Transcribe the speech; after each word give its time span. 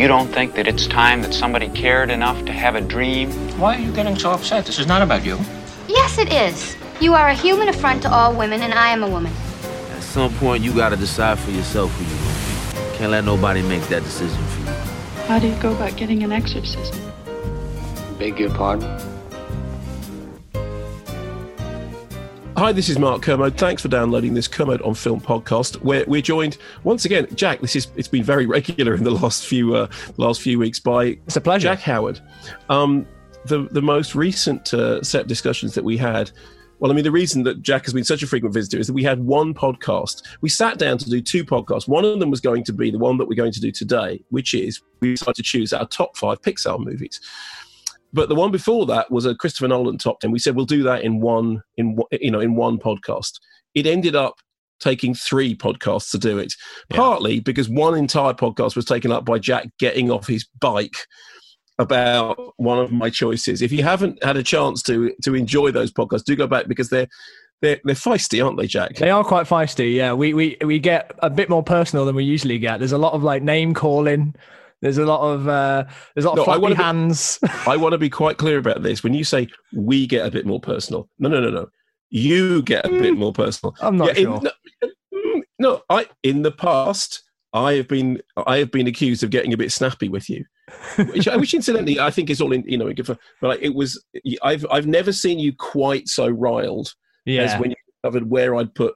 You 0.00 0.08
don't 0.08 0.28
think 0.28 0.54
that 0.54 0.66
it's 0.66 0.86
time 0.86 1.20
that 1.20 1.34
somebody 1.34 1.68
cared 1.68 2.10
enough 2.10 2.46
to 2.46 2.52
have 2.52 2.74
a 2.74 2.80
dream? 2.80 3.30
Why 3.58 3.76
are 3.76 3.78
you 3.78 3.92
getting 3.92 4.18
so 4.18 4.30
upset? 4.30 4.64
This 4.64 4.78
is 4.78 4.86
not 4.86 5.02
about 5.02 5.26
you. 5.26 5.38
Yes, 5.88 6.16
it 6.16 6.32
is. 6.32 6.74
You 7.02 7.12
are 7.12 7.28
a 7.28 7.34
human 7.34 7.68
affront 7.68 8.00
to 8.04 8.10
all 8.10 8.34
women, 8.34 8.62
and 8.62 8.72
I 8.72 8.92
am 8.92 9.02
a 9.02 9.10
woman. 9.10 9.30
At 9.94 10.02
some 10.02 10.32
point, 10.36 10.64
you 10.64 10.72
gotta 10.72 10.96
decide 10.96 11.38
for 11.38 11.50
yourself 11.50 11.92
who 11.96 12.04
you 12.04 12.24
want. 12.24 12.38
To 12.38 12.92
be. 12.92 12.96
Can't 12.96 13.10
let 13.10 13.24
nobody 13.24 13.60
make 13.60 13.82
that 13.88 14.02
decision 14.02 14.42
for 14.42 14.60
you. 14.60 15.26
How 15.26 15.38
do 15.38 15.48
you 15.48 15.56
go 15.56 15.72
about 15.72 15.94
getting 15.98 16.22
an 16.22 16.32
exorcism? 16.32 17.12
Beg 18.18 18.40
your 18.40 18.54
pardon? 18.54 19.09
Hi, 22.60 22.72
this 22.72 22.90
is 22.90 22.98
Mark 22.98 23.22
Kermode. 23.22 23.56
Thanks 23.56 23.80
for 23.80 23.88
downloading 23.88 24.34
this 24.34 24.46
Kermode 24.46 24.82
on 24.82 24.92
Film 24.92 25.18
podcast. 25.18 25.76
Where 25.76 26.04
we're 26.06 26.20
joined 26.20 26.58
once 26.84 27.06
again, 27.06 27.26
Jack. 27.34 27.62
This 27.62 27.74
is 27.74 27.88
it's 27.96 28.06
been 28.06 28.22
very 28.22 28.44
regular 28.44 28.94
in 28.94 29.02
the 29.02 29.10
last 29.10 29.46
few 29.46 29.74
uh, 29.74 29.88
last 30.18 30.42
few 30.42 30.58
weeks 30.58 30.78
by 30.78 31.18
It's 31.26 31.36
a 31.36 31.40
pleasure. 31.40 31.68
Jack 31.68 31.80
Howard. 31.80 32.20
Um, 32.68 33.06
the 33.46 33.66
the 33.70 33.80
most 33.80 34.14
recent 34.14 34.74
uh, 34.74 35.02
set 35.02 35.22
of 35.22 35.26
discussions 35.26 35.72
that 35.72 35.84
we 35.84 35.96
had. 35.96 36.32
Well, 36.80 36.92
I 36.92 36.94
mean, 36.94 37.04
the 37.04 37.10
reason 37.10 37.44
that 37.44 37.62
Jack 37.62 37.86
has 37.86 37.94
been 37.94 38.04
such 38.04 38.22
a 38.22 38.26
frequent 38.26 38.52
visitor 38.52 38.78
is 38.78 38.86
that 38.88 38.92
we 38.92 39.04
had 39.04 39.24
one 39.24 39.54
podcast. 39.54 40.22
We 40.42 40.50
sat 40.50 40.78
down 40.78 40.98
to 40.98 41.08
do 41.08 41.22
two 41.22 41.46
podcasts. 41.46 41.88
One 41.88 42.04
of 42.04 42.20
them 42.20 42.30
was 42.30 42.42
going 42.42 42.64
to 42.64 42.74
be 42.74 42.90
the 42.90 42.98
one 42.98 43.16
that 43.16 43.26
we're 43.26 43.36
going 43.36 43.52
to 43.52 43.60
do 43.60 43.72
today, 43.72 44.22
which 44.28 44.52
is 44.52 44.82
we 45.00 45.12
decided 45.12 45.36
to 45.36 45.42
choose 45.42 45.72
our 45.72 45.86
top 45.86 46.14
five 46.14 46.42
Pixar 46.42 46.78
movies. 46.78 47.22
But 48.12 48.28
the 48.28 48.34
one 48.34 48.50
before 48.50 48.86
that 48.86 49.10
was 49.10 49.26
a 49.26 49.34
Christopher 49.34 49.68
Nolan 49.68 49.98
top 49.98 50.20
ten. 50.20 50.30
We 50.30 50.38
said 50.38 50.56
we'll 50.56 50.66
do 50.66 50.82
that 50.84 51.02
in 51.02 51.20
one 51.20 51.62
in 51.76 51.98
you 52.12 52.30
know 52.30 52.40
in 52.40 52.54
one 52.54 52.78
podcast. 52.78 53.32
It 53.74 53.86
ended 53.86 54.16
up 54.16 54.34
taking 54.80 55.14
three 55.14 55.54
podcasts 55.54 56.10
to 56.10 56.18
do 56.18 56.38
it, 56.38 56.54
partly 56.88 57.40
because 57.40 57.68
one 57.68 57.96
entire 57.96 58.32
podcast 58.32 58.74
was 58.74 58.84
taken 58.84 59.12
up 59.12 59.24
by 59.24 59.38
Jack 59.38 59.68
getting 59.78 60.10
off 60.10 60.26
his 60.26 60.46
bike 60.60 60.96
about 61.78 62.52
one 62.56 62.78
of 62.78 62.92
my 62.92 63.10
choices. 63.10 63.62
If 63.62 63.72
you 63.72 63.82
haven't 63.82 64.22
had 64.24 64.36
a 64.36 64.42
chance 64.42 64.82
to 64.84 65.14
to 65.22 65.34
enjoy 65.34 65.70
those 65.70 65.92
podcasts, 65.92 66.24
do 66.24 66.36
go 66.36 66.46
back 66.46 66.66
because 66.68 66.90
they're 66.90 67.08
they're, 67.62 67.80
they're 67.84 67.94
feisty, 67.94 68.44
aren't 68.44 68.56
they, 68.56 68.66
Jack? 68.66 68.96
They 68.96 69.10
are 69.10 69.24
quite 69.24 69.46
feisty. 69.46 69.94
Yeah, 69.94 70.14
we, 70.14 70.32
we 70.32 70.56
we 70.64 70.78
get 70.78 71.12
a 71.18 71.30
bit 71.30 71.50
more 71.50 71.62
personal 71.62 72.04
than 72.04 72.14
we 72.16 72.24
usually 72.24 72.58
get. 72.58 72.78
There's 72.78 72.92
a 72.92 72.98
lot 72.98 73.12
of 73.12 73.22
like 73.22 73.42
name 73.42 73.74
calling. 73.74 74.34
There's 74.82 74.98
a 74.98 75.04
lot 75.04 75.20
of 75.20 75.46
uh, 75.48 75.84
there's 76.14 76.24
a 76.24 76.28
lot 76.28 76.38
of 76.38 76.46
No, 76.46 76.52
I 76.52 76.56
floppy 76.56 76.62
wanna 76.62 76.74
be- 76.74 76.82
hands. 76.82 77.38
I 77.66 77.76
want 77.76 77.92
to 77.92 77.98
be 77.98 78.08
quite 78.10 78.38
clear 78.38 78.58
about 78.58 78.82
this. 78.82 79.02
When 79.04 79.14
you 79.14 79.24
say 79.24 79.48
we 79.74 80.06
get 80.06 80.26
a 80.26 80.30
bit 80.30 80.46
more 80.46 80.60
personal, 80.60 81.08
no, 81.18 81.28
no, 81.28 81.40
no, 81.40 81.50
no. 81.50 81.68
You 82.08 82.62
get 82.62 82.86
a 82.86 82.88
bit 82.88 83.16
more 83.16 83.32
personal. 83.32 83.76
I'm 83.80 83.96
not 83.96 84.16
in- 84.16 84.24
sure. 84.24 84.40
no, 84.42 84.50
mm, 85.14 85.40
no, 85.58 85.82
I 85.90 86.06
in 86.22 86.42
the 86.42 86.50
past 86.52 87.22
I 87.52 87.74
have 87.74 87.88
been 87.88 88.20
I 88.46 88.58
have 88.58 88.70
been 88.70 88.86
accused 88.86 89.22
of 89.22 89.30
getting 89.30 89.52
a 89.52 89.56
bit 89.56 89.70
snappy 89.72 90.08
with 90.08 90.30
you, 90.30 90.44
which, 90.96 91.26
which 91.34 91.54
incidentally 91.54 92.00
I 92.00 92.10
think 92.10 92.30
is 92.30 92.40
all 92.40 92.52
in 92.52 92.64
you 92.66 92.78
know 92.78 92.88
in 92.88 92.96
fun. 93.04 93.18
But 93.40 93.48
like, 93.48 93.62
it 93.62 93.74
was 93.74 94.02
I've 94.42 94.64
I've 94.70 94.86
never 94.86 95.12
seen 95.12 95.38
you 95.38 95.52
quite 95.54 96.08
so 96.08 96.28
riled 96.28 96.94
yeah, 97.26 97.42
as 97.42 97.60
when 97.60 97.70
you 97.70 97.76
covered 98.04 98.30
where 98.30 98.54
I'd 98.54 98.74
put 98.74 98.94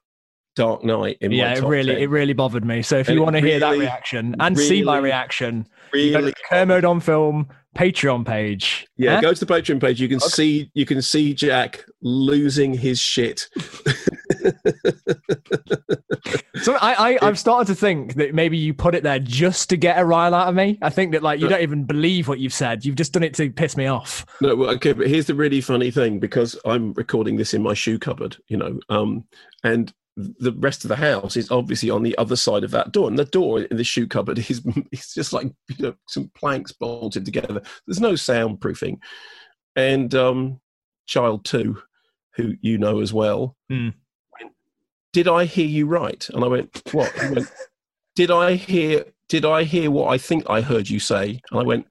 Dark 0.56 0.84
Knight 0.84 1.18
in 1.20 1.30
my 1.32 1.36
yeah. 1.36 1.54
It 1.54 1.64
really 1.64 1.94
10. 1.94 2.02
it 2.02 2.10
really 2.10 2.32
bothered 2.32 2.64
me. 2.64 2.82
So 2.82 2.98
if 2.98 3.08
And 3.08 3.16
you 3.16 3.22
want 3.22 3.34
to 3.36 3.40
hear 3.42 3.58
that 3.58 3.76
reaction 3.76 4.36
and 4.38 4.56
see 4.58 4.82
my 4.82 4.98
reaction, 4.98 5.56
you 5.56 5.58
go 5.58 5.66
to 5.66 5.73
really 5.94 6.34
Kermode 6.50 6.84
on 6.84 7.00
Film 7.00 7.48
Patreon 7.76 8.24
page. 8.26 8.86
Yeah, 8.96 9.16
Huh? 9.16 9.20
go 9.20 9.34
to 9.34 9.44
the 9.44 9.52
Patreon 9.52 9.80
page. 9.80 10.00
You 10.00 10.08
can 10.08 10.16
Okay. 10.18 10.28
see 10.28 10.70
you 10.74 10.86
can 10.86 11.02
see 11.02 11.34
Jack 11.34 11.84
losing 12.02 12.74
his 12.74 12.98
shit. 12.98 13.48
So 16.62 16.74
I, 16.76 17.10
I 17.12 17.18
I've 17.20 17.38
started 17.38 17.66
to 17.66 17.74
think 17.78 18.14
that 18.14 18.32
maybe 18.34 18.56
you 18.56 18.72
put 18.72 18.94
it 18.94 19.02
there 19.02 19.18
just 19.18 19.68
to 19.70 19.76
get 19.76 19.98
a 19.98 20.04
rile 20.04 20.34
out 20.34 20.48
of 20.48 20.54
me. 20.54 20.78
I 20.80 20.88
think 20.88 21.12
that 21.12 21.22
like 21.22 21.40
you 21.40 21.48
don't 21.48 21.60
even 21.60 21.84
believe 21.84 22.26
what 22.28 22.38
you've 22.38 22.54
said. 22.54 22.84
You've 22.84 22.94
just 22.96 23.12
done 23.12 23.22
it 23.22 23.34
to 23.34 23.50
piss 23.50 23.76
me 23.76 23.86
off. 23.86 24.24
no, 24.40 24.54
well, 24.56 24.70
okay, 24.70 24.92
but 24.92 25.08
here's 25.08 25.26
the 25.26 25.34
really 25.34 25.60
funny 25.60 25.90
thing 25.90 26.18
because 26.20 26.58
I'm 26.64 26.92
recording 26.94 27.36
this 27.36 27.52
in 27.54 27.62
my 27.62 27.74
shoe 27.74 27.98
cupboard, 27.98 28.36
you 28.48 28.56
know, 28.56 28.78
um, 28.88 29.24
and 29.62 29.92
the 30.16 30.52
rest 30.58 30.84
of 30.84 30.88
the 30.88 30.96
house 30.96 31.36
is 31.36 31.50
obviously 31.50 31.90
on 31.90 32.02
the 32.02 32.16
other 32.18 32.36
side 32.36 32.62
of 32.64 32.70
that 32.70 32.92
door, 32.92 33.08
and 33.08 33.18
the 33.18 33.24
door 33.24 33.62
in 33.62 33.76
the 33.76 33.84
shoe 33.84 34.06
cupboard 34.06 34.38
is 34.38 34.62
it's 34.92 35.14
just 35.14 35.32
like 35.32 35.46
you 35.68 35.76
know 35.86 35.94
some 36.08 36.30
planks 36.36 36.72
bolted 36.72 37.24
together. 37.24 37.60
There's 37.86 38.00
no 38.00 38.12
soundproofing, 38.12 38.98
and 39.76 40.14
um, 40.14 40.60
child 41.06 41.44
two, 41.44 41.82
who 42.36 42.54
you 42.60 42.78
know 42.78 43.00
as 43.00 43.12
well, 43.12 43.56
Hmm. 43.68 43.90
went, 44.40 44.52
did 45.12 45.28
I 45.28 45.44
hear 45.46 45.66
you 45.66 45.86
right? 45.86 46.28
And 46.30 46.44
I 46.44 46.48
went, 46.48 46.82
what? 46.92 47.12
He 47.20 47.34
went, 47.34 47.52
did 48.14 48.30
I 48.30 48.54
hear? 48.54 49.06
Did 49.28 49.44
I 49.44 49.64
hear 49.64 49.90
what 49.90 50.08
I 50.12 50.18
think 50.18 50.44
I 50.48 50.60
heard 50.60 50.88
you 50.88 51.00
say? 51.00 51.40
And 51.50 51.60
I 51.60 51.62
went, 51.64 51.86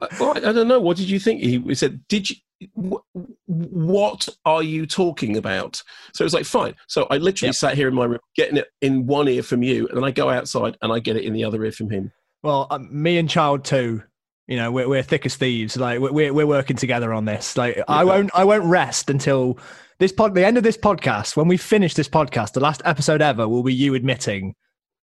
I, 0.00 0.08
well, 0.18 0.36
I 0.36 0.40
don't 0.52 0.66
know. 0.68 0.80
What 0.80 0.96
did 0.96 1.08
you 1.08 1.20
think? 1.20 1.42
He, 1.42 1.60
he 1.60 1.74
said, 1.74 2.00
did 2.08 2.28
you? 2.30 2.36
Wh- 2.76 3.16
What 3.46 4.28
are 4.44 4.62
you 4.62 4.86
talking 4.86 5.36
about? 5.36 5.82
So 6.14 6.22
it 6.22 6.26
was 6.26 6.34
like, 6.34 6.44
fine. 6.44 6.74
So 6.88 7.06
I 7.10 7.18
literally 7.18 7.48
Yep. 7.48 7.54
sat 7.54 7.74
here 7.76 7.88
in 7.88 7.94
my 7.94 8.04
room, 8.04 8.20
getting 8.36 8.56
it 8.56 8.68
in 8.80 9.06
one 9.06 9.28
ear 9.28 9.42
from 9.42 9.62
you, 9.62 9.86
and 9.88 9.96
then 9.96 10.04
I 10.04 10.10
go 10.10 10.28
outside 10.30 10.76
and 10.82 10.92
I 10.92 10.98
get 10.98 11.16
it 11.16 11.24
in 11.24 11.32
the 11.32 11.44
other 11.44 11.64
ear 11.64 11.72
from 11.72 11.90
him. 11.90 12.12
Well, 12.42 12.66
um, 12.70 12.88
me 12.90 13.18
and 13.18 13.28
Child 13.28 13.64
two. 13.64 14.02
You 14.48 14.56
know, 14.56 14.72
we're, 14.72 14.88
we're 14.88 15.02
thick 15.04 15.24
as 15.24 15.36
thieves. 15.36 15.76
Like 15.76 16.00
we're- 16.00 16.12
we're 16.12 16.34
we're 16.34 16.46
working 16.46 16.76
together 16.76 17.12
on 17.12 17.24
this. 17.24 17.56
Like 17.56 17.80
I 17.88 18.04
won't 18.04 18.30
I 18.34 18.44
won't 18.44 18.64
rest 18.64 19.08
until 19.08 19.58
this 20.00 20.10
pod. 20.12 20.34
The 20.34 20.44
end 20.44 20.56
of 20.58 20.64
this 20.64 20.76
podcast, 20.76 21.36
when 21.36 21.46
we 21.48 21.56
finish 21.56 21.94
this 21.94 22.08
podcast, 22.08 22.52
the 22.52 22.60
last 22.60 22.82
episode 22.84 23.22
ever 23.22 23.46
will 23.48 23.62
be 23.62 23.72
you 23.72 23.94
admitting 23.94 24.54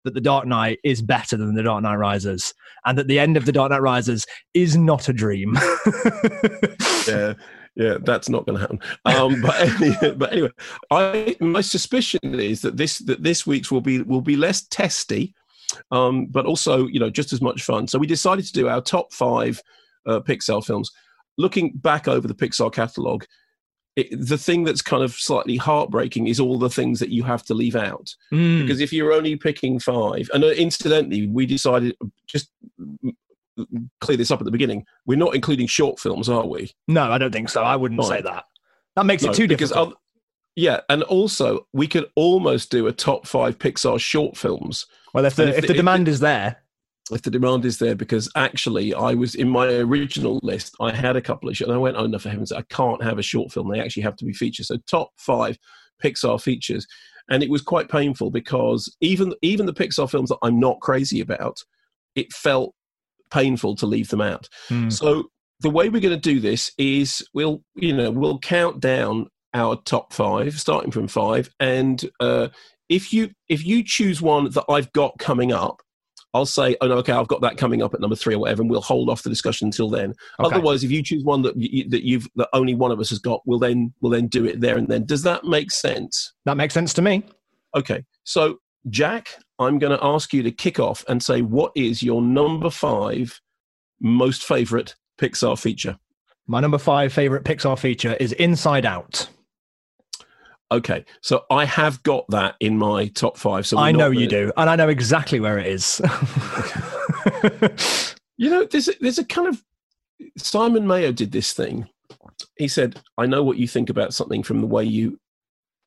that 0.04 0.14
the 0.14 0.20
Dark 0.20 0.46
Knight 0.46 0.78
is 0.84 1.02
better 1.02 1.36
than 1.36 1.54
the 1.54 1.62
Dark 1.62 1.82
Knight 1.82 1.96
Rises, 1.96 2.54
and 2.84 2.96
that 2.98 3.08
the 3.08 3.18
end 3.18 3.36
of 3.36 3.44
the 3.44 3.52
Dark 3.52 3.70
Knight 3.70 3.82
Rises 3.82 4.26
is 4.54 4.76
not 4.76 5.08
a 5.08 5.12
dream. 5.12 5.56
yeah, 7.08 7.34
yeah, 7.74 7.98
that's 8.02 8.28
not 8.28 8.46
going 8.46 8.56
to 8.56 8.60
happen. 8.60 8.80
Um, 9.04 9.40
but 9.40 9.60
anyway, 9.82 10.14
but 10.16 10.32
anyway, 10.32 10.50
I 10.90 11.36
my 11.40 11.60
suspicion 11.60 12.18
is 12.22 12.62
that 12.62 12.76
this 12.76 12.98
that 13.00 13.22
this 13.22 13.46
week's 13.46 13.70
will 13.70 13.80
be 13.80 14.02
will 14.02 14.20
be 14.20 14.36
less 14.36 14.66
testy, 14.68 15.34
um, 15.90 16.26
but 16.26 16.46
also 16.46 16.86
you 16.86 17.00
know 17.00 17.10
just 17.10 17.32
as 17.32 17.40
much 17.40 17.62
fun. 17.62 17.86
So 17.88 17.98
we 17.98 18.06
decided 18.06 18.46
to 18.46 18.52
do 18.52 18.68
our 18.68 18.80
top 18.80 19.12
five 19.12 19.62
uh, 20.06 20.20
Pixar 20.20 20.64
films, 20.64 20.90
looking 21.36 21.72
back 21.76 22.08
over 22.08 22.26
the 22.26 22.34
Pixar 22.34 22.72
catalog. 22.72 23.24
It, 24.00 24.08
the 24.28 24.38
thing 24.38 24.62
that's 24.64 24.80
kind 24.82 25.02
of 25.02 25.12
slightly 25.14 25.56
heartbreaking 25.56 26.28
is 26.28 26.38
all 26.38 26.56
the 26.58 26.70
things 26.70 27.00
that 27.00 27.08
you 27.10 27.22
have 27.24 27.42
to 27.46 27.54
leave 27.54 27.74
out 27.74 28.14
Mm. 28.32 28.62
because 28.62 28.80
if 28.80 28.92
you're 28.92 29.12
only 29.12 29.34
picking 29.36 29.80
five, 29.80 30.30
and 30.32 30.44
uh, 30.44 30.48
incidentally, 30.48 31.26
we 31.26 31.46
decided 31.46 31.96
just 32.26 32.50
clear 34.00 34.16
this 34.16 34.30
up 34.30 34.40
at 34.40 34.44
the 34.44 34.50
beginning. 34.52 34.86
We're 35.06 35.18
not 35.18 35.34
including 35.34 35.66
short 35.66 35.98
films, 35.98 36.28
are 36.28 36.46
we? 36.46 36.70
No, 36.86 37.10
I 37.10 37.18
don't 37.18 37.32
think 37.32 37.48
so. 37.48 37.62
I 37.62 37.74
wouldn't 37.76 38.04
say 38.04 38.20
that. 38.22 38.44
That 38.94 39.06
makes 39.06 39.22
No, 39.24 39.30
it 39.30 39.34
too 39.34 39.46
difficult. 39.48 39.94
yeah, 40.54 40.80
and 40.88 41.02
also 41.04 41.66
we 41.72 41.86
could 41.88 42.06
almost 42.14 42.70
do 42.70 42.86
a 42.86 42.92
top 42.92 43.26
five 43.26 43.58
Pixar 43.58 43.98
short 44.00 44.36
films 44.36 44.86
well, 45.14 45.24
if 45.24 45.34
the 45.36 45.48
if 45.48 45.48
if, 45.48 45.60
the- 45.62 45.66
the 45.68 45.72
if 45.72 45.76
demand 45.78 46.06
is 46.08 46.20
there, 46.20 46.62
if 47.10 47.22
the 47.22 47.30
demand 47.30 47.64
is 47.64 47.78
there. 47.78 47.94
Because 47.94 48.30
actually, 48.36 48.94
I 48.94 49.14
was 49.14 49.34
in 49.34 49.48
my 49.48 49.66
original 49.66 50.40
list. 50.42 50.74
I 50.80 50.92
had 50.92 51.16
a 51.16 51.20
couple 51.20 51.48
of 51.48 51.56
short, 51.56 51.68
and 51.68 51.76
I 51.76 51.80
went, 51.80 51.96
"Oh 51.96 52.06
no, 52.06 52.18
for 52.18 52.28
heaven's 52.28 52.50
sake, 52.50 52.58
I 52.58 52.74
can't 52.74 53.02
have 53.02 53.18
a 53.18 53.22
short 53.22 53.52
film. 53.52 53.70
They 53.70 53.80
actually 53.80 54.02
have 54.04 54.16
to 54.16 54.24
be 54.24 54.32
features." 54.32 54.68
So 54.68 54.76
top 54.86 55.10
five 55.16 55.58
Pixar 56.02 56.40
features, 56.40 56.86
and 57.28 57.42
it 57.42 57.50
was 57.50 57.62
quite 57.62 57.88
painful 57.88 58.30
because 58.30 58.94
even 59.00 59.34
even 59.42 59.66
the 59.66 59.74
Pixar 59.74 60.10
films 60.10 60.30
that 60.30 60.38
I'm 60.42 60.60
not 60.60 60.80
crazy 60.80 61.20
about, 61.20 61.58
it 62.14 62.32
felt 62.32 62.74
painful 63.30 63.76
to 63.76 63.86
leave 63.86 64.08
them 64.08 64.20
out. 64.20 64.48
Hmm. 64.68 64.90
So 64.90 65.30
the 65.60 65.70
way 65.70 65.88
we're 65.88 66.00
going 66.00 66.14
to 66.14 66.20
do 66.20 66.40
this 66.40 66.70
is 66.78 67.26
we'll 67.34 67.62
you 67.74 67.94
know 67.94 68.10
we'll 68.10 68.38
count 68.38 68.80
down 68.80 69.28
our 69.54 69.76
top 69.76 70.12
five 70.12 70.58
starting 70.58 70.90
from 70.90 71.08
five 71.08 71.48
and 71.58 72.08
uh, 72.20 72.48
if 72.88 73.12
you 73.12 73.30
if 73.48 73.64
you 73.64 73.82
choose 73.84 74.20
one 74.20 74.50
that 74.50 74.64
I've 74.68 74.92
got 74.92 75.18
coming 75.18 75.52
up 75.52 75.82
I'll 76.34 76.46
say, 76.46 76.76
oh 76.80 76.86
no, 76.86 76.96
okay, 76.98 77.12
I've 77.12 77.28
got 77.28 77.40
that 77.40 77.56
coming 77.56 77.82
up 77.82 77.94
at 77.94 78.00
number 78.00 78.16
three 78.16 78.34
or 78.34 78.40
whatever, 78.40 78.62
and 78.62 78.70
we'll 78.70 78.80
hold 78.82 79.08
off 79.08 79.22
the 79.22 79.30
discussion 79.30 79.68
until 79.68 79.88
then. 79.88 80.14
Okay. 80.40 80.56
Otherwise, 80.56 80.84
if 80.84 80.90
you 80.90 81.02
choose 81.02 81.24
one 81.24 81.42
that 81.42 81.56
you, 81.56 81.88
that 81.88 82.04
you've 82.04 82.28
that 82.36 82.48
only 82.52 82.74
one 82.74 82.90
of 82.90 83.00
us 83.00 83.10
has 83.10 83.18
got, 83.18 83.40
we'll 83.46 83.58
then 83.58 83.92
we'll 84.00 84.12
then 84.12 84.26
do 84.26 84.44
it 84.44 84.60
there 84.60 84.76
and 84.76 84.88
then. 84.88 85.06
Does 85.06 85.22
that 85.22 85.44
make 85.44 85.70
sense? 85.70 86.34
That 86.44 86.56
makes 86.56 86.74
sense 86.74 86.92
to 86.94 87.02
me. 87.02 87.24
Okay, 87.76 88.04
so 88.24 88.58
Jack, 88.90 89.28
I'm 89.58 89.78
going 89.78 89.96
to 89.96 90.04
ask 90.04 90.32
you 90.32 90.42
to 90.42 90.50
kick 90.50 90.78
off 90.78 91.04
and 91.08 91.22
say 91.22 91.42
what 91.42 91.72
is 91.74 92.02
your 92.02 92.22
number 92.22 92.70
five 92.70 93.40
most 94.00 94.44
favorite 94.44 94.94
Pixar 95.18 95.58
feature? 95.58 95.98
My 96.46 96.60
number 96.60 96.78
five 96.78 97.12
favorite 97.12 97.44
Pixar 97.44 97.78
feature 97.78 98.14
is 98.14 98.32
Inside 98.32 98.86
Out. 98.86 99.28
Okay, 100.70 101.04
so 101.22 101.44
I 101.50 101.64
have 101.64 102.02
got 102.02 102.26
that 102.28 102.56
in 102.60 102.76
my 102.76 103.06
top 103.08 103.38
five. 103.38 103.66
So 103.66 103.78
I 103.78 103.90
know 103.90 104.10
you 104.10 104.28
do, 104.28 104.52
and 104.56 104.68
I 104.68 104.76
know 104.76 104.88
exactly 104.88 105.40
where 105.40 105.58
it 105.58 105.66
is. 105.66 106.00
You 108.40 108.50
know, 108.50 108.64
there's 108.70 108.86
a, 108.86 108.92
there's 109.00 109.18
a 109.18 109.24
kind 109.24 109.48
of 109.48 109.60
Simon 110.36 110.86
Mayo 110.86 111.10
did 111.10 111.32
this 111.32 111.52
thing. 111.52 111.88
He 112.56 112.68
said, 112.68 113.00
"I 113.18 113.26
know 113.26 113.42
what 113.42 113.58
you 113.58 113.66
think 113.66 113.90
about 113.90 114.14
something 114.14 114.44
from 114.44 114.60
the 114.60 114.66
way 114.68 114.84
you, 114.84 115.18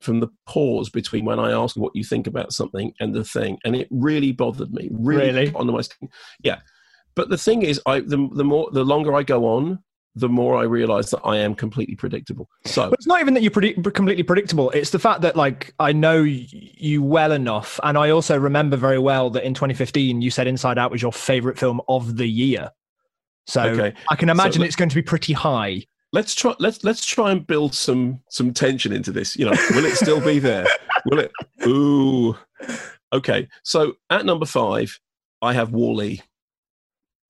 from 0.02 0.20
the 0.20 0.28
pause 0.46 0.90
between 0.90 1.24
when 1.24 1.40
I 1.40 1.52
ask 1.52 1.78
what 1.78 1.96
you 1.96 2.04
think 2.04 2.28
about 2.28 2.52
something 2.52 2.92
and 3.00 3.16
the 3.16 3.24
thing," 3.24 3.58
and 3.64 3.74
it 3.74 3.88
really 3.90 4.34
bothered 4.34 4.74
me. 4.74 4.90
Really, 4.92 5.28
Really? 5.28 5.54
under 5.56 5.72
my 5.72 5.80
skin. 5.80 6.10
Yeah, 6.44 6.60
but 7.16 7.30
the 7.30 7.38
thing 7.38 7.62
is, 7.62 7.80
I 7.86 8.02
the 8.02 8.28
the 8.34 8.44
more 8.44 8.70
the 8.70 8.84
longer 8.84 9.16
I 9.16 9.24
go 9.24 9.46
on, 9.46 9.82
the 10.16 10.28
more 10.28 10.58
I 10.58 10.64
realize 10.64 11.10
that 11.12 11.22
I 11.24 11.38
am 11.38 11.56
completely 11.56 11.96
predictable. 11.96 12.50
So 12.66 12.90
But 12.90 13.00
it's 13.00 13.08
not 13.08 13.22
even 13.22 13.34
that 13.36 13.42
you're 13.44 13.52
predict- 13.52 13.82
completely 13.94 14.24
predictable. 14.24 14.70
It's 14.72 14.90
the 14.90 15.00
fact 15.00 15.22
that, 15.22 15.36
like, 15.38 15.74
I 15.80 15.94
know 15.94 16.22
you 16.24 17.02
well 17.02 17.32
enough, 17.32 17.80
and 17.84 17.98
I 17.98 18.10
also 18.10 18.38
remember 18.38 18.76
very 18.76 19.00
well 19.00 19.30
that 19.30 19.44
in 19.46 19.54
2015 19.54 20.22
you 20.22 20.30
said 20.30 20.48
Inside 20.48 20.78
Out 20.78 20.92
was 20.92 21.02
your 21.02 21.14
favorite 21.14 21.58
film 21.58 21.80
of 21.88 22.18
the 22.18 22.28
year. 22.28 22.72
So 23.48 23.62
Okay. 23.64 23.94
I 24.10 24.16
can 24.16 24.30
imagine 24.30 24.62
let- 24.62 24.68
it's 24.68 24.76
going 24.76 24.90
to 24.90 24.96
be 24.96 25.02
pretty 25.02 25.34
high. 25.34 25.84
let's 26.14 26.36
try 26.36 26.54
let's 26.60 26.84
let's 26.84 27.06
try 27.06 27.32
and 27.32 27.48
build 27.48 27.74
some 27.74 28.20
some 28.30 28.52
tension 28.54 28.92
into 28.92 29.14
this 29.14 29.38
you 29.38 29.46
know 29.46 29.52
will 29.74 29.86
it 29.86 29.96
still 29.96 30.20
be 30.20 30.40
there 30.40 30.68
will 31.06 31.20
it 31.20 31.32
ooh 31.66 32.36
okay 33.14 33.48
so 33.64 33.94
at 34.10 34.26
number 34.26 34.46
five 34.46 35.00
i 35.42 35.54
have 35.54 35.72
wally 35.72 36.22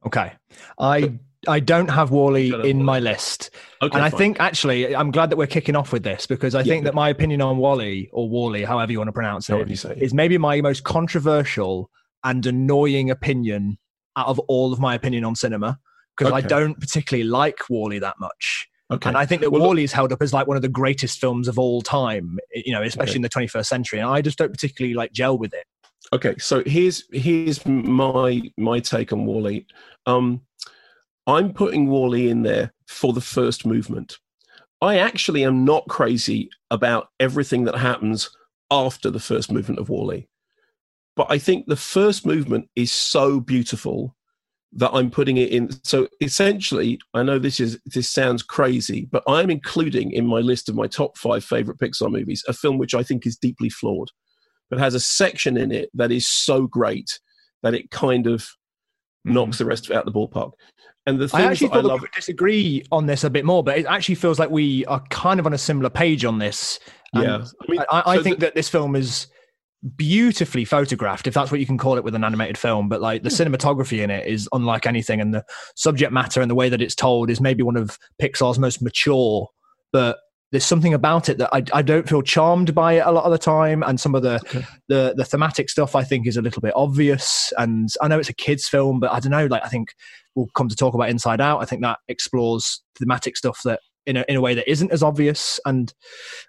Okay, 0.03 0.33
I 0.79 1.13
I 1.47 1.59
don't 1.59 1.89
have 1.89 2.11
Wally 2.11 2.45
You 2.45 2.51
don't 2.51 2.59
have 2.61 2.69
in 2.69 2.77
Wall-E. 2.77 2.85
my 2.85 2.99
list, 2.99 3.49
okay 3.81 3.95
and 3.95 4.03
I 4.03 4.09
fine. 4.09 4.17
think 4.17 4.39
actually 4.39 4.95
I'm 4.95 5.11
glad 5.11 5.29
that 5.31 5.37
we're 5.37 5.47
kicking 5.47 5.75
off 5.75 5.91
with 5.91 6.03
this 6.03 6.27
because 6.27 6.53
I 6.55 6.59
Yeah. 6.59 6.65
think 6.65 6.83
that 6.85 6.93
my 6.93 7.09
opinion 7.09 7.41
on 7.41 7.57
Wally 7.57 8.09
or 8.13 8.29
Wally, 8.29 8.63
however 8.63 8.91
you 8.91 8.99
want 8.99 9.07
to 9.07 9.13
pronounce 9.13 9.49
it, 9.49 9.67
you 9.69 9.75
say 9.75 9.91
it. 9.91 10.01
is 10.03 10.13
maybe 10.13 10.37
my 10.37 10.61
most 10.61 10.83
controversial 10.83 11.89
and 12.23 12.45
annoying 12.45 13.09
opinion 13.09 13.77
out 14.15 14.27
of 14.27 14.37
all 14.47 14.71
of 14.71 14.79
my 14.79 14.93
opinion 14.93 15.23
on 15.25 15.35
cinema 15.35 15.79
because 16.15 16.31
I 16.31 16.41
don't 16.41 16.79
particularly 16.79 17.27
like 17.27 17.57
Wally 17.69 17.97
that 17.99 18.19
much. 18.19 18.67
okay 18.91 19.09
And 19.09 19.17
I 19.17 19.25
think 19.25 19.41
that 19.41 19.49
Well, 19.51 19.61
Wally 19.61 19.83
is 19.83 19.93
held 19.93 20.11
up 20.11 20.21
as 20.21 20.33
like 20.33 20.45
one 20.45 20.57
of 20.57 20.61
the 20.61 20.69
greatest 20.69 21.19
films 21.19 21.47
of 21.47 21.57
all 21.57 21.81
time, 21.81 22.37
you 22.53 22.73
know, 22.73 22.83
especially 22.83 23.11
Okay. 23.11 23.15
in 23.15 23.21
the 23.23 23.29
21st 23.29 23.65
century. 23.67 23.99
And 23.99 24.09
I 24.09 24.21
just 24.21 24.37
don't 24.37 24.51
particularly 24.51 24.93
like 24.93 25.11
gel 25.13 25.37
with 25.39 25.53
it. 25.53 25.63
okay 26.13 26.35
so 26.39 26.61
here's 26.65 27.03
here's 27.13 27.65
my 27.65 28.41
my 28.57 28.79
take 28.79 29.13
on 29.13 29.25
wally 29.25 29.65
um 30.07 30.41
i'm 31.27 31.53
putting 31.53 31.87
wally 31.87 32.29
in 32.29 32.43
there 32.43 32.73
for 32.87 33.13
the 33.13 33.21
first 33.21 33.65
movement. 33.65 34.17
I 34.81 34.97
actually 34.97 35.43
am 35.45 35.63
not 35.63 35.87
crazy 35.87 36.49
about 36.71 37.09
everything 37.19 37.65
that 37.65 37.75
happens 37.75 38.29
after 38.71 39.11
the 39.11 39.19
first 39.19 39.51
movement 39.51 39.79
of 39.79 39.89
wally 39.89 40.27
but 41.15 41.27
i 41.29 41.37
think 41.37 41.65
the 41.67 41.75
first 41.75 42.25
movement 42.25 42.67
is 42.75 42.91
so 42.91 43.39
beautiful 43.39 44.15
that 44.73 44.91
i'm 44.93 45.11
putting 45.11 45.37
it 45.37 45.49
in. 45.49 45.69
So 45.83 46.07
essentially 46.21 46.99
i 47.13 47.23
know 47.23 47.37
this 47.37 47.59
is 47.59 47.79
this 47.85 48.09
sounds 48.09 48.43
crazy 48.43 49.07
but 49.11 49.23
i'm 49.27 49.49
including 49.49 50.11
in 50.11 50.25
my 50.25 50.39
list 50.39 50.69
of 50.69 50.75
my 50.75 50.87
top 50.87 51.17
five 51.17 51.43
favorite 51.43 51.77
pixar 51.77 52.09
movies 52.11 52.43
a 52.47 52.53
film 52.53 52.77
which 52.77 52.95
i 52.95 53.03
think 53.03 53.25
is 53.25 53.37
deeply 53.37 53.69
flawed 53.69 54.09
but 54.69 54.79
has 54.79 54.95
a 54.95 54.99
section 54.99 55.57
in 55.57 55.71
it 55.71 55.89
that 55.93 56.11
is 56.11 56.27
so 56.27 56.65
great 56.65 57.19
that 57.61 57.73
it 57.73 57.91
kind 57.91 58.25
of 58.25 58.47
knocks 59.25 59.57
the 59.57 59.65
rest 59.65 59.85
of 59.85 59.91
it 59.91 59.97
out 59.97 60.05
the 60.05 60.11
ballpark. 60.11 60.51
And 61.05 61.19
the 61.19 61.25
Mm-hmm. 61.25 61.35
I 61.37 61.43
actually 61.43 61.67
that 61.69 61.77
I 61.77 61.81
love, 61.81 62.01
we 62.01 62.07
disagree 62.15 62.83
on 62.91 63.05
this 63.05 63.23
a 63.23 63.29
bit 63.29 63.45
more, 63.45 63.63
but 63.63 63.77
it 63.77 63.85
actually 63.87 64.15
feels 64.15 64.37
like 64.37 64.49
we 64.49 64.85
are 64.85 65.01
kind 65.09 65.39
of 65.39 65.45
on 65.45 65.53
a 65.53 65.57
similar 65.57 65.89
page 65.89 66.25
on 66.25 66.37
this. 66.39 66.79
And 67.13 67.23
yeah, 67.23 67.45
I 67.61 67.71
mean, 67.71 67.81
I, 67.91 68.03
I 68.05 68.17
so 68.17 68.23
think 68.23 68.39
the- 68.39 68.45
that 68.47 68.55
this 68.55 68.69
film 68.69 68.95
is 68.95 69.27
beautifully 69.97 70.63
photographed, 70.63 71.25
if 71.25 71.33
that's 71.33 71.49
what 71.49 71.59
you 71.59 71.65
can 71.65 71.77
call 71.79 71.97
it 71.97 72.03
with 72.03 72.13
an 72.13 72.23
animated 72.23 72.57
film. 72.57 72.87
But 72.87 73.01
like 73.01 73.23
the 73.23 73.29
cinematography 73.29 74.03
in 74.03 74.11
it 74.11 74.27
is 74.27 74.47
unlike 74.53 74.85
anything, 74.85 75.19
and 75.21 75.33
the 75.33 75.43
subject 75.75 76.11
matter 76.13 76.39
and 76.41 76.51
the 76.51 76.55
way 76.55 76.69
that 76.69 76.81
it's 76.81 76.95
told 76.95 77.29
is 77.31 77.41
maybe 77.41 77.63
one 77.63 77.77
of 77.77 77.97
Pixar's 78.21 78.59
most 78.59 78.81
mature. 78.81 79.47
But 79.91 80.17
there's 80.51 80.65
something 80.65 80.93
about 80.93 81.29
it 81.29 81.37
that 81.37 81.49
I, 81.53 81.63
I 81.73 81.81
don't 81.81 82.07
feel 82.09 82.21
charmed 82.21 82.75
by 82.75 82.93
it 82.93 83.03
a 83.05 83.11
lot 83.11 83.23
of 83.23 83.31
the 83.31 83.37
time, 83.37 83.83
and 83.83 83.99
some 83.99 84.15
of 84.15 84.21
the, 84.21 84.35
Okay. 84.45 84.65
the 84.89 85.13
the 85.15 85.25
thematic 85.25 85.69
stuff 85.69 85.95
I 85.95 86.03
think 86.03 86.27
is 86.27 86.37
a 86.37 86.41
little 86.41 86.61
bit 86.61 86.73
obvious. 86.75 87.53
And 87.57 87.89
I 88.01 88.07
know 88.07 88.19
it's 88.19 88.29
a 88.29 88.33
kids' 88.33 88.67
film, 88.67 88.99
but 88.99 89.11
I 89.11 89.19
don't 89.19 89.31
know. 89.31 89.45
Like 89.45 89.63
I 89.65 89.69
think 89.69 89.93
we'll 90.35 90.49
come 90.55 90.67
to 90.67 90.75
talk 90.75 90.93
about 90.93 91.09
Inside 91.09 91.41
Out. 91.41 91.61
I 91.61 91.65
think 91.65 91.81
that 91.83 91.99
explores 92.07 92.81
thematic 92.97 93.37
stuff 93.37 93.61
that 93.63 93.79
in 94.05 94.17
a 94.17 94.25
in 94.27 94.35
a 94.35 94.41
way 94.41 94.53
that 94.53 94.69
isn't 94.69 94.91
as 94.91 95.03
obvious. 95.03 95.59
And 95.65 95.93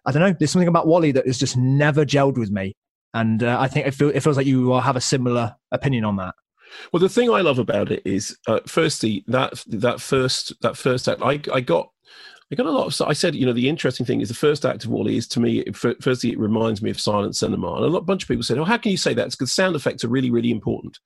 I 0.04 0.10
don't 0.12 0.22
know. 0.22 0.34
There's 0.36 0.50
something 0.50 0.68
about 0.68 0.86
Wally 0.88 1.12
that 1.12 1.26
has 1.26 1.38
just 1.38 1.56
never 1.56 2.04
gelled 2.04 2.38
with 2.38 2.50
me. 2.50 2.74
And 3.14 3.42
uh, 3.42 3.58
I 3.60 3.68
think 3.68 3.86
it, 3.86 3.94
feel, 3.94 4.08
it 4.08 4.20
feels 4.20 4.38
like 4.38 4.46
you 4.46 4.72
have 4.72 4.96
a 4.96 5.00
similar 5.00 5.54
opinion 5.70 6.04
on 6.06 6.16
that. 6.16 6.34
Well, 6.92 7.00
the 7.00 7.10
thing 7.10 7.30
I 7.30 7.42
love 7.42 7.58
about 7.58 7.92
it 7.92 8.00
is, 8.06 8.34
uh, 8.48 8.60
firstly, 8.66 9.22
that 9.28 9.62
that 9.68 10.00
first 10.00 10.54
that 10.62 10.76
first 10.76 11.06
act, 11.08 11.20
I 11.22 11.40
I 11.52 11.60
got. 11.60 11.91
I 12.52 12.54
got 12.54 12.66
a 12.66 12.70
lot 12.70 12.86
of. 13.00 13.08
I 13.08 13.14
said, 13.14 13.34
you 13.34 13.46
know, 13.46 13.54
the 13.54 13.68
interesting 13.68 14.04
thing 14.04 14.20
is 14.20 14.28
the 14.28 14.34
first 14.34 14.66
act 14.66 14.84
of 14.84 14.90
Wally 14.90 15.16
is 15.16 15.26
to 15.28 15.40
me. 15.40 15.64
Firstly, 15.72 16.32
it 16.32 16.38
reminds 16.38 16.82
me 16.82 16.90
of 16.90 17.00
silent 17.00 17.34
cinema, 17.34 17.74
and 17.76 17.84
a 17.86 17.88
lot, 17.88 18.04
bunch 18.04 18.24
of 18.24 18.28
people 18.28 18.42
said, 18.42 18.58
"Oh, 18.58 18.64
how 18.64 18.76
can 18.76 18.90
you 18.90 18.98
say 18.98 19.14
that?" 19.14 19.26
It's 19.26 19.34
because 19.34 19.52
sound 19.52 19.74
effects 19.74 20.04
are 20.04 20.08
really, 20.08 20.30
really 20.30 20.50
important. 20.50 20.98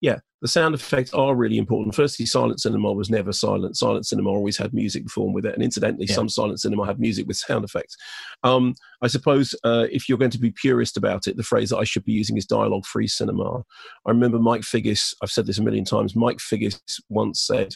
Yeah, 0.00 0.18
the 0.42 0.48
sound 0.48 0.74
effects 0.74 1.12
are 1.12 1.36
really 1.36 1.56
important. 1.56 1.94
Firstly, 1.94 2.26
silent 2.26 2.60
cinema 2.60 2.92
was 2.92 3.10
never 3.10 3.32
silent. 3.32 3.76
Silent 3.76 4.06
cinema 4.06 4.30
always 4.30 4.56
had 4.56 4.74
music 4.74 5.04
performed 5.04 5.34
with 5.36 5.46
it, 5.46 5.54
and 5.54 5.62
incidentally, 5.62 6.06
Yeah. 6.08 6.16
some 6.16 6.28
silent 6.28 6.60
cinema 6.60 6.84
have 6.86 6.98
music 6.98 7.28
with 7.28 7.36
sound 7.36 7.64
effects. 7.64 7.96
Um, 8.42 8.74
I 9.00 9.06
suppose 9.06 9.54
uh, 9.62 9.86
if 9.92 10.08
you're 10.08 10.18
going 10.18 10.32
to 10.32 10.38
be 10.40 10.50
purist 10.50 10.96
about 10.96 11.28
it, 11.28 11.36
the 11.36 11.42
phrase 11.44 11.70
that 11.70 11.78
I 11.78 11.84
should 11.84 12.04
be 12.04 12.12
using 12.12 12.36
is 12.36 12.44
dialogue-free 12.46 13.08
cinema. 13.08 13.62
I 14.04 14.10
remember 14.10 14.38
Mike 14.40 14.62
Figgis. 14.62 15.14
I've 15.22 15.30
said 15.30 15.46
this 15.46 15.58
a 15.58 15.62
million 15.62 15.84
times. 15.84 16.16
Mike 16.16 16.38
Figgis 16.38 16.80
once 17.08 17.40
said 17.40 17.74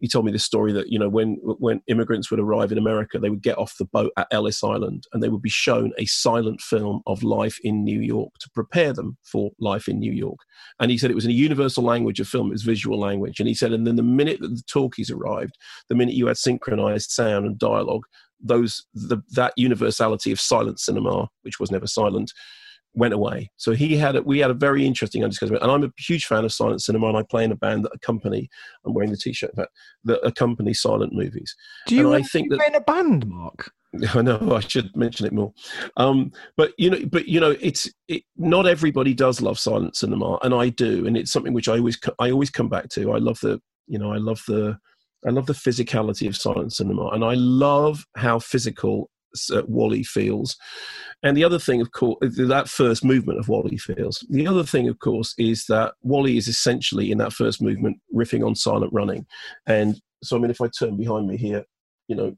he 0.00 0.08
told 0.08 0.24
me 0.24 0.32
this 0.32 0.44
story 0.44 0.72
that 0.72 0.88
you 0.88 0.98
know 0.98 1.08
when 1.08 1.38
when 1.42 1.80
immigrants 1.86 2.30
would 2.30 2.40
arrive 2.40 2.72
in 2.72 2.78
America, 2.78 3.18
they 3.18 3.30
would 3.30 3.42
get 3.42 3.58
off 3.58 3.76
the 3.78 3.84
boat 3.84 4.12
at 4.16 4.26
Ellis 4.30 4.62
Island 4.62 5.04
and 5.12 5.22
they 5.22 5.28
would 5.28 5.42
be 5.42 5.50
shown 5.50 5.92
a 5.98 6.06
silent 6.06 6.60
film 6.60 7.00
of 7.06 7.22
life 7.22 7.58
in 7.62 7.84
New 7.84 8.00
York 8.00 8.32
to 8.40 8.50
prepare 8.50 8.92
them 8.92 9.16
for 9.22 9.50
life 9.58 9.88
in 9.88 9.98
New 9.98 10.12
York. 10.12 10.38
And 10.80 10.90
he 10.90 10.98
said 10.98 11.10
it 11.10 11.14
was 11.14 11.24
in 11.24 11.30
a 11.30 11.34
universal 11.34 11.84
language 11.84 12.20
of 12.20 12.28
film, 12.28 12.48
it 12.48 12.52
was 12.52 12.62
visual 12.62 12.98
language. 12.98 13.40
And 13.40 13.48
he 13.48 13.54
said, 13.54 13.72
and 13.72 13.86
then 13.86 13.96
the 13.96 14.02
minute 14.02 14.40
that 14.40 14.48
the 14.48 14.62
talkies 14.66 15.10
arrived, 15.10 15.56
the 15.88 15.94
minute 15.94 16.14
you 16.14 16.26
had 16.26 16.36
synchronized 16.36 17.10
sound 17.10 17.46
and 17.46 17.58
dialogue, 17.58 18.02
those 18.40 18.84
the, 18.92 19.18
that 19.30 19.54
universality 19.56 20.32
of 20.32 20.40
silent 20.40 20.80
cinema, 20.80 21.28
which 21.42 21.58
was 21.58 21.70
never 21.70 21.86
silent, 21.86 22.32
went 22.94 23.14
away. 23.14 23.50
So 23.56 23.72
he 23.72 23.96
had 23.96 24.16
a, 24.16 24.22
we 24.22 24.38
had 24.38 24.50
a 24.50 24.54
very 24.54 24.86
interesting 24.86 25.22
discussion, 25.22 25.56
and 25.60 25.70
I'm 25.70 25.84
a 25.84 25.90
huge 25.98 26.26
fan 26.26 26.44
of 26.44 26.52
silent 26.52 26.82
cinema, 26.82 27.08
and 27.08 27.16
I 27.16 27.22
play 27.22 27.44
in 27.44 27.52
a 27.52 27.56
band 27.56 27.84
that 27.84 27.92
accompany. 27.94 28.48
I'm 28.84 28.94
wearing 28.94 29.10
the 29.10 29.16
t-shirt 29.16 29.54
fact, 29.54 29.70
that 30.04 30.20
accompany 30.24 30.74
silent 30.74 31.12
movies. 31.12 31.54
Do 31.86 31.96
you 31.96 32.12
And 32.12 32.24
I 32.24 32.26
think 32.26 32.50
that- 32.50 32.60
in 32.66 32.74
a 32.74 32.80
band, 32.80 33.26
Mark? 33.26 33.72
I 34.14 34.22
know 34.22 34.52
I 34.52 34.58
should 34.60 34.94
mention 34.96 35.24
it 35.24 35.32
more, 35.32 35.52
um, 35.96 36.32
but 36.56 36.72
you 36.78 36.90
know, 36.90 36.98
but 37.12 37.28
you 37.28 37.38
know, 37.38 37.54
it's 37.60 37.88
it, 38.08 38.24
not 38.36 38.66
everybody 38.66 39.14
does 39.14 39.40
love 39.40 39.56
silent 39.56 39.94
cinema, 39.96 40.38
and 40.42 40.52
I 40.52 40.70
do, 40.70 41.06
and 41.06 41.16
it's 41.16 41.30
something 41.30 41.52
which 41.52 41.68
I 41.68 41.78
always 41.78 41.98
I 42.18 42.32
always 42.32 42.50
come 42.50 42.68
back 42.68 42.88
to. 42.90 43.12
I 43.12 43.18
love 43.18 43.38
the 43.40 43.60
you 43.86 43.98
know 44.00 44.12
I 44.12 44.16
love 44.16 44.42
the 44.48 44.76
I 45.26 45.30
love 45.30 45.46
the 45.46 45.52
physicality 45.52 46.26
of 46.26 46.36
silent 46.36 46.72
cinema, 46.72 47.06
and 47.10 47.24
I 47.24 47.34
love 47.34 48.04
how 48.16 48.40
physical 48.40 49.10
uh, 49.52 49.62
Wally 49.66 50.02
feels. 50.02 50.56
And 51.22 51.36
the 51.36 51.44
other 51.44 51.58
thing, 51.58 51.80
of 51.80 51.92
course, 51.92 52.18
that 52.20 52.68
first 52.68 53.04
movement 53.04 53.38
of 53.38 53.48
Wally 53.48 53.78
feels. 53.78 54.24
The 54.28 54.46
other 54.46 54.64
thing, 54.64 54.88
of 54.88 54.98
course, 54.98 55.34
is 55.38 55.64
that 55.66 55.94
Wally 56.02 56.36
is 56.36 56.48
essentially 56.48 57.10
in 57.10 57.18
that 57.18 57.32
first 57.32 57.62
movement 57.62 57.98
riffing 58.14 58.46
on 58.46 58.54
silent 58.54 58.92
running, 58.92 59.26
and 59.66 60.00
so 60.22 60.36
I 60.36 60.40
mean, 60.40 60.50
if 60.50 60.60
I 60.60 60.68
turn 60.68 60.96
behind 60.96 61.28
me 61.28 61.36
here, 61.36 61.64
you 62.08 62.16
know, 62.16 62.36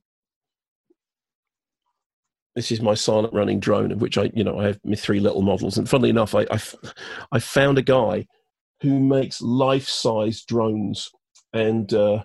this 2.56 2.72
is 2.72 2.80
my 2.80 2.94
silent 2.94 3.32
running 3.34 3.60
drone 3.60 3.92
of 3.92 4.00
which 4.00 4.18
i 4.18 4.30
you 4.34 4.42
know 4.42 4.58
i 4.58 4.64
have 4.64 4.80
my 4.82 4.96
three 4.96 5.20
little 5.20 5.42
models 5.42 5.78
and 5.78 5.88
funnily 5.88 6.10
enough 6.10 6.34
i 6.34 6.46
i, 6.50 6.60
I 7.30 7.38
found 7.38 7.78
a 7.78 7.82
guy 7.82 8.26
who 8.80 8.98
makes 8.98 9.40
life-size 9.40 10.42
drones 10.42 11.10
and 11.52 11.92
uh 11.94 12.22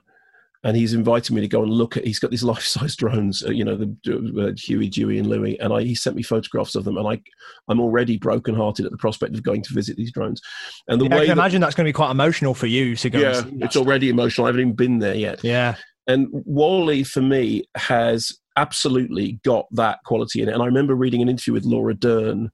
and 0.64 0.78
he's 0.78 0.94
invited 0.94 1.34
me 1.34 1.42
to 1.42 1.48
go 1.48 1.64
and 1.64 1.72
look 1.72 1.98
at. 1.98 2.06
He's 2.06 2.20
got 2.20 2.32
these 2.32 2.44
life-size 2.54 2.96
drones, 2.96 3.44
uh, 3.44 3.50
you 3.50 3.64
know, 3.66 3.76
the 3.76 4.48
uh, 4.50 4.52
Huey, 4.60 4.90
Dewey, 4.90 5.18
and 5.20 5.28
Louie, 5.28 5.60
and 5.60 5.74
I, 5.74 5.82
he 5.82 5.96
sent 5.96 6.16
me 6.16 6.24
photographs 6.24 6.76
of 6.76 6.84
them, 6.84 6.98
and 6.98 7.08
I, 7.08 7.22
I'm 7.68 7.80
already 7.80 8.18
broken-hearted 8.18 8.86
at 8.86 8.92
the 8.92 8.98
prospect 8.98 9.34
of 9.36 9.44
going 9.44 9.62
to 9.64 9.74
visit 9.74 9.98
these 9.98 10.12
drones. 10.12 10.42
And 10.88 11.02
the 11.02 11.06
Yeah, 11.06 11.16
I 11.16 11.20
way 11.20 11.26
can 11.26 11.38
that- 11.38 11.42
imagine 11.42 11.62
that's 11.62 11.76
going 11.76 11.86
to 11.86 11.90
be 11.90 11.94
quite 11.94 12.12
emotional 12.12 12.54
for 12.54 12.68
you 12.68 12.96
to 12.96 13.10
go. 13.10 13.20
yeah, 13.20 13.44
it's 13.62 13.76
already 13.76 14.10
emotional. 14.10 14.46
I 14.46 14.50
haven't 14.50 14.62
even 14.62 14.74
been 14.76 15.00
there 15.00 15.16
yet. 15.16 15.44
Yeah. 15.44 15.76
And 16.08 16.28
Wally, 16.32 17.04
for 17.04 17.22
me, 17.22 17.64
has 17.76 18.38
absolutely 18.58 19.40
got 19.44 19.66
that 19.72 20.00
quality 20.06 20.42
in 20.42 20.50
it. 20.50 20.54
And 20.54 20.62
I 20.62 20.66
remember 20.66 20.94
reading 20.96 21.22
an 21.22 21.30
interview 21.30 21.54
with 21.54 21.64
Laura 21.64 21.94
Dern, 21.94 22.52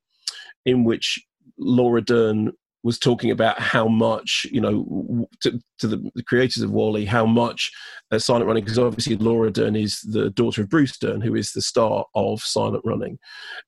in 0.65 0.83
which 0.83 1.19
Laura 1.57 2.01
Dern 2.01 2.51
was 2.83 2.99
talking 2.99 3.31
about 3.31 3.59
how 3.59 3.87
much, 3.87 4.45
you 4.51 4.61
know, 4.61 5.27
to, 5.41 5.59
to 5.79 5.87
the, 5.87 6.09
the 6.15 6.23
creators 6.23 6.63
of 6.63 6.71
Wally, 6.71 7.05
how 7.05 7.25
much 7.25 7.71
uh, 8.11 8.19
Silent 8.19 8.45
Running, 8.45 8.63
because 8.63 8.79
obviously 8.79 9.17
Laura 9.17 9.51
Dern 9.51 9.75
is 9.75 9.99
the 10.01 10.29
daughter 10.29 10.61
of 10.61 10.69
Bruce 10.69 10.97
Dern, 10.97 11.21
who 11.21 11.35
is 11.35 11.51
the 11.51 11.61
star 11.61 12.05
of 12.15 12.41
Silent 12.41 12.83
Running, 12.85 13.19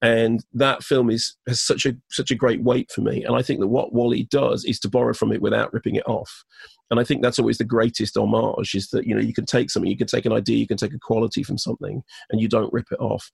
and 0.02 0.44
that 0.54 0.84
film 0.84 1.10
is 1.10 1.36
has 1.48 1.62
such 1.62 1.86
a 1.86 1.96
such 2.10 2.32
a 2.32 2.36
great 2.36 2.64
weight 2.64 2.92
for 2.92 3.02
me. 3.02 3.24
And 3.24 3.36
I 3.36 3.42
think 3.42 3.60
that 3.60 3.68
what 3.68 3.94
Wally 3.94 4.24
does 4.32 4.64
is 4.64 4.80
to 4.82 4.90
borrow 4.90 5.14
from 5.14 5.32
it 5.32 5.42
without 5.42 5.74
ripping 5.74 5.96
it 5.96 6.08
off. 6.08 6.44
And 6.90 7.00
I 7.00 7.04
think 7.04 7.22
that's 7.22 7.40
always 7.40 7.58
the 7.58 7.64
greatest 7.64 8.18
homage 8.18 8.74
is 8.74 8.90
that, 8.90 9.06
you 9.06 9.14
know, 9.14 9.22
you 9.22 9.34
can 9.34 9.46
take 9.46 9.70
something, 9.70 9.90
you 9.90 9.98
can 9.98 10.08
take 10.08 10.26
an 10.26 10.34
idea, 10.34 10.58
you 10.58 10.68
can 10.68 10.78
take 10.78 10.94
a 10.94 11.00
quality 11.00 11.44
from 11.44 11.58
something 11.58 12.02
and 12.30 12.42
you 12.42 12.48
don't 12.48 12.74
rip 12.74 12.88
it 12.92 13.00
off. 13.00 13.30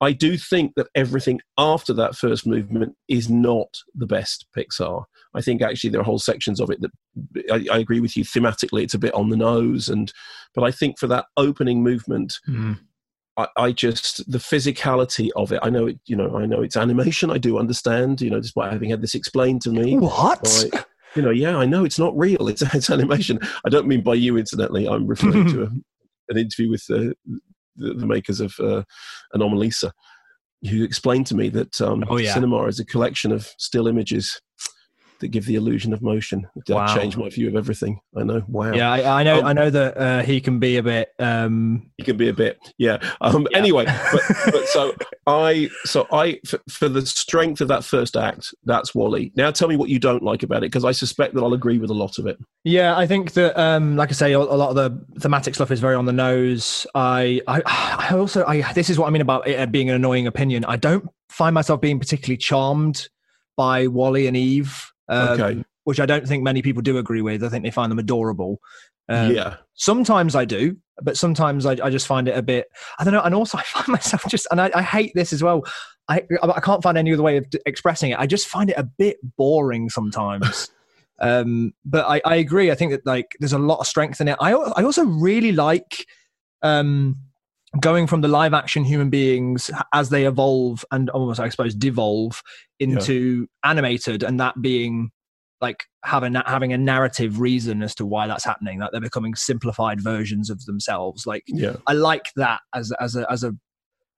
I 0.00 0.12
do 0.12 0.36
think 0.36 0.72
that 0.76 0.88
everything 0.94 1.40
after 1.58 1.92
that 1.94 2.14
first 2.14 2.46
movement 2.46 2.94
is 3.08 3.28
not 3.28 3.68
the 3.94 4.06
best 4.06 4.46
Pixar. 4.56 5.04
I 5.34 5.40
think 5.40 5.60
actually 5.60 5.90
there 5.90 6.00
are 6.00 6.04
whole 6.04 6.18
sections 6.18 6.60
of 6.60 6.70
it 6.70 6.80
that 6.80 6.90
I, 7.52 7.74
I 7.74 7.78
agree 7.78 8.00
with 8.00 8.16
you 8.16 8.24
thematically, 8.24 8.82
it's 8.82 8.94
a 8.94 8.98
bit 8.98 9.14
on 9.14 9.28
the 9.28 9.36
nose. 9.36 9.88
And, 9.88 10.12
but 10.54 10.64
I 10.64 10.70
think 10.70 10.98
for 10.98 11.06
that 11.08 11.26
opening 11.36 11.82
movement, 11.82 12.38
hmm. 12.46 12.74
I, 13.36 13.46
I 13.56 13.72
just 13.72 14.30
the 14.30 14.38
physicality 14.38 15.30
of 15.36 15.52
it. 15.52 15.60
I 15.62 15.70
know 15.70 15.86
it. 15.86 15.98
You 16.06 16.16
know, 16.16 16.36
I 16.36 16.46
know 16.46 16.62
it's 16.62 16.76
animation. 16.76 17.30
I 17.30 17.38
do 17.38 17.58
understand. 17.58 18.20
You 18.20 18.28
know, 18.28 18.40
despite 18.40 18.72
having 18.72 18.90
had 18.90 19.02
this 19.02 19.14
explained 19.14 19.62
to 19.62 19.70
me. 19.70 19.96
What? 19.96 20.42
by- 20.72 20.84
you 21.14 21.22
know, 21.22 21.30
yeah, 21.30 21.56
I 21.56 21.66
know 21.66 21.84
it's 21.84 21.98
not 21.98 22.16
real. 22.16 22.48
It's 22.48 22.62
it's 22.74 22.90
animation. 22.90 23.38
I 23.64 23.68
don't 23.68 23.86
mean 23.86 24.02
by 24.02 24.14
you, 24.14 24.36
incidentally. 24.36 24.86
I'm 24.88 25.06
referring 25.06 25.48
to 25.48 25.62
a, 25.64 25.70
an 26.28 26.38
interview 26.38 26.70
with 26.70 26.84
the 26.86 27.14
the, 27.76 27.94
the 27.94 28.06
makers 28.06 28.40
of 28.40 28.54
uh, 28.60 28.82
Anomalisa, 29.34 29.92
who 30.68 30.84
explained 30.84 31.26
to 31.28 31.36
me 31.36 31.48
that 31.50 31.80
um, 31.80 32.04
Oh, 32.08 32.18
yeah. 32.18 32.34
cinema 32.34 32.64
is 32.64 32.78
a 32.80 32.84
collection 32.84 33.32
of 33.32 33.48
still 33.58 33.86
images 33.86 34.40
that 35.20 35.28
give 35.28 35.46
the 35.46 35.54
illusion 35.54 35.92
of 35.92 36.02
motion. 36.02 36.46
That 36.66 36.74
Wow. 36.74 36.94
changed 36.94 37.16
my 37.16 37.28
view 37.28 37.48
of 37.48 37.56
everything. 37.56 38.00
I 38.16 38.24
know. 38.24 38.42
Wow. 38.48 38.72
Yeah, 38.72 38.90
I, 38.90 39.20
I 39.20 39.22
know. 39.22 39.38
Um, 39.40 39.44
I 39.46 39.52
know 39.52 39.70
that 39.70 39.96
uh, 39.96 40.22
he 40.22 40.40
can 40.40 40.58
be 40.58 40.76
a 40.76 40.82
bit. 40.82 41.10
Um, 41.18 41.90
It 41.98 42.04
can 42.04 42.16
be 42.16 42.28
a 42.28 42.34
bit, 42.34 42.58
yeah. 42.78 42.98
Um, 43.20 43.46
Anyway, 43.54 43.84
but, 44.12 44.22
but 44.52 44.66
so 44.68 44.94
I, 45.26 45.70
so 45.84 46.06
I, 46.12 46.40
for, 46.46 46.60
for 46.68 46.88
the 46.88 47.04
strength 47.06 47.60
of 47.60 47.68
that 47.68 47.84
first 47.84 48.16
act, 48.16 48.54
that's 48.64 48.94
Wally. 48.94 49.32
Now, 49.36 49.50
tell 49.50 49.68
me 49.68 49.76
what 49.76 49.88
you 49.88 49.98
don't 49.98 50.22
like 50.22 50.42
about 50.42 50.58
it, 50.58 50.70
because 50.72 50.84
I 50.84 50.92
suspect 50.92 51.34
that 51.34 51.42
I'll 51.42 51.54
agree 51.54 51.78
with 51.78 51.90
a 51.90 51.94
lot 51.94 52.18
of 52.18 52.26
it. 52.26 52.38
yeah, 52.64 52.96
I 52.96 53.06
think 53.06 53.32
that, 53.32 53.58
um, 53.60 53.96
like 53.96 54.10
I 54.10 54.12
say, 54.12 54.32
a, 54.32 54.38
a 54.38 54.40
lot 54.40 54.70
of 54.70 54.76
the 54.76 55.20
thematic 55.20 55.54
stuff 55.54 55.70
is 55.70 55.80
very 55.80 55.94
on 55.94 56.06
the 56.06 56.12
nose. 56.12 56.86
I, 56.94 57.40
I, 57.46 57.62
I 57.66 58.16
also, 58.16 58.44
I. 58.46 58.72
This 58.72 58.90
is 58.90 58.98
what 58.98 59.06
I 59.06 59.10
mean 59.10 59.22
about 59.22 59.46
it 59.46 59.70
being 59.72 59.88
an 59.90 59.96
annoying 59.96 60.26
opinion. 60.26 60.64
I 60.64 60.76
don't 60.76 61.08
find 61.28 61.54
myself 61.54 61.80
being 61.80 61.98
particularly 61.98 62.36
charmed 62.36 63.08
by 63.56 63.86
Wally 63.86 64.26
and 64.26 64.36
Eve. 64.36 64.90
Um, 65.10 65.40
Okay. 65.40 65.64
Which 65.84 66.00
I 66.00 66.06
don't 66.06 66.26
think 66.26 66.42
many 66.42 66.62
people 66.62 66.82
do 66.82 66.98
agree 66.98 67.22
with. 67.22 67.42
I 67.42 67.48
think 67.48 67.64
they 67.64 67.70
find 67.70 67.90
them 67.90 67.98
adorable. 67.98 68.60
Um, 69.08 69.34
yeah, 69.34 69.56
sometimes 69.74 70.36
I 70.36 70.44
do, 70.44 70.76
but 71.02 71.16
sometimes 71.16 71.66
I, 71.66 71.72
I 71.82 71.90
just 71.90 72.06
find 72.06 72.28
it 72.28 72.36
a 72.36 72.42
bit. 72.42 72.66
I 72.98 73.04
don't 73.04 73.12
know. 73.12 73.22
And 73.22 73.34
also, 73.34 73.58
I 73.58 73.62
find 73.62 73.88
myself 73.88 74.24
just, 74.28 74.46
and 74.50 74.60
I, 74.60 74.70
I 74.74 74.82
hate 74.82 75.12
this 75.14 75.32
as 75.32 75.42
well. 75.42 75.64
I 76.08 76.22
I 76.42 76.60
can't 76.60 76.82
find 76.82 76.98
any 76.98 77.12
other 77.12 77.22
way 77.22 77.36
of 77.38 77.46
expressing 77.66 78.10
it. 78.10 78.18
I 78.18 78.26
just 78.26 78.46
find 78.46 78.70
it 78.70 78.76
a 78.76 78.84
bit 78.84 79.16
boring 79.36 79.88
sometimes. 79.88 80.70
um, 81.20 81.72
but 81.84 82.06
I, 82.06 82.20
I 82.24 82.36
agree. 82.36 82.70
I 82.70 82.74
think 82.74 82.92
that 82.92 83.06
like 83.06 83.36
there's 83.40 83.52
a 83.52 83.58
lot 83.58 83.78
of 83.78 83.86
strength 83.86 84.20
in 84.20 84.28
it. 84.28 84.36
I 84.40 84.52
I 84.52 84.84
also 84.84 85.04
really 85.04 85.52
like 85.52 86.06
um 86.62 87.16
going 87.78 88.06
from 88.06 88.20
the 88.20 88.28
live 88.28 88.52
action 88.52 88.84
human 88.84 89.10
beings 89.10 89.70
as 89.94 90.08
they 90.08 90.24
evolve 90.24 90.84
and 90.90 91.08
almost 91.10 91.38
I 91.38 91.48
suppose 91.48 91.74
devolve 91.74 92.42
into 92.80 93.46
animated, 93.64 94.22
and 94.22 94.40
that 94.40 94.60
being 94.60 95.10
like 95.60 95.84
having 96.04 96.34
having 96.34 96.72
a 96.72 96.78
narrative 96.78 97.40
reason 97.40 97.82
as 97.82 97.94
to 97.94 98.06
why 98.06 98.26
that's 98.26 98.44
happening 98.44 98.78
that 98.78 98.90
they're 98.92 99.00
becoming 99.00 99.34
simplified 99.34 100.00
versions 100.00 100.50
of 100.50 100.64
themselves. 100.64 101.26
Like 101.26 101.44
yeah. 101.46 101.76
i 101.86 101.92
like 101.92 102.30
that 102.36 102.60
as 102.74 102.92
as 103.00 103.16
a 103.16 103.30
as 103.30 103.44
a 103.44 103.52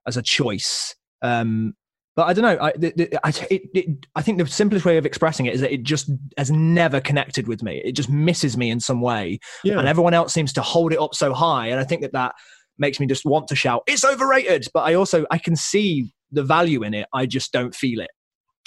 as 0.07 0.17
a 0.17 0.23
choice. 0.23 0.95
Um 1.21 1.75
but 2.15 2.27
i 2.27 2.35
don't 2.35 2.43
know 2.43 2.63
i 2.63 2.73
the, 2.77 2.93
the, 2.95 3.27
I, 3.27 3.31
it, 3.51 3.63
it, 3.73 4.07
I 4.15 4.21
think 4.21 4.37
the 4.37 4.47
simplest 4.47 4.85
way 4.85 4.99
of 4.99 5.07
expressing 5.07 5.47
it 5.47 5.55
is 5.55 5.63
that 5.63 5.73
it 5.73 5.83
just 5.83 6.11
has 6.37 6.51
never 6.51 7.01
connected 7.01 7.49
with 7.49 7.63
me. 7.63 7.81
It 7.85 7.93
just 7.93 8.11
misses 8.11 8.57
me 8.57 8.71
in 8.71 8.81
some 8.81 9.01
way. 9.01 9.39
Yeah. 9.65 9.79
and 9.79 9.89
everyone 9.89 10.15
else 10.15 10.33
seems 10.33 10.53
to 10.55 10.63
hold 10.63 10.93
it 10.93 11.01
up 11.01 11.15
so 11.15 11.33
high. 11.33 11.69
And 11.69 11.81
i 11.81 11.85
think 11.85 12.03
that 12.03 12.13
that 12.13 12.35
makes 12.79 12.99
me 13.01 13.07
just 13.07 13.25
want 13.25 13.49
to 13.49 13.57
shout 13.57 13.83
it's 13.87 14.05
overrated 14.05 14.67
but 14.73 14.81
i 14.81 14.95
also 14.95 15.25
i 15.31 15.39
can 15.39 15.57
see 15.57 16.13
the 16.31 16.43
value 16.43 16.83
in 16.83 16.95
it 16.95 17.07
i 17.13 17.27
just 17.27 17.53
don't 17.53 17.75
feel 17.75 18.01
it 18.01 18.11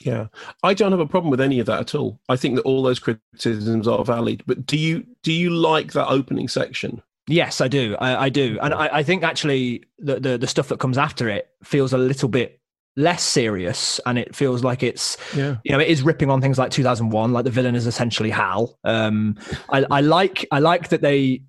Yeah, 0.03 0.27
I 0.61 0.73
don't 0.73 0.91
have 0.91 0.99
a 0.99 1.07
problem 1.07 1.31
with 1.31 1.39
any 1.39 1.59
of 1.61 1.67
that 1.67 1.79
at 1.79 1.95
all. 1.95 2.19
I 2.27 2.35
think 2.35 2.55
that 2.55 2.63
all 2.63 2.83
those 2.83 2.99
criticisms 2.99 3.87
are 3.87 4.03
valid. 4.03 4.43
But 4.45 4.65
do 4.65 4.77
you 4.77 5.05
do 5.23 5.31
you 5.31 5.49
like 5.49 5.93
that 5.93 6.09
opening 6.09 6.49
section? 6.49 7.01
Yes, 7.27 7.61
I 7.61 7.67
do. 7.69 7.95
I, 7.99 8.25
I 8.25 8.29
do, 8.29 8.59
and 8.61 8.73
I, 8.73 8.97
I 8.99 9.03
think 9.03 9.23
actually 9.23 9.83
the, 9.97 10.19
the 10.19 10.37
the 10.37 10.47
stuff 10.47 10.67
that 10.67 10.79
comes 10.79 10.97
after 10.97 11.29
it 11.29 11.47
feels 11.63 11.93
a 11.93 11.97
little 11.97 12.29
bit 12.29 12.59
less 12.97 13.23
serious, 13.23 13.99
and 14.05 14.19
it 14.19 14.35
feels 14.35 14.63
like 14.63 14.83
it's 14.83 15.17
Yeah, 15.33 15.55
you 15.63 15.71
know 15.71 15.79
it 15.79 15.87
is 15.87 16.03
ripping 16.03 16.29
on 16.29 16.41
things 16.41 16.59
like 16.59 16.71
2001, 16.71 17.31
like 17.31 17.45
the 17.45 17.49
villain 17.49 17.75
is 17.75 17.87
essentially 17.87 18.29
Hal. 18.29 18.77
Um, 18.83 19.37
I, 19.69 19.85
I 19.89 20.01
like 20.01 20.45
I 20.51 20.59
like 20.59 20.89
that 20.89 21.01
they 21.01 21.41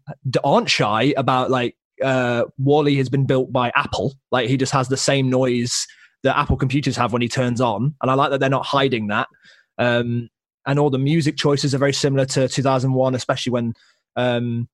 aren't 0.44 0.70
shy 0.70 1.12
about 1.16 1.50
like 1.50 1.76
uh, 2.02 2.44
Wally 2.58 2.96
has 2.96 3.08
been 3.08 3.26
built 3.26 3.52
by 3.52 3.72
Apple, 3.74 4.14
like 4.30 4.48
he 4.48 4.56
just 4.56 4.72
has 4.72 4.88
the 4.88 4.96
same 4.96 5.30
noise 5.30 5.86
that 6.22 6.36
Apple 6.36 6.56
computers 6.56 6.96
have 6.96 7.12
when 7.12 7.22
he 7.22 7.28
turns 7.28 7.60
on, 7.60 7.94
and 8.02 8.10
I 8.10 8.14
like 8.14 8.30
that 8.30 8.40
they're 8.40 8.48
not 8.48 8.66
hiding 8.66 9.08
that. 9.08 9.28
Um, 9.78 10.28
and 10.66 10.78
all 10.78 10.90
the 10.90 10.98
music 10.98 11.36
choices 11.36 11.74
are 11.74 11.78
very 11.78 11.92
similar 11.92 12.26
to 12.26 12.48
2001, 12.48 13.14
especially 13.14 13.52
when 13.52 13.74
um, 14.16 14.68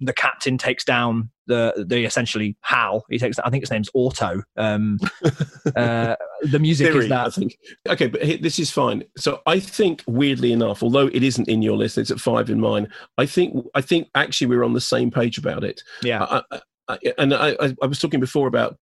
the 0.00 0.12
captain 0.12 0.58
takes 0.58 0.84
down 0.84 1.30
the 1.46 1.84
the 1.88 2.04
essentially 2.04 2.56
Hal. 2.62 3.04
He 3.10 3.18
takes 3.18 3.38
I 3.38 3.50
think 3.50 3.62
his 3.62 3.70
name's 3.70 3.88
Auto. 3.94 4.42
Um, 4.56 4.98
uh, 5.76 6.16
the 6.42 6.58
music 6.58 6.88
Theory, 6.88 7.04
is 7.04 7.08
that 7.10 7.26
I 7.26 7.30
think. 7.30 7.58
Okay, 7.88 8.06
but 8.08 8.20
this 8.42 8.58
is 8.58 8.70
fine. 8.70 9.04
So 9.16 9.40
I 9.46 9.60
think, 9.60 10.02
weirdly 10.06 10.52
enough, 10.52 10.82
although 10.82 11.06
it 11.08 11.22
isn't 11.22 11.48
in 11.48 11.62
your 11.62 11.76
list, 11.76 11.98
it's 11.98 12.10
at 12.10 12.20
five 12.20 12.50
in 12.50 12.60
mine. 12.60 12.88
I 13.18 13.26
think 13.26 13.54
I 13.74 13.80
think 13.80 14.08
actually 14.14 14.48
we're 14.48 14.64
on 14.64 14.72
the 14.72 14.80
same 14.80 15.10
page 15.10 15.38
about 15.38 15.64
it. 15.64 15.82
yeah. 16.02 16.24
I, 16.24 16.42
I, 16.50 16.60
I, 16.88 16.98
and 17.18 17.32
I, 17.34 17.56
I- 17.82 17.86
was 17.86 17.98
talking 17.98 18.20
before 18.20 18.46
about 18.46 18.76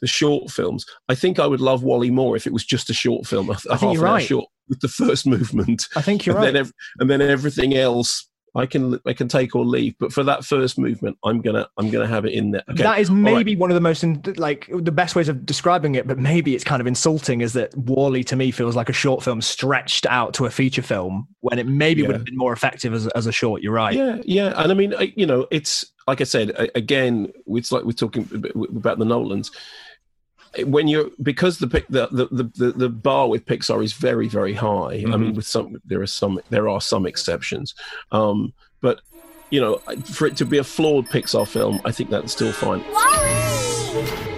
the 0.00 0.06
short 0.06 0.50
films. 0.50 0.86
I 1.08 1.14
think 1.14 1.38
I 1.38 1.46
would 1.46 1.60
love 1.60 1.82
Wally 1.82 2.10
more 2.10 2.36
if 2.36 2.46
it 2.46 2.52
was 2.52 2.64
just 2.64 2.90
a 2.90 2.94
short 2.94 3.26
film, 3.26 3.50
a 3.50 3.54
I 3.54 3.56
think 3.56 3.80
half 3.80 3.92
you're 3.94 4.02
right. 4.04 4.24
short 4.24 4.46
with 4.68 4.80
the 4.80 4.88
first 4.88 5.26
movement, 5.26 5.86
I 5.96 6.02
think 6.02 6.24
you're 6.26 6.36
and 6.36 6.44
right. 6.44 6.52
then 6.52 6.60
ev- 6.60 6.72
and 7.00 7.10
then 7.10 7.20
everything 7.22 7.76
else. 7.76 8.28
I 8.54 8.66
can 8.66 9.00
I 9.06 9.12
can 9.12 9.28
take 9.28 9.54
or 9.54 9.64
leave, 9.64 9.94
but 9.98 10.12
for 10.12 10.24
that 10.24 10.44
first 10.44 10.78
movement, 10.78 11.16
I'm 11.24 11.40
gonna 11.40 11.68
I'm 11.76 11.90
gonna 11.90 12.06
have 12.06 12.24
it 12.24 12.32
in 12.32 12.50
there. 12.50 12.62
Okay, 12.70 12.82
that 12.82 12.98
is 12.98 13.08
all 13.08 13.16
right. 13.16 13.34
maybe 13.36 13.56
one 13.56 13.70
of 13.70 13.74
the 13.74 13.80
most 13.80 14.02
in, 14.02 14.22
like 14.36 14.68
the 14.72 14.92
best 14.92 15.14
ways 15.14 15.28
of 15.28 15.46
describing 15.46 15.94
it, 15.94 16.06
but 16.06 16.18
maybe 16.18 16.54
it's 16.54 16.64
kind 16.64 16.80
of 16.80 16.86
insulting. 16.86 17.40
Is 17.40 17.52
that 17.52 17.76
Wally 17.76 18.24
to 18.24 18.36
me 18.36 18.50
feels 18.50 18.74
like 18.74 18.88
a 18.88 18.92
short 18.92 19.22
film 19.22 19.40
stretched 19.40 20.06
out 20.06 20.34
to 20.34 20.46
a 20.46 20.50
feature 20.50 20.82
film 20.82 21.28
when 21.40 21.58
it 21.58 21.66
maybe 21.66 22.02
would 22.02 22.14
have 22.14 22.24
been 22.24 22.36
more 22.36 22.52
effective 22.52 22.92
as, 22.92 23.06
as 23.08 23.26
a 23.26 23.32
short. 23.32 23.62
You're 23.62 23.72
right. 23.72 23.94
Yeah, 23.94 24.18
yeah, 24.24 24.52
and 24.56 24.72
I 24.72 24.74
mean, 24.74 24.94
I, 24.94 25.12
you 25.16 25.26
know, 25.26 25.46
it's 25.50 25.84
like 26.08 26.20
I 26.20 26.24
said 26.24 26.70
again. 26.74 27.32
It's 27.46 27.70
like 27.70 27.84
we're 27.84 27.92
talking 27.92 28.28
about 28.74 28.98
the 28.98 29.04
Nolans. 29.04 29.50
When 30.64 30.88
you're 30.88 31.10
because 31.22 31.58
the 31.58 31.66
the 31.66 32.08
the, 32.10 32.26
the, 32.30 32.44
the, 32.56 32.72
the 32.72 32.88
bar 32.88 33.28
with 33.28 33.46
Pixar 33.46 33.84
is 33.84 33.92
very 33.92 34.28
very 34.28 34.54
high. 34.54 35.04
I 35.06 35.16
mean, 35.16 35.34
with 35.34 35.46
some 35.46 35.80
there 35.84 36.02
are 36.02 36.06
some 36.06 36.40
there 36.50 36.68
are 36.68 36.80
some 36.80 37.06
exceptions, 37.06 37.74
um, 38.10 38.52
but 38.80 39.00
you 39.50 39.60
know, 39.60 39.76
for 40.04 40.26
it 40.26 40.36
to 40.38 40.44
be 40.44 40.58
a 40.58 40.64
flawed 40.64 41.06
Pixar 41.06 41.46
film, 41.46 41.80
I 41.84 41.92
think 41.92 42.10
that's 42.10 42.32
still 42.32 42.52
fine. 42.52 42.84
Wally. 42.92 44.29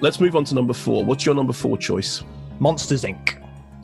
Let's 0.00 0.20
move 0.20 0.34
on 0.36 0.44
to 0.44 0.54
number 0.54 0.72
four. 0.72 1.04
What's 1.04 1.26
your 1.26 1.34
number 1.34 1.52
four 1.52 1.76
choice? 1.76 2.22
Monsters 2.58 3.04
Inc. 3.04 3.36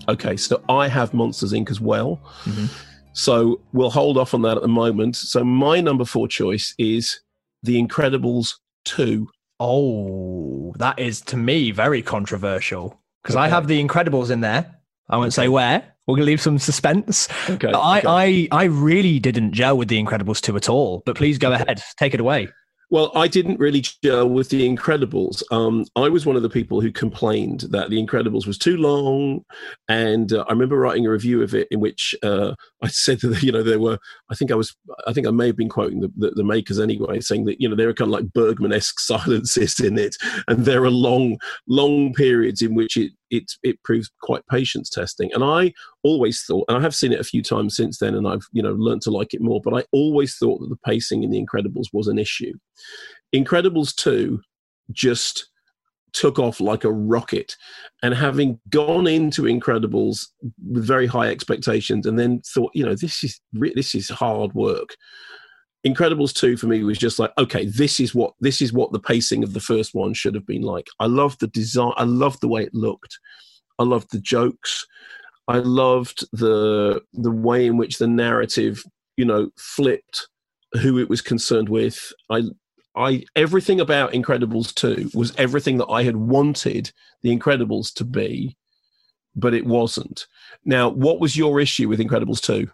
Okay, 0.08 0.36
so 0.36 0.62
I 0.68 0.88
have 0.88 1.14
Monsters 1.14 1.52
Inc. 1.52 1.70
as 1.70 1.80
well. 1.80 2.20
Mm-hmm. 2.44 2.66
So 3.12 3.60
we'll 3.72 3.90
hold 3.90 4.18
off 4.18 4.34
on 4.34 4.42
that 4.42 4.56
at 4.56 4.62
the 4.62 4.68
moment. 4.68 5.16
So 5.16 5.44
my 5.44 5.80
number 5.80 6.04
four 6.04 6.28
choice 6.28 6.74
is 6.78 7.20
The 7.62 7.82
Incredibles 7.82 8.54
2. 8.84 9.28
Oh, 9.58 10.74
that 10.78 10.98
is 10.98 11.22
to 11.22 11.36
me 11.36 11.70
very 11.70 12.02
controversial 12.02 13.00
because 13.22 13.36
okay. 13.36 13.44
I 13.44 13.48
have 13.48 13.68
The 13.68 13.82
Incredibles 13.82 14.30
in 14.30 14.40
there. 14.40 14.76
I 15.08 15.16
won't 15.16 15.28
okay. 15.28 15.44
say 15.44 15.48
where. 15.48 15.95
We're 16.06 16.16
gonna 16.16 16.26
leave 16.26 16.40
some 16.40 16.58
suspense. 16.58 17.28
Okay. 17.50 17.72
I, 17.72 17.98
okay. 17.98 18.48
I 18.52 18.62
I 18.62 18.64
really 18.64 19.18
didn't 19.18 19.52
gel 19.52 19.76
with 19.76 19.88
The 19.88 20.02
Incredibles 20.02 20.40
2 20.40 20.56
at 20.56 20.68
all. 20.68 21.02
But 21.04 21.16
please 21.16 21.38
go 21.38 21.52
ahead, 21.52 21.82
take 21.98 22.14
it 22.14 22.20
away. 22.20 22.48
Well, 22.88 23.10
I 23.16 23.26
didn't 23.26 23.58
really 23.58 23.80
gel 23.80 24.28
with 24.28 24.50
The 24.50 24.68
Incredibles. 24.68 25.42
Um, 25.50 25.84
I 25.96 26.08
was 26.08 26.24
one 26.24 26.36
of 26.36 26.42
the 26.42 26.48
people 26.48 26.80
who 26.80 26.92
complained 26.92 27.62
that 27.70 27.90
The 27.90 28.04
Incredibles 28.04 28.46
was 28.46 28.58
too 28.58 28.76
long, 28.76 29.44
and 29.88 30.32
uh, 30.32 30.44
I 30.48 30.52
remember 30.52 30.78
writing 30.78 31.04
a 31.04 31.10
review 31.10 31.42
of 31.42 31.52
it 31.52 31.66
in 31.72 31.80
which 31.80 32.14
uh, 32.22 32.54
I 32.82 32.88
said 32.88 33.20
that 33.22 33.42
you 33.42 33.50
know 33.50 33.64
there 33.64 33.80
were. 33.80 33.98
I 34.30 34.34
think 34.34 34.50
I 34.50 34.54
was. 34.54 34.74
I 35.06 35.12
think 35.12 35.26
I 35.26 35.30
may 35.30 35.46
have 35.46 35.56
been 35.56 35.68
quoting 35.68 36.00
the, 36.00 36.12
the, 36.16 36.30
the 36.30 36.44
makers 36.44 36.80
anyway, 36.80 37.20
saying 37.20 37.44
that 37.44 37.60
you 37.60 37.68
know 37.68 37.76
there 37.76 37.88
are 37.88 37.94
kind 37.94 38.08
of 38.08 38.12
like 38.12 38.32
Bergman-esque 38.32 38.98
silences 39.00 39.78
in 39.80 39.98
it, 39.98 40.16
and 40.48 40.64
there 40.64 40.82
are 40.84 40.90
long, 40.90 41.38
long 41.68 42.12
periods 42.12 42.62
in 42.62 42.74
which 42.74 42.96
it 42.96 43.12
it 43.30 43.52
it 43.62 43.82
proves 43.82 44.10
quite 44.22 44.46
patience 44.48 44.90
testing. 44.90 45.30
And 45.32 45.44
I 45.44 45.72
always 46.02 46.42
thought, 46.42 46.64
and 46.68 46.76
I 46.76 46.80
have 46.80 46.94
seen 46.94 47.12
it 47.12 47.20
a 47.20 47.24
few 47.24 47.42
times 47.42 47.76
since 47.76 47.98
then, 47.98 48.14
and 48.14 48.26
I've 48.26 48.46
you 48.52 48.62
know 48.62 48.72
learned 48.72 49.02
to 49.02 49.10
like 49.10 49.34
it 49.34 49.40
more. 49.40 49.60
But 49.60 49.74
I 49.74 49.84
always 49.92 50.36
thought 50.36 50.60
that 50.60 50.68
the 50.68 50.78
pacing 50.84 51.22
in 51.22 51.30
The 51.30 51.44
Incredibles 51.44 51.86
was 51.92 52.08
an 52.08 52.18
issue. 52.18 52.54
Incredibles 53.34 53.94
two 53.94 54.40
just 54.92 55.48
took 56.16 56.38
off 56.38 56.60
like 56.60 56.84
a 56.84 56.92
rocket. 56.92 57.56
And 58.02 58.14
having 58.14 58.58
gone 58.70 59.06
into 59.06 59.42
Incredibles 59.42 60.26
with 60.70 60.86
very 60.86 61.06
high 61.06 61.28
expectations, 61.28 62.06
and 62.06 62.18
then 62.18 62.40
thought, 62.40 62.72
you 62.74 62.84
know, 62.84 62.94
this 62.94 63.22
is 63.22 63.40
this 63.52 63.94
is 63.94 64.08
hard 64.08 64.54
work. 64.54 64.96
Incredibles 65.86 66.34
2 66.34 66.56
for 66.56 66.66
me 66.66 66.82
was 66.82 66.98
just 66.98 67.18
like, 67.18 67.32
okay, 67.38 67.66
this 67.66 68.00
is 68.00 68.14
what 68.14 68.32
this 68.40 68.60
is 68.60 68.72
what 68.72 68.92
the 68.92 68.98
pacing 68.98 69.44
of 69.44 69.52
the 69.52 69.60
first 69.60 69.94
one 69.94 70.14
should 70.14 70.34
have 70.34 70.46
been 70.46 70.62
like. 70.62 70.88
I 70.98 71.06
loved 71.06 71.40
the 71.40 71.46
design, 71.48 71.92
I 71.96 72.04
loved 72.04 72.40
the 72.40 72.48
way 72.48 72.62
it 72.62 72.74
looked. 72.74 73.18
I 73.78 73.84
loved 73.84 74.10
the 74.10 74.20
jokes. 74.20 74.86
I 75.48 75.58
loved 75.58 76.26
the 76.32 77.02
the 77.12 77.30
way 77.30 77.66
in 77.66 77.76
which 77.76 77.98
the 77.98 78.08
narrative, 78.08 78.82
you 79.16 79.24
know, 79.24 79.50
flipped 79.58 80.28
who 80.80 80.98
it 80.98 81.08
was 81.08 81.22
concerned 81.22 81.68
with. 81.68 82.12
I 82.30 82.42
I 82.96 83.24
everything 83.34 83.80
about 83.80 84.12
Incredibles 84.12 84.74
2 84.74 85.10
was 85.14 85.34
everything 85.36 85.78
that 85.78 85.88
I 85.88 86.02
had 86.02 86.16
wanted 86.16 86.92
the 87.22 87.36
Incredibles 87.36 87.92
to 87.94 88.04
be, 88.04 88.56
but 89.34 89.54
it 89.54 89.66
wasn't. 89.66 90.26
Now, 90.64 90.88
what 90.88 91.20
was 91.20 91.36
your 91.36 91.60
issue 91.60 91.88
with 91.88 92.00
Incredibles 92.00 92.40
2? 92.40 92.68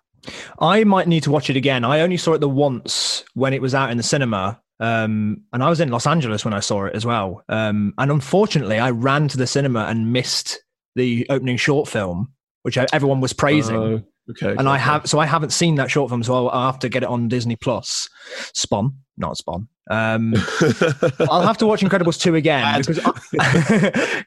I 0.61 0.85
might 0.85 1.09
need 1.09 1.25
to 1.25 1.31
watch 1.31 1.51
it 1.51 1.57
again. 1.57 1.85
I 1.85 2.01
only 2.01 2.17
saw 2.17 2.35
it 2.35 2.39
the 2.39 2.49
once 2.49 3.25
when 3.35 3.53
it 3.53 3.63
was 3.63 3.75
out 3.75 3.91
in 3.91 3.97
the 3.97 4.03
cinema. 4.03 4.61
Um, 4.81 5.43
and 5.53 5.63
I 5.63 5.69
was 5.69 5.81
in 5.81 5.91
Los 5.91 6.07
Angeles 6.07 6.45
when 6.45 6.55
I 6.55 6.61
saw 6.61 6.87
it 6.87 6.95
as 6.95 7.07
well. 7.07 7.45
Um, 7.49 7.95
and 7.99 8.11
unfortunately, 8.11 8.79
I 8.79 8.91
ran 8.91 9.29
to 9.29 9.37
the 9.37 9.47
cinema 9.47 9.85
and 9.85 10.13
missed 10.13 10.63
the 10.95 11.27
opening 11.31 11.57
short 11.57 11.89
film, 11.89 12.33
which 12.63 12.77
everyone 12.93 13.21
was 13.21 13.33
praising. 13.33 13.77
Uh, 13.77 14.31
okay. 14.31 14.51
And 14.51 14.61
okay. 14.61 14.69
I 14.69 14.79
have, 14.79 15.09
so 15.09 15.19
I 15.19 15.27
haven't 15.27 15.51
seen 15.51 15.77
that 15.77 15.91
short 15.91 16.11
film, 16.11 16.23
so 16.23 16.49
I'll 16.49 16.73
have 16.73 16.81
to 16.81 16.89
get 16.89 17.03
it 17.03 17.09
on 17.09 17.29
Disney 17.29 17.57
Plus. 17.57 18.09
Spawn, 18.55 18.99
not 19.17 19.37
Spawn. 19.37 19.69
Um, 19.91 20.35
I'll 21.29 21.43
have 21.43 21.59
to 21.59 21.67
watch 21.67 21.81
Incredibles 21.81 22.21
2 22.21 22.37
again 22.37 22.83
because 22.83 23.01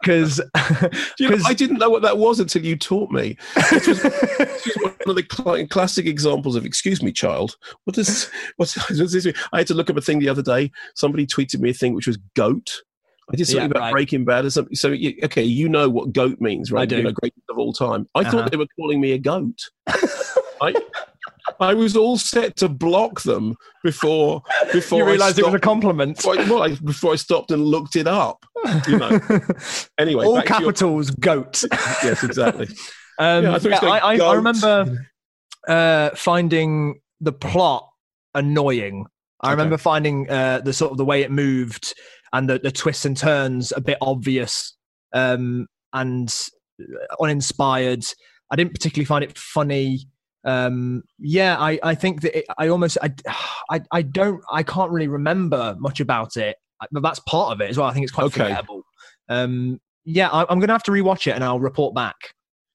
because 0.01 0.41
you 1.19 1.29
know, 1.29 1.38
I 1.45 1.53
didn't 1.53 1.77
know 1.77 1.89
what 1.89 2.01
that 2.01 2.17
was 2.17 2.39
until 2.39 2.65
you 2.65 2.75
taught 2.75 3.12
me. 3.12 3.38
This 3.71 3.88
was, 3.88 4.01
this 4.03 4.65
was 4.65 4.77
one 4.77 4.95
of 5.07 5.15
the 5.15 5.67
classic 5.69 6.05
examples 6.05 6.55
of 6.55 6.65
"Excuse 6.65 7.01
me, 7.01 7.12
child." 7.12 7.55
What 7.85 7.95
does 7.95 8.29
what's, 8.57 8.75
what's 8.75 9.13
this? 9.13 9.25
Mean? 9.25 9.33
I 9.53 9.59
had 9.59 9.67
to 9.67 9.74
look 9.74 9.89
up 9.89 9.97
a 9.97 10.01
thing 10.01 10.19
the 10.19 10.29
other 10.29 10.41
day. 10.41 10.71
Somebody 10.93 11.25
tweeted 11.25 11.62
me 11.62 11.69
a 11.69 11.74
thing 11.74 11.93
which 11.93 12.07
was 12.07 12.17
"goat." 12.35 12.81
I 13.31 13.38
did 13.38 13.47
something 13.47 13.62
yeah, 13.62 13.65
about 13.71 13.79
right. 13.79 13.91
Breaking 13.91 14.24
Bad 14.24 14.45
or 14.45 14.51
something. 14.51 14.75
So, 14.75 14.89
you, 14.89 15.17
okay, 15.24 15.41
you 15.41 15.67
know 15.67 15.89
what 15.89 16.13
goat 16.13 16.39
means, 16.39 16.71
right? 16.71 16.83
I 16.83 16.85
do. 16.85 16.97
You 16.97 17.03
know, 17.03 17.12
greatest 17.12 17.41
of 17.50 17.57
all 17.57 17.74
time. 17.74 18.07
I 18.13 18.19
uh-huh. 18.19 18.29
thought 18.29 18.51
they 18.51 18.57
were 18.57 18.67
calling 18.79 19.01
me 19.01 19.13
a 19.13 19.17
goat. 19.17 19.57
I, 20.62 20.75
I 21.59 21.73
was 21.73 21.95
all 21.95 22.17
set 22.17 22.55
to 22.57 22.70
block 22.70 23.22
them 23.22 23.55
before 23.83 24.41
before 24.72 25.00
you 25.00 25.05
realised 25.05 25.39
it 25.39 25.46
was 25.46 25.53
a 25.53 25.59
compliment. 25.59 26.17
Before 26.17 26.39
I, 26.39 26.50
well, 26.50 26.75
before 26.83 27.13
I 27.13 27.15
stopped 27.15 27.51
and 27.51 27.63
looked 27.63 27.96
it 27.96 28.07
up, 28.07 28.46
you 28.87 28.98
know. 28.98 29.20
anyway, 29.98 30.25
all 30.25 30.41
capitals, 30.41 31.09
your... 31.09 31.15
goat. 31.20 31.63
yes, 32.03 32.24
exactly. 32.24 32.67
Um, 33.20 33.43
yeah, 33.43 33.53
I, 33.53 33.59
yeah, 33.67 33.79
I, 33.81 34.17
I, 34.17 34.33
remember 34.33 35.07
uh, 35.67 36.09
finding 36.15 37.00
the 37.22 37.31
plot 37.31 37.87
annoying. 38.33 39.05
I 39.41 39.48
okay. 39.48 39.51
remember 39.51 39.77
finding 39.77 40.29
uh, 40.29 40.59
the 40.59 40.74
sort 40.74 40.91
of 40.91 40.98
the 40.98 41.05
way 41.05 41.22
it 41.22 41.31
moved 41.31 41.93
and 42.33 42.50
the, 42.50 42.59
the 42.59 42.72
twists 42.72 43.05
and 43.05 43.15
turns 43.15 43.72
a 43.72 43.79
bit 43.79 43.98
obvious 44.01 44.75
um, 45.13 45.67
and 45.93 46.33
uninspired. 47.22 48.03
I 48.51 48.55
didn't 48.55 48.74
particularly 48.74 49.05
find 49.05 49.24
it 49.24 49.37
funny 49.37 50.07
um, 50.46 51.03
yeah, 51.18 51.58
I, 51.60 51.79
I 51.81 51.96
think 51.96 52.22
that 52.22 52.38
it, 52.38 52.46
I 52.58 52.68
almost 52.68 52.98
I, 53.01 53.14
I 53.70 53.81
I 53.92 54.01
don't 54.03 54.42
I 54.51 54.64
can't 54.64 54.92
really 54.92 55.08
remember 55.08 55.75
much 55.79 56.00
about 56.00 56.38
it, 56.38 56.58
but 56.92 57.01
that's 57.01 57.20
part 57.20 57.51
of 57.51 57.62
it 57.62 57.70
as 57.70 57.77
well. 57.77 57.88
I 57.88 57.94
think 57.94 58.03
it's 58.03 58.14
quite 58.14 58.25
okay. 58.25 58.44
forgettable. 58.44 58.84
Um, 59.27 59.81
yeah, 60.05 60.29
I, 60.29 60.42
am 60.42 60.60
going 60.60 60.68
to 60.68 60.74
have 60.74 60.84
to 60.84 60.92
rewatch 60.92 61.25
it 61.25 61.31
and 61.31 61.44
I'll 61.44 61.60
report 61.60 61.96
back. 61.96 62.16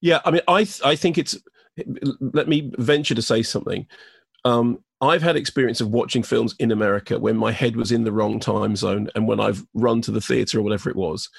Yeah, 0.01 0.19
I 0.25 0.31
mean, 0.31 0.41
I 0.47 0.67
I 0.83 0.95
think 0.95 1.17
it's. 1.17 1.37
Let 2.19 2.49
me 2.49 2.69
venture 2.77 3.15
to 3.15 3.21
say 3.21 3.41
something. 3.41 3.87
Um, 4.43 4.83
I've 4.99 5.21
had 5.21 5.37
experience 5.37 5.79
of 5.79 5.89
watching 5.89 6.21
films 6.21 6.53
in 6.59 6.71
America 6.71 7.17
when 7.17 7.37
my 7.37 7.51
head 7.51 7.77
was 7.77 7.93
in 7.93 8.03
the 8.03 8.11
wrong 8.11 8.39
time 8.39 8.75
zone, 8.75 9.09
and 9.15 9.27
when 9.27 9.39
I've 9.39 9.65
run 9.73 10.01
to 10.01 10.11
the 10.11 10.19
theater 10.19 10.59
or 10.59 10.63
whatever 10.63 10.89
it 10.89 10.97
was, 10.97 11.29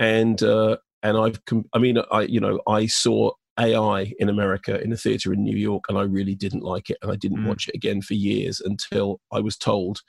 and 0.00 0.42
uh, 0.42 0.78
and 1.04 1.16
I've, 1.16 1.40
I 1.72 1.78
mean, 1.78 1.98
I 2.10 2.22
you 2.22 2.40
know, 2.40 2.60
I 2.66 2.86
saw 2.86 3.30
AI 3.58 4.12
in 4.18 4.28
America 4.28 4.80
in 4.80 4.92
a 4.92 4.96
theater 4.96 5.32
in 5.32 5.42
New 5.42 5.56
York, 5.56 5.84
and 5.88 5.98
I 5.98 6.02
really 6.02 6.34
didn't 6.34 6.62
like 6.62 6.90
it, 6.90 6.98
and 7.02 7.10
I 7.10 7.16
didn't 7.16 7.38
mm. 7.38 7.48
watch 7.48 7.68
it 7.68 7.74
again 7.74 8.02
for 8.02 8.14
years 8.14 8.60
until 8.60 9.20
I 9.32 9.40
was 9.40 9.56
told, 9.56 10.00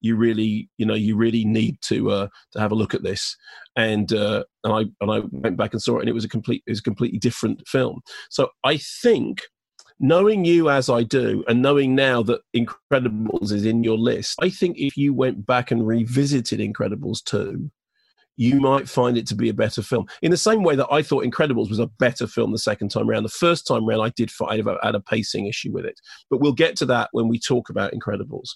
"You 0.00 0.16
really, 0.16 0.68
you 0.78 0.86
know, 0.86 0.94
you 0.94 1.16
really 1.16 1.44
need 1.44 1.78
to 1.82 2.10
uh, 2.10 2.28
to 2.52 2.60
have 2.60 2.72
a 2.72 2.76
look 2.76 2.94
at 2.94 3.02
this." 3.02 3.36
And 3.76 4.12
uh, 4.12 4.44
and 4.64 4.72
I 4.72 4.80
and 5.00 5.10
I 5.10 5.20
went 5.30 5.56
back 5.56 5.72
and 5.72 5.82
saw 5.82 5.98
it, 5.98 6.00
and 6.00 6.08
it 6.08 6.14
was 6.14 6.24
a 6.24 6.28
complete 6.28 6.62
it 6.66 6.70
was 6.70 6.80
a 6.80 6.84
completely 6.90 7.18
different 7.18 7.66
film. 7.66 8.00
So 8.30 8.50
I 8.64 8.78
think. 8.78 9.42
Knowing 9.98 10.44
you 10.44 10.68
as 10.68 10.90
I 10.90 11.04
do, 11.04 11.42
and 11.48 11.62
knowing 11.62 11.94
now 11.94 12.22
that 12.24 12.42
Incredibles 12.54 13.50
is 13.50 13.64
in 13.64 13.82
your 13.82 13.96
list, 13.96 14.36
I 14.42 14.50
think 14.50 14.76
if 14.76 14.94
you 14.94 15.14
went 15.14 15.46
back 15.46 15.70
and 15.70 15.86
revisited 15.86 16.60
Incredibles 16.60 17.24
2, 17.24 17.70
you 18.36 18.60
might 18.60 18.88
find 18.88 19.16
it 19.16 19.26
to 19.28 19.34
be 19.34 19.48
a 19.48 19.54
better 19.54 19.82
film. 19.82 20.06
In 20.22 20.30
the 20.30 20.36
same 20.36 20.62
way 20.62 20.76
that 20.76 20.88
I 20.90 21.02
thought 21.02 21.24
Incredibles 21.24 21.70
was 21.70 21.78
a 21.78 21.86
better 21.98 22.26
film 22.26 22.52
the 22.52 22.58
second 22.58 22.90
time 22.90 23.08
around. 23.08 23.22
The 23.22 23.30
first 23.30 23.66
time 23.66 23.88
around, 23.88 24.02
I 24.02 24.10
did 24.10 24.30
find 24.30 24.68
I 24.68 24.86
had 24.86 24.94
a 24.94 25.00
pacing 25.00 25.46
issue 25.46 25.72
with 25.72 25.84
it, 25.84 26.00
but 26.30 26.40
we'll 26.40 26.52
get 26.52 26.76
to 26.76 26.86
that 26.86 27.08
when 27.12 27.28
we 27.28 27.38
talk 27.38 27.70
about 27.70 27.92
Incredibles. 27.92 28.50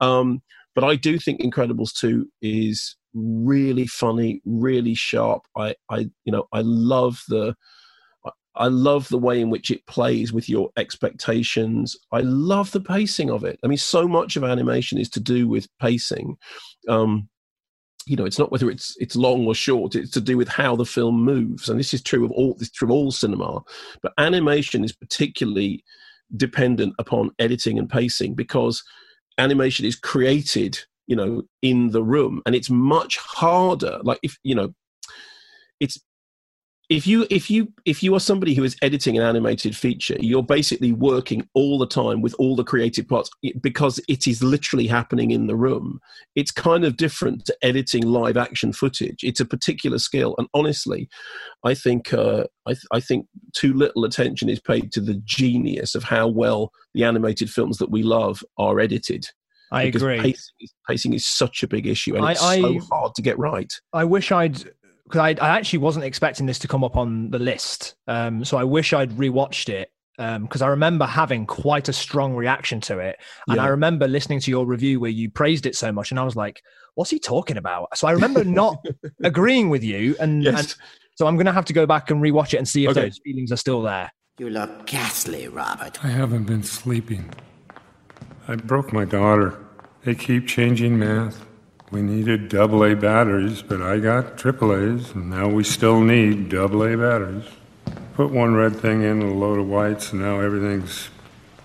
Um, 0.00 0.42
but 0.74 0.84
I 0.84 0.96
do 0.96 1.18
think 1.18 1.40
Incredibles 1.40 1.92
two 1.92 2.28
is 2.40 2.96
really 3.14 3.86
funny, 3.86 4.40
really 4.44 4.94
sharp. 4.94 5.42
I, 5.56 5.74
I, 5.90 6.10
you 6.24 6.32
know, 6.32 6.46
I 6.52 6.60
love 6.62 7.22
the. 7.28 7.54
I 8.56 8.66
love 8.66 9.08
the 9.08 9.18
way 9.18 9.40
in 9.40 9.50
which 9.50 9.70
it 9.70 9.86
plays 9.86 10.32
with 10.32 10.48
your 10.48 10.70
expectations. 10.76 11.96
I 12.10 12.22
love 12.22 12.72
the 12.72 12.80
pacing 12.80 13.30
of 13.30 13.44
it. 13.44 13.60
I 13.62 13.68
mean, 13.68 13.78
so 13.78 14.08
much 14.08 14.34
of 14.34 14.42
animation 14.42 14.98
is 14.98 15.08
to 15.10 15.20
do 15.20 15.46
with 15.46 15.68
pacing. 15.78 16.36
Um, 16.88 17.28
you 18.08 18.16
know 18.16 18.24
it's 18.24 18.38
not 18.38 18.50
whether 18.50 18.70
it's 18.70 18.96
it's 18.98 19.16
long 19.16 19.46
or 19.46 19.54
short 19.54 19.94
it's 19.94 20.10
to 20.10 20.20
do 20.20 20.36
with 20.36 20.48
how 20.48 20.74
the 20.74 20.86
film 20.86 21.22
moves. 21.22 21.68
And 21.68 21.78
this 21.78 21.94
is 21.94 22.02
true 22.02 22.24
of 22.24 22.30
all 22.32 22.54
this 22.54 22.70
true 22.70 22.88
of 22.88 22.92
all 22.92 23.10
cinema 23.10 23.60
but 24.02 24.12
animation 24.18 24.84
is 24.84 24.92
particularly 24.92 25.84
dependent 26.36 26.94
upon 26.98 27.30
editing 27.38 27.78
and 27.78 27.88
pacing 27.88 28.34
because 28.34 28.82
animation 29.38 29.86
is 29.86 29.96
created 29.96 30.78
you 31.06 31.16
know 31.16 31.42
in 31.62 31.90
the 31.90 32.02
room 32.02 32.42
and 32.46 32.54
it's 32.54 32.70
much 32.70 33.16
harder 33.18 33.98
like 34.02 34.18
if 34.22 34.36
you 34.42 34.54
know 34.54 34.72
it's 35.80 35.98
if 36.88 37.06
you 37.06 37.26
if 37.28 37.50
you 37.50 37.72
if 37.84 38.02
you 38.02 38.14
are 38.14 38.20
somebody 38.20 38.54
who 38.54 38.64
is 38.64 38.76
editing 38.80 39.16
an 39.18 39.22
animated 39.22 39.76
feature 39.76 40.16
you're 40.20 40.42
basically 40.42 40.92
working 40.92 41.46
all 41.54 41.78
the 41.78 41.86
time 41.86 42.22
with 42.22 42.34
all 42.38 42.56
the 42.56 42.64
creative 42.64 43.06
parts 43.06 43.30
because 43.60 44.00
it 44.08 44.26
is 44.26 44.42
literally 44.42 44.86
happening 44.86 45.30
in 45.30 45.46
the 45.46 45.56
room 45.56 46.00
it's 46.34 46.50
kind 46.50 46.84
of 46.84 46.96
different 46.96 47.44
to 47.44 47.56
editing 47.62 48.04
live 48.04 48.36
action 48.36 48.72
footage 48.72 49.22
it's 49.22 49.40
a 49.40 49.44
particular 49.44 49.98
skill 49.98 50.34
and 50.38 50.48
honestly 50.54 51.08
i 51.64 51.74
think 51.74 52.12
uh, 52.12 52.44
I, 52.66 52.72
th- 52.72 52.86
I 52.92 53.00
think 53.00 53.26
too 53.54 53.74
little 53.74 54.04
attention 54.04 54.48
is 54.48 54.60
paid 54.60 54.92
to 54.92 55.00
the 55.00 55.20
genius 55.24 55.94
of 55.94 56.04
how 56.04 56.28
well 56.28 56.72
the 56.94 57.04
animated 57.04 57.50
films 57.50 57.78
that 57.78 57.90
we 57.90 58.02
love 58.02 58.42
are 58.56 58.80
edited 58.80 59.26
I 59.70 59.82
agree. 59.82 60.18
Pacing 60.18 60.54
is, 60.60 60.74
pacing 60.88 61.12
is, 61.12 61.26
such 61.26 61.62
a 61.62 61.68
big 61.68 61.86
issue, 61.86 62.16
and 62.16 62.24
I, 62.24 62.30
it's 62.30 62.40
so 62.40 62.46
I, 62.46 62.80
hard 62.90 63.14
to 63.16 63.22
get 63.22 63.38
right. 63.38 63.70
I 63.92 64.04
wish 64.04 64.32
I'd 64.32 64.64
because 65.08 65.20
I, 65.20 65.30
I 65.44 65.56
actually 65.56 65.78
wasn't 65.78 66.04
expecting 66.04 66.44
this 66.46 66.58
to 66.60 66.68
come 66.68 66.84
up 66.84 66.96
on 66.96 67.30
the 67.30 67.38
list. 67.38 67.94
Um, 68.06 68.44
so 68.44 68.58
I 68.58 68.64
wish 68.64 68.92
I'd 68.92 69.12
rewatched 69.12 69.70
it 69.70 69.90
because 70.42 70.62
I 70.62 70.66
remember 70.68 71.06
having 71.06 71.46
quite 71.46 71.88
a 71.88 71.92
strong 71.92 72.34
reaction 72.34 72.80
to 72.82 72.98
it. 72.98 73.16
And 73.46 73.56
Yeah. 73.56 73.64
I 73.64 73.66
remember 73.68 74.06
listening 74.06 74.40
to 74.40 74.50
your 74.50 74.66
review 74.66 75.00
where 75.00 75.10
you 75.10 75.30
praised 75.30 75.64
it 75.64 75.76
so 75.76 75.92
much, 75.92 76.10
and 76.10 76.20
I 76.20 76.24
was 76.24 76.36
like, 76.36 76.60
"What's 76.94 77.10
he 77.10 77.18
talking 77.18 77.56
about?" 77.56 77.96
So 77.96 78.06
I 78.06 78.10
remember 78.12 78.44
not 78.44 78.76
agreeing 79.24 79.70
with 79.70 79.82
you, 79.82 80.14
and, 80.20 80.42
Yes. 80.42 80.58
and 80.58 80.74
so 81.14 81.26
I'm 81.26 81.36
going 81.36 81.46
to 81.46 81.52
have 81.52 81.64
to 81.66 81.72
go 81.72 81.86
back 81.86 82.10
and 82.10 82.20
rewatch 82.22 82.52
it 82.52 82.58
and 82.58 82.68
see 82.68 82.84
if 82.84 82.90
Okay. 82.90 83.04
those 83.04 83.18
feelings 83.24 83.50
are 83.50 83.56
still 83.56 83.80
there. 83.82 84.10
You 84.38 84.50
look 84.50 84.86
ghastly, 84.86 85.48
Robert. 85.48 86.04
I 86.04 86.08
haven't 86.08 86.44
been 86.44 86.62
sleeping. 86.62 87.30
I 88.46 88.56
broke 88.56 88.92
my 88.92 89.04
daughter. 89.04 89.58
They 90.04 90.14
keep 90.14 90.46
changing 90.46 90.98
math. 90.98 91.44
We 91.90 92.02
needed 92.02 92.50
double 92.50 92.84
A 92.84 92.94
batteries, 92.94 93.62
but 93.62 93.80
I 93.80 93.98
got 93.98 94.36
triple 94.36 94.74
A's, 94.74 95.12
and 95.12 95.30
now 95.30 95.48
we 95.48 95.64
still 95.64 96.00
need 96.00 96.50
double 96.50 96.82
A 96.82 96.96
batteries. 96.96 97.44
Put 98.14 98.30
one 98.30 98.54
red 98.54 98.76
thing 98.76 99.02
in 99.02 99.22
a 99.22 99.32
load 99.32 99.58
of 99.58 99.68
whites, 99.68 100.12
and 100.12 100.20
now 100.20 100.40
everything's 100.40 101.08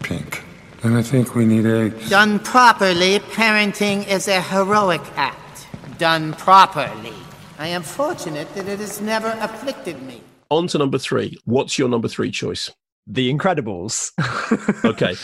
pink. 0.02 0.44
And 0.82 0.96
I 0.96 1.02
think 1.02 1.36
we 1.36 1.46
need 1.46 1.66
eggs. 1.66 2.10
Done 2.10 2.40
properly, 2.40 3.20
parenting 3.20 4.08
is 4.08 4.30
a 4.30 4.42
heroic 4.42 5.02
act. 5.18 5.68
Done 5.98 6.34
properly. 6.34 7.14
I 7.60 7.68
am 7.68 7.84
fortunate 7.84 8.54
that 8.56 8.68
it 8.68 8.80
has 8.80 9.02
never 9.02 9.36
afflicted 9.42 10.02
me. 10.04 10.22
On 10.50 10.68
to 10.68 10.78
number 10.78 10.98
three. 10.98 11.38
What's 11.44 11.78
your 11.78 11.90
number 11.90 12.08
three 12.08 12.32
choice? 12.32 12.70
The 13.08 13.34
Incredibles. 13.34 14.12
Okay. 14.86 15.16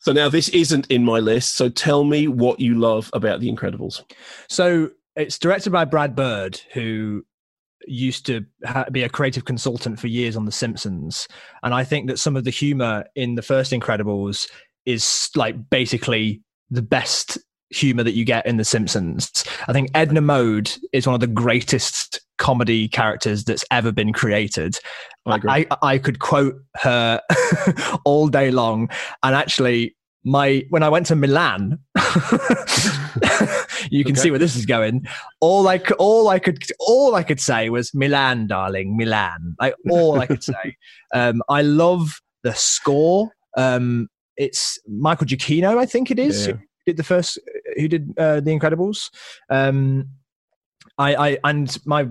So 0.00 0.12
now 0.12 0.28
this 0.28 0.48
isn't 0.50 0.86
in 0.90 1.04
my 1.04 1.18
list. 1.18 1.56
So 1.56 1.68
tell 1.68 2.04
me 2.04 2.28
what 2.28 2.60
you 2.60 2.74
love 2.74 3.10
about 3.12 3.40
The 3.40 3.50
Incredibles. 3.52 4.02
So 4.48 4.90
it's 5.16 5.38
directed 5.38 5.70
by 5.70 5.84
Brad 5.84 6.14
Bird, 6.14 6.60
who 6.72 7.24
used 7.86 8.26
to 8.26 8.44
ha- 8.64 8.86
be 8.90 9.02
a 9.02 9.08
creative 9.08 9.44
consultant 9.44 9.98
for 9.98 10.06
years 10.06 10.36
on 10.36 10.44
The 10.44 10.52
Simpsons. 10.52 11.26
And 11.62 11.74
I 11.74 11.84
think 11.84 12.08
that 12.08 12.18
some 12.18 12.36
of 12.36 12.44
the 12.44 12.50
humor 12.50 13.04
in 13.16 13.34
the 13.34 13.42
first 13.42 13.72
Incredibles 13.72 14.48
is 14.86 15.30
like 15.34 15.70
basically 15.70 16.42
the 16.70 16.82
best 16.82 17.38
humor 17.70 18.02
that 18.02 18.14
you 18.14 18.24
get 18.24 18.46
in 18.46 18.56
The 18.56 18.64
Simpsons. 18.64 19.44
I 19.66 19.72
think 19.72 19.90
Edna 19.94 20.20
Mode 20.20 20.70
is 20.92 21.06
one 21.06 21.14
of 21.14 21.20
the 21.20 21.26
greatest 21.26 22.20
comedy 22.38 22.88
characters 22.88 23.44
that's 23.44 23.64
ever 23.70 23.92
been 23.92 24.12
created. 24.12 24.78
I. 25.30 25.66
I, 25.70 25.76
I 25.82 25.98
could 25.98 26.18
quote 26.18 26.54
her 26.76 27.20
all 28.04 28.28
day 28.28 28.50
long. 28.50 28.88
And 29.22 29.34
actually, 29.34 29.96
my 30.24 30.64
when 30.70 30.82
I 30.82 30.88
went 30.88 31.06
to 31.06 31.16
Milan, 31.16 31.78
you 33.90 34.04
can 34.04 34.12
Okay. 34.12 34.20
see 34.20 34.30
where 34.30 34.38
this 34.38 34.56
is 34.56 34.66
going. 34.66 35.06
All 35.40 35.68
I 35.68 35.78
could, 35.78 35.96
all 35.98 36.28
I 36.28 36.38
could, 36.38 36.62
all 36.80 37.14
I 37.14 37.22
could 37.22 37.40
say 37.40 37.70
was 37.70 37.94
Milan, 37.94 38.46
darling, 38.46 38.96
Milan. 38.96 39.54
Like 39.60 39.74
all 39.90 40.20
I 40.20 40.26
could 40.26 40.42
say. 40.42 40.76
Um, 41.14 41.42
I 41.48 41.62
love 41.62 42.20
the 42.42 42.52
score. 42.52 43.30
Um, 43.56 44.08
it's 44.36 44.78
Michael 44.86 45.26
Giacchino, 45.26 45.78
I 45.78 45.86
think 45.86 46.10
it 46.10 46.18
is, 46.18 46.46
Yeah. 46.46 46.52
who 46.52 46.58
did 46.84 46.96
the 46.98 47.02
first, 47.02 47.38
who 47.78 47.88
did 47.88 48.12
uh, 48.18 48.40
The 48.40 48.50
Incredibles. 48.50 49.08
Um, 49.48 50.10
I, 50.98 51.14
I 51.14 51.38
and 51.44 51.74
my 51.86 52.06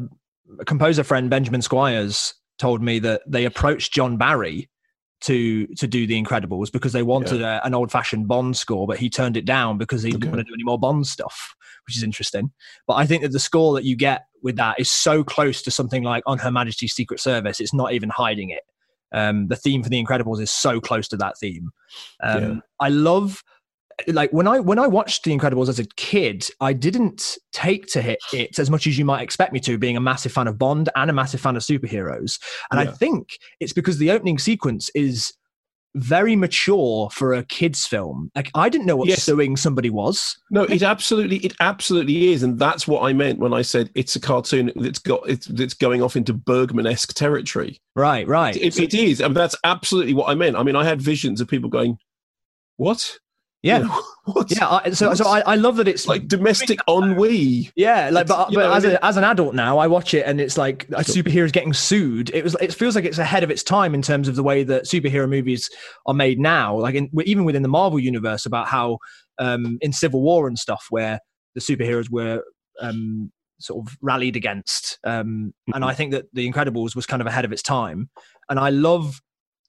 composer 0.65 1.03
friend 1.03 1.30
Benjamin 1.30 1.62
Squires 1.62 2.34
told 2.58 2.82
me 2.82 3.00
that 3.00 3.22
they 3.28 3.46
approached 3.46 3.93
John 3.93 4.17
Barry 4.17 4.70
to 5.22 5.65
to 5.67 5.88
do 5.88 6.06
The 6.06 6.22
Incredibles 6.22 6.72
because 6.72 6.93
they 6.93 7.02
wanted 7.04 7.41
a, 7.41 7.65
an 7.65 7.74
old 7.74 7.91
fashioned 7.91 8.28
Bond 8.28 8.56
score, 8.56 8.86
but 8.86 9.00
he 9.00 9.10
turned 9.10 9.36
it 9.36 9.46
down 9.46 9.78
because 9.78 10.04
he 10.04 10.10
Okay. 10.10 10.17
didn't 10.20 10.32
want 10.32 10.39
to 10.46 10.52
do 10.52 10.54
any 10.54 10.63
more 10.63 10.78
Bond 10.80 11.08
stuff, 11.08 11.56
which 11.88 11.98
is 11.98 12.04
interesting. 12.04 12.52
But 12.86 12.96
I 12.96 13.06
think 13.08 13.24
that 13.24 13.32
the 13.32 13.39
score 13.39 13.74
that 13.74 13.84
you 13.84 13.96
get 13.96 14.26
with 14.43 14.58
that 14.58 14.80
is 14.80 14.91
so 14.91 15.24
close 15.24 15.63
to 15.63 15.72
something 15.72 16.04
like 16.04 16.24
On 16.28 16.38
Her 16.38 16.52
Majesty's 16.52 16.93
Secret 16.93 17.20
Service, 17.20 17.60
it's 17.60 17.74
not 17.74 17.93
even 17.93 18.10
hiding 18.10 18.52
it. 18.52 18.62
Um, 19.12 19.48
the 19.48 19.56
theme 19.56 19.82
for 19.82 19.89
The 19.89 20.04
Incredibles 20.04 20.39
is 20.41 20.52
so 20.52 20.80
close 20.80 21.08
to 21.08 21.17
that 21.17 21.39
theme. 21.39 21.72
Um, 22.22 22.43
Yeah. 22.43 22.56
I 22.80 22.89
love 22.89 23.41
like 24.07 24.31
when 24.31 24.47
I 24.47 24.60
when 24.60 24.79
I 24.79 24.88
watched 24.88 25.23
The 25.23 25.36
Incredibles 25.36 25.69
as 25.69 25.79
a 25.79 25.86
kid, 25.95 26.47
I 26.62 26.73
didn't 26.73 27.38
take 27.51 27.88
to 27.88 28.12
it, 28.12 28.19
it 28.33 28.60
as 28.60 28.69
much 28.69 28.86
as 28.88 28.97
you 28.97 29.05
might 29.05 29.21
expect 29.21 29.53
me 29.53 29.60
to, 29.62 29.77
being 29.77 29.97
a 29.97 30.01
massive 30.01 30.31
fan 30.31 30.47
of 30.47 30.57
Bond 30.57 30.89
and 30.95 31.10
a 31.10 31.13
massive 31.13 31.41
fan 31.41 31.55
of 31.55 31.63
superheroes. 31.63 32.39
And 32.71 32.79
I 32.79 32.86
think 32.86 33.38
it's 33.60 33.73
because 33.73 33.97
the 33.97 34.12
opening 34.12 34.38
sequence 34.38 34.89
is 34.93 35.33
very 35.95 36.36
mature 36.36 37.10
for 37.12 37.33
a 37.33 37.43
kids 37.43 37.88
film. 37.88 38.29
Like 38.36 38.51
I 38.53 38.69
didn't 38.69 38.86
know 38.86 38.95
what 38.95 39.07
Yes. 39.07 39.23
suing 39.23 39.57
somebody 39.57 39.89
was. 39.89 40.38
No, 40.51 40.63
it 40.63 40.83
absolutely, 40.83 41.38
it 41.38 41.53
absolutely 41.60 42.31
is, 42.31 42.43
and 42.43 42.60
that's 42.60 42.88
what 42.88 43.01
I 43.01 43.13
meant 43.13 43.39
when 43.39 43.53
I 43.53 43.63
said 43.63 43.89
it's 43.95 44.15
a 44.15 44.19
cartoon 44.19 44.71
that's 44.75 44.99
got 44.99 45.27
it's, 45.27 45.47
that's 45.47 45.73
going 45.73 46.03
off 46.03 46.15
into 46.15 46.33
Bergman-esque 46.33 47.13
territory. 47.15 47.79
Right, 47.95 48.27
right. 48.27 48.55
It, 48.55 48.79
it 48.79 48.93
is, 48.93 49.21
and 49.21 49.36
that's 49.36 49.55
absolutely 49.63 50.13
what 50.13 50.29
I 50.29 50.36
meant. 50.36 50.55
I 50.55 50.62
mean, 50.62 50.75
I 50.75 50.83
had 50.83 51.01
visions 51.01 51.41
of 51.41 51.47
people 51.47 51.69
going, 51.69 51.97
"What? 52.75 53.17
Yeah. 53.62 53.88
What? 54.28 54.52
Yeah, 54.52 54.67
I, 54.67 54.89
so 54.91 55.13
so 55.13 55.26
I, 55.26 55.39
I 55.39 55.56
love 55.56 55.78
that 55.78 55.88
it's 55.88 56.06
like 56.06 56.28
domestic 56.28 56.80
ennui." 56.86 57.72
Yeah, 57.78 58.10
like, 58.12 58.28
but, 58.28 58.52
you 58.52 58.58
but 58.58 58.67
know, 58.67 58.74
as, 58.74 58.84
a, 58.84 59.06
as 59.06 59.15
an 59.15 59.24
adult 59.24 59.56
now, 59.56 59.78
I 59.78 59.88
watch 59.88 60.13
it 60.13 60.26
and 60.26 60.41
it's 60.41 60.58
like 60.58 60.84
a 60.89 61.02
superhero 61.02 61.46
is 61.46 61.54
getting 61.54 61.72
sued. 61.72 62.30
It 62.34 62.43
was, 62.43 62.54
it 62.60 62.74
feels 62.74 62.93
like 62.93 63.06
it's 63.06 63.20
ahead 63.20 63.46
of 63.46 63.50
its 63.50 63.63
time 63.63 63.96
in 63.96 64.02
terms 64.02 64.28
of 64.28 64.36
the 64.36 64.43
way 64.43 64.63
that 64.65 64.84
superhero 64.84 65.30
movies 65.30 65.70
are 66.08 66.13
made 66.13 66.39
now. 66.39 66.78
Like 66.78 66.96
in, 66.96 67.10
even 67.24 67.46
within 67.46 67.62
the 67.62 67.70
Marvel 67.70 68.00
universe, 68.00 68.46
about 68.46 68.67
how 68.67 68.98
um, 69.39 69.78
in 69.80 69.93
Civil 69.93 70.22
War 70.22 70.50
and 70.50 70.60
stuff, 70.60 70.88
where 70.89 71.22
the 71.56 71.62
superheroes 71.62 72.12
were 72.12 72.43
um, 72.82 73.32
sort 73.60 73.88
of 73.88 73.98
rallied 74.02 74.36
against. 74.36 75.00
Um, 75.06 75.54
and 75.74 75.86
I 75.86 75.93
think 75.93 76.12
that 76.12 76.26
The 76.34 76.52
Incredibles 76.52 76.98
was 76.98 77.06
kind 77.06 77.22
of 77.22 77.28
ahead 77.28 77.46
of 77.46 77.54
its 77.54 77.62
time. 77.62 78.10
And 78.50 78.60
I 78.60 78.72
love 78.72 79.22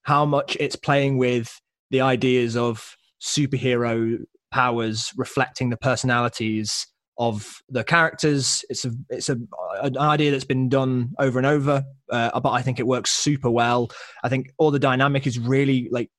how 0.02 0.24
much 0.24 0.56
it's 0.58 0.76
playing 0.76 1.18
with 1.18 1.60
the 1.90 2.00
ideas 2.00 2.56
of 2.56 2.96
superhero 3.20 4.18
powers 4.50 5.12
reflecting 5.16 5.70
the 5.70 5.76
personalities 5.76 6.86
of 7.18 7.60
the 7.68 7.84
characters. 7.84 8.64
It's 8.68 8.84
a 8.84 8.92
it's 9.10 9.28
a 9.28 9.38
an 9.82 9.98
idea 9.98 10.30
that's 10.30 10.44
been 10.44 10.68
done 10.68 11.14
over 11.18 11.38
and 11.38 11.46
over, 11.46 11.84
uh, 12.10 12.40
but 12.40 12.50
I 12.50 12.62
think 12.62 12.78
it 12.78 12.86
works 12.86 13.10
super 13.10 13.50
well. 13.50 13.88
I 14.22 14.28
think 14.28 14.52
all 14.58 14.70
the 14.70 14.78
dynamic 14.78 15.26
is 15.26 15.38
really 15.38 15.88
like 15.90 16.10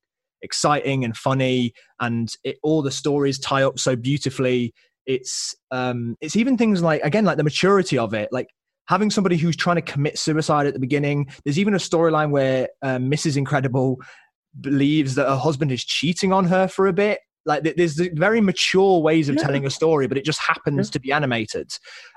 exciting 0.42 1.04
and 1.04 1.16
funny, 1.16 1.74
and 2.00 2.32
it, 2.44 2.58
all 2.64 2.82
the 2.82 2.92
stories 2.92 3.40
tie 3.40 3.64
up 3.64 3.80
so 3.80 3.96
beautifully. 3.96 4.74
It's 5.06 5.56
um 5.72 6.16
it's 6.22 6.36
even 6.36 6.58
things 6.58 6.84
like 6.84 7.02
again 7.04 7.26
like 7.26 7.38
the 7.38 7.44
maturity 7.44 7.98
of 7.98 8.14
it, 8.14 8.30
like 8.32 8.48
having 8.88 9.10
somebody 9.10 9.38
who's 9.38 9.56
trying 9.56 9.78
to 9.78 9.82
commit 9.82 10.18
suicide 10.18 10.68
at 10.68 10.74
the 10.74 10.80
beginning. 10.80 11.28
There's 11.46 11.60
even 11.60 11.76
a 11.76 11.78
storyline 11.78 12.32
where 12.32 12.70
um, 12.82 13.10
Mrs. 13.10 13.38
Incredible 13.38 14.00
believes 14.60 15.16
that 15.16 15.28
her 15.28 15.36
husband 15.36 15.72
is 15.72 15.84
cheating 15.84 16.34
on 16.34 16.46
her 16.46 16.68
for 16.68 16.88
a 16.88 16.94
bit. 16.94 17.20
Like 17.46 17.64
there's 17.64 17.96
very 18.14 18.42
mature 18.42 19.02
ways 19.02 19.30
of 19.30 19.36
Yeah. 19.36 19.44
telling 19.44 19.66
a 19.66 19.70
story, 19.70 20.08
but 20.08 20.18
it 20.18 20.26
just 20.26 20.40
happens 20.40 20.90
to 20.92 21.00
be 21.00 21.12
animated. 21.12 21.72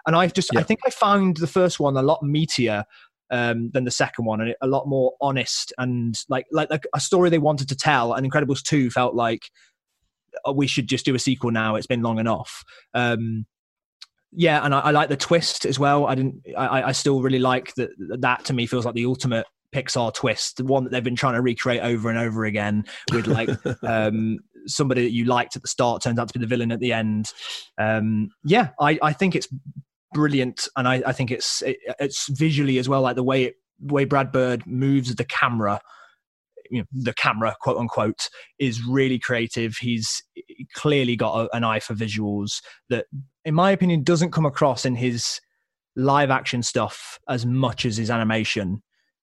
And 0.07 0.17
I 0.17 0.27
just 0.27 0.55
I 0.57 0.63
think 0.63 0.81
I 0.85 0.91
found 0.91 1.39
the 1.39 1.47
first 1.47 1.81
one 1.81 1.97
a 1.97 2.03
lot 2.03 2.23
meatier 2.23 2.85
um, 3.31 3.71
than 3.71 3.85
the 3.85 3.91
second 3.91 4.27
one, 4.27 4.41
and 4.41 4.51
it, 4.51 4.57
a 4.61 4.67
lot 4.67 4.87
more 4.87 5.13
honest 5.21 5.73
and 5.79 6.19
like 6.29 6.47
like 6.51 6.71
like 6.71 6.85
a 6.95 7.01
story 7.01 7.31
they 7.31 7.39
wanted 7.39 7.69
to 7.69 7.77
tell. 7.77 8.13
And 8.13 8.31
Incredibles 8.31 8.63
two 8.63 8.91
felt 8.91 9.15
like 9.15 9.43
oh, 10.45 10.53
we 10.53 10.67
should 10.67 10.89
just 10.89 11.05
do 11.05 11.15
a 11.15 11.19
sequel 11.19 11.51
now. 11.51 11.77
It's 11.77 11.87
been 11.87 12.03
long 12.03 12.19
enough. 12.19 12.63
Um, 12.93 13.47
yeah, 14.33 14.65
and 14.65 14.75
I, 14.75 14.81
I 14.81 14.91
like 14.91 15.09
the 15.09 15.17
twist 15.17 15.65
as 15.65 15.79
well. 15.79 16.07
I 16.07 16.15
didn't. 16.15 16.43
I, 16.57 16.83
I 16.85 16.93
still 16.93 17.23
really 17.23 17.39
like 17.39 17.75
that. 17.77 17.91
That 18.21 18.45
to 18.47 18.53
me 18.53 18.67
feels 18.67 18.85
like 18.85 18.95
the 18.95 19.07
ultimate 19.07 19.47
Pixar 19.75 20.13
twist, 20.15 20.59
the 20.59 20.65
one 20.65 20.85
that 20.85 20.91
they've 20.91 21.03
been 21.03 21.17
trying 21.17 21.35
to 21.35 21.41
recreate 21.41 21.83
over 21.83 22.11
and 22.11 22.19
over 22.19 22.45
again 22.45 22.85
with 23.13 23.27
like 23.27 23.49
um, 23.83 24.39
somebody 24.67 25.03
that 25.03 25.13
you 25.13 25.25
liked 25.25 25.57
at 25.57 25.63
the 25.63 25.69
start 25.69 26.03
turns 26.03 26.19
out 26.19 26.29
to 26.29 26.39
be 26.39 26.41
the 26.41 26.49
villain 26.49 26.73
at 26.73 26.81
the 26.81 26.93
end. 26.93 27.33
Um, 27.79 28.31
yeah, 28.45 28.71
I, 28.81 28.99
I 29.03 29.13
think 29.13 29.35
it's 29.35 29.49
brilliant, 30.13 30.69
and 30.77 30.87
I, 30.87 31.03
I 31.07 31.13
think 31.13 31.31
it's 31.31 31.63
it, 31.63 31.79
it's 31.99 32.29
visually 32.29 32.79
as 32.79 32.89
well, 32.89 33.03
like 33.03 33.17
the 33.17 33.23
way 33.23 33.45
it, 33.45 33.55
way 33.81 34.05
Brad 34.05 34.33
Bird 34.33 34.67
moves 34.67 35.15
the 35.15 35.25
camera. 35.25 35.81
You 36.71 36.81
know, 36.81 36.87
the 36.93 37.13
camera, 37.13 37.55
quote 37.61 37.77
unquote, 37.77 38.29
is 38.59 38.83
really 38.83 39.19
creative. 39.19 39.77
He's 39.77 40.23
clearly 40.75 41.17
got 41.17 41.47
a, 41.47 41.57
an 41.57 41.65
eye 41.65 41.81
for 41.81 41.95
visuals 41.95 42.63
that, 42.89 43.07
in 43.45 43.55
my 43.55 43.73
opinion, 43.73 44.05
doesn't 44.05 44.31
come 44.31 44.47
across 44.47 44.87
in 44.87 44.95
his 44.95 45.41
live 45.97 46.31
action 46.31 46.63
stuff 46.63 47.19
as 47.29 47.45
much 47.45 47.85
as 47.85 47.97
his 47.97 48.11
animation. 48.11 48.83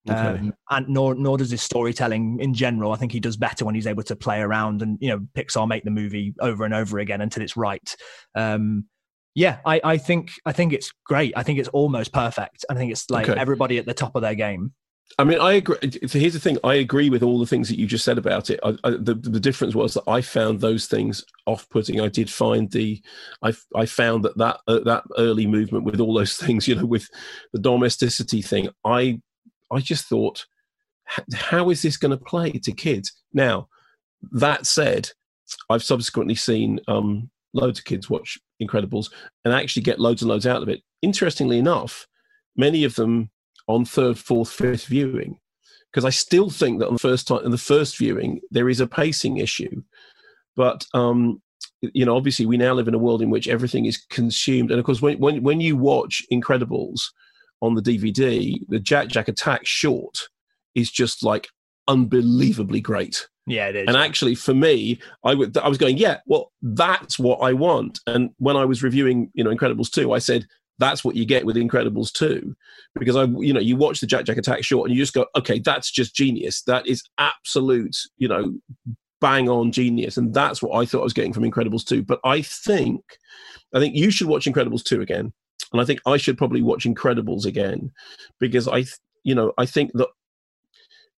Okay. 0.10 0.40
Um, 0.40 0.54
and 0.70 0.88
nor 0.90 1.16
nor 1.16 1.38
does 1.38 1.52
his 1.52 1.62
storytelling 1.62 2.40
in 2.40 2.54
general. 2.54 2.92
I 2.92 2.98
think 2.98 3.12
he 3.12 3.20
does 3.20 3.38
better 3.38 3.66
when 3.66 3.76
he's 3.76 3.88
able 3.88 4.04
to 4.04 4.16
play 4.16 4.42
around 4.42 4.82
and 4.82 4.98
you 5.02 5.10
know 5.10 5.20
Pixar 5.36 5.68
make 5.68 5.84
the 5.84 5.92
movie 5.92 6.34
over 6.40 6.66
and 6.66 6.74
over 6.74 7.00
again 7.00 7.22
until 7.22 7.44
it's 7.44 7.58
right. 7.58 7.96
Um, 8.36 8.86
yeah, 9.36 9.60
I, 9.66 9.80
I 9.84 9.98
think 9.98 10.32
I 10.46 10.52
think 10.52 10.74
it's 10.74 10.92
great. 11.06 11.34
I 11.36 11.44
think 11.44 11.60
it's 11.60 11.70
almost 11.70 12.12
perfect. 12.12 12.66
I 12.70 12.74
think 12.74 12.92
it's 12.92 13.10
like 13.10 13.30
Okay. 13.30 13.40
everybody 13.40 13.78
at 13.78 13.86
the 13.86 13.94
top 13.94 14.16
of 14.16 14.22
their 14.22 14.36
game. 14.36 14.74
I 15.18 15.24
mean, 15.24 15.40
I 15.40 15.54
agree. 15.54 15.78
So 16.08 16.20
here's 16.20 16.34
the 16.34 16.40
thing: 16.40 16.58
I 16.64 16.76
agree 16.76 17.10
with 17.10 17.24
all 17.24 17.40
the 17.40 17.48
things 17.48 17.68
that 17.70 17.80
you 17.80 17.88
just 17.88 18.06
said 18.06 18.18
about 18.20 18.50
it. 18.52 18.60
I, 18.64 18.70
I, 18.84 18.92
the 18.92 19.16
the 19.16 19.40
difference 19.40 19.74
was 19.74 19.96
that 19.96 20.04
I 20.08 20.22
found 20.22 20.62
those 20.62 20.86
things 20.86 21.26
off-putting. 21.48 22.00
I 22.00 22.10
did 22.10 22.30
find 22.30 22.70
the, 22.72 23.02
I 23.42 23.54
I 23.76 23.86
found 23.88 24.24
that 24.26 24.38
that 24.38 24.60
uh, 24.68 24.80
that 24.82 25.04
early 25.18 25.48
movement 25.48 25.86
with 25.86 26.00
all 26.00 26.14
those 26.14 26.38
things, 26.46 26.68
you 26.68 26.76
know, 26.76 26.86
with 26.86 27.08
the 27.54 27.60
domesticity 27.60 28.42
thing. 28.44 28.70
I 28.86 29.20
I 29.72 29.80
just 29.80 30.06
thought, 30.06 30.46
how 31.34 31.70
is 31.70 31.82
this 31.82 31.98
going 31.98 32.18
to 32.18 32.24
play 32.24 32.52
to 32.52 32.72
kids? 32.72 33.12
Now, 33.34 33.68
that 34.32 34.66
said, 34.66 35.10
I've 35.70 35.84
subsequently 35.84 36.36
seen 36.36 36.80
um, 36.88 37.30
loads 37.54 37.80
of 37.80 37.86
kids 37.86 38.10
watch 38.10 38.38
Incredibles 38.62 39.12
and 39.46 39.54
actually 39.54 39.84
get 39.84 40.00
loads 40.00 40.22
and 40.22 40.30
loads 40.30 40.46
out 40.46 40.62
of 40.62 40.70
it. 40.70 40.82
Interestingly 41.02 41.58
enough, 41.58 42.08
many 42.56 42.84
of 42.84 42.96
them 42.96 43.30
on 43.68 43.86
third, 43.86 44.18
fourth, 44.18 44.52
fifth 44.52 44.86
viewing, 44.86 45.40
because 45.92 46.06
I 46.06 46.10
still 46.10 46.50
think 46.50 46.80
that 46.80 46.88
on 46.88 46.94
the 46.94 47.00
first 47.00 47.28
time, 47.28 47.46
in 47.46 47.52
the 47.52 47.58
first 47.58 47.98
viewing, 47.98 48.42
there 48.52 48.70
is 48.70 48.80
a 48.80 48.88
pacing 48.88 49.38
issue. 49.38 49.82
But 50.56 50.86
um, 50.94 51.42
you 51.82 52.06
know, 52.06 52.18
obviously, 52.18 52.46
we 52.46 52.58
now 52.58 52.74
live 52.74 52.88
in 52.88 52.94
a 52.94 53.00
world 53.00 53.22
in 53.22 53.30
which 53.30 53.48
everything 53.48 53.86
is 53.86 53.98
consumed, 54.10 54.72
and 54.72 54.80
of 54.80 54.86
course, 54.86 55.02
when 55.02 55.18
when 55.20 55.42
when 55.44 55.62
you 55.62 55.78
watch 55.78 56.24
Incredibles 56.32 57.00
on 57.62 57.76
the 57.76 57.82
DVD, 57.82 58.60
the 58.70 58.80
Jack 58.80 59.08
Jack 59.08 59.28
Attack 59.28 59.66
short 59.66 60.18
is 60.76 60.92
just 60.92 61.24
like 61.24 61.48
unbelievably 61.88 62.82
great. 62.82 63.28
Yeah, 63.46 63.68
it 63.68 63.76
is. 63.76 63.86
And 63.88 63.98
actually, 63.98 64.36
for 64.36 64.54
me, 64.54 65.00
I, 65.26 65.32
w- 65.32 65.52
I 65.62 65.68
was 65.68 65.80
going, 65.80 65.98
yeah, 65.98 66.18
well, 66.28 66.52
that's 66.62 67.18
what 67.18 67.38
I 67.38 67.54
want. 67.54 68.00
And 68.06 68.30
when 68.38 68.56
I 68.56 68.64
was 68.64 68.84
reviewing, 68.84 69.32
you 69.34 69.44
know, 69.44 69.50
Incredibles 69.50 69.90
2, 69.90 70.14
I 70.14 70.20
said, 70.20 70.46
that's 70.78 71.04
what 71.04 71.16
you 71.16 71.26
get 71.26 71.46
with 71.46 71.56
Incredibles 71.56 72.12
2. 72.14 72.56
Because 72.96 73.16
I, 73.16 73.24
you 73.24 73.54
know, 73.54 73.60
you 73.60 73.76
watch 73.76 74.00
the 74.00 74.08
Jack 74.08 74.26
Jack 74.26 74.38
Attack 74.38 74.64
short 74.64 74.88
and 74.88 74.96
you 74.96 75.04
just 75.04 75.16
go, 75.16 75.26
okay, 75.36 75.60
that's 75.60 75.92
just 75.92 76.16
genius. 76.16 76.62
That 76.64 76.88
is 76.88 77.04
absolute, 77.18 77.98
you 78.18 78.28
know, 78.28 78.54
bang 79.20 79.50
on 79.50 79.72
genius. 79.72 80.18
And 80.18 80.34
that's 80.34 80.62
what 80.62 80.80
I 80.80 80.86
thought 80.86 81.02
I 81.02 81.04
was 81.04 81.14
getting 81.14 81.34
from 81.34 81.44
Incredibles 81.44 81.86
2. 81.86 82.04
But 82.04 82.20
I 82.24 82.42
think, 82.42 83.02
I 83.74 83.80
think 83.80 83.96
you 83.96 84.12
should 84.12 84.28
watch 84.28 84.46
Incredibles 84.46 84.84
2 84.84 85.02
again. 85.02 85.34
And 85.72 85.82
I 85.82 85.86
think 85.86 86.02
I 86.06 86.18
should 86.18 86.38
probably 86.38 86.62
watch 86.62 86.86
Incredibles 86.86 87.46
again 87.46 87.92
because 88.40 88.68
I, 88.68 88.86
you 89.24 89.36
know, 89.36 89.54
I 89.58 89.66
think 89.66 89.92
that 89.94 90.08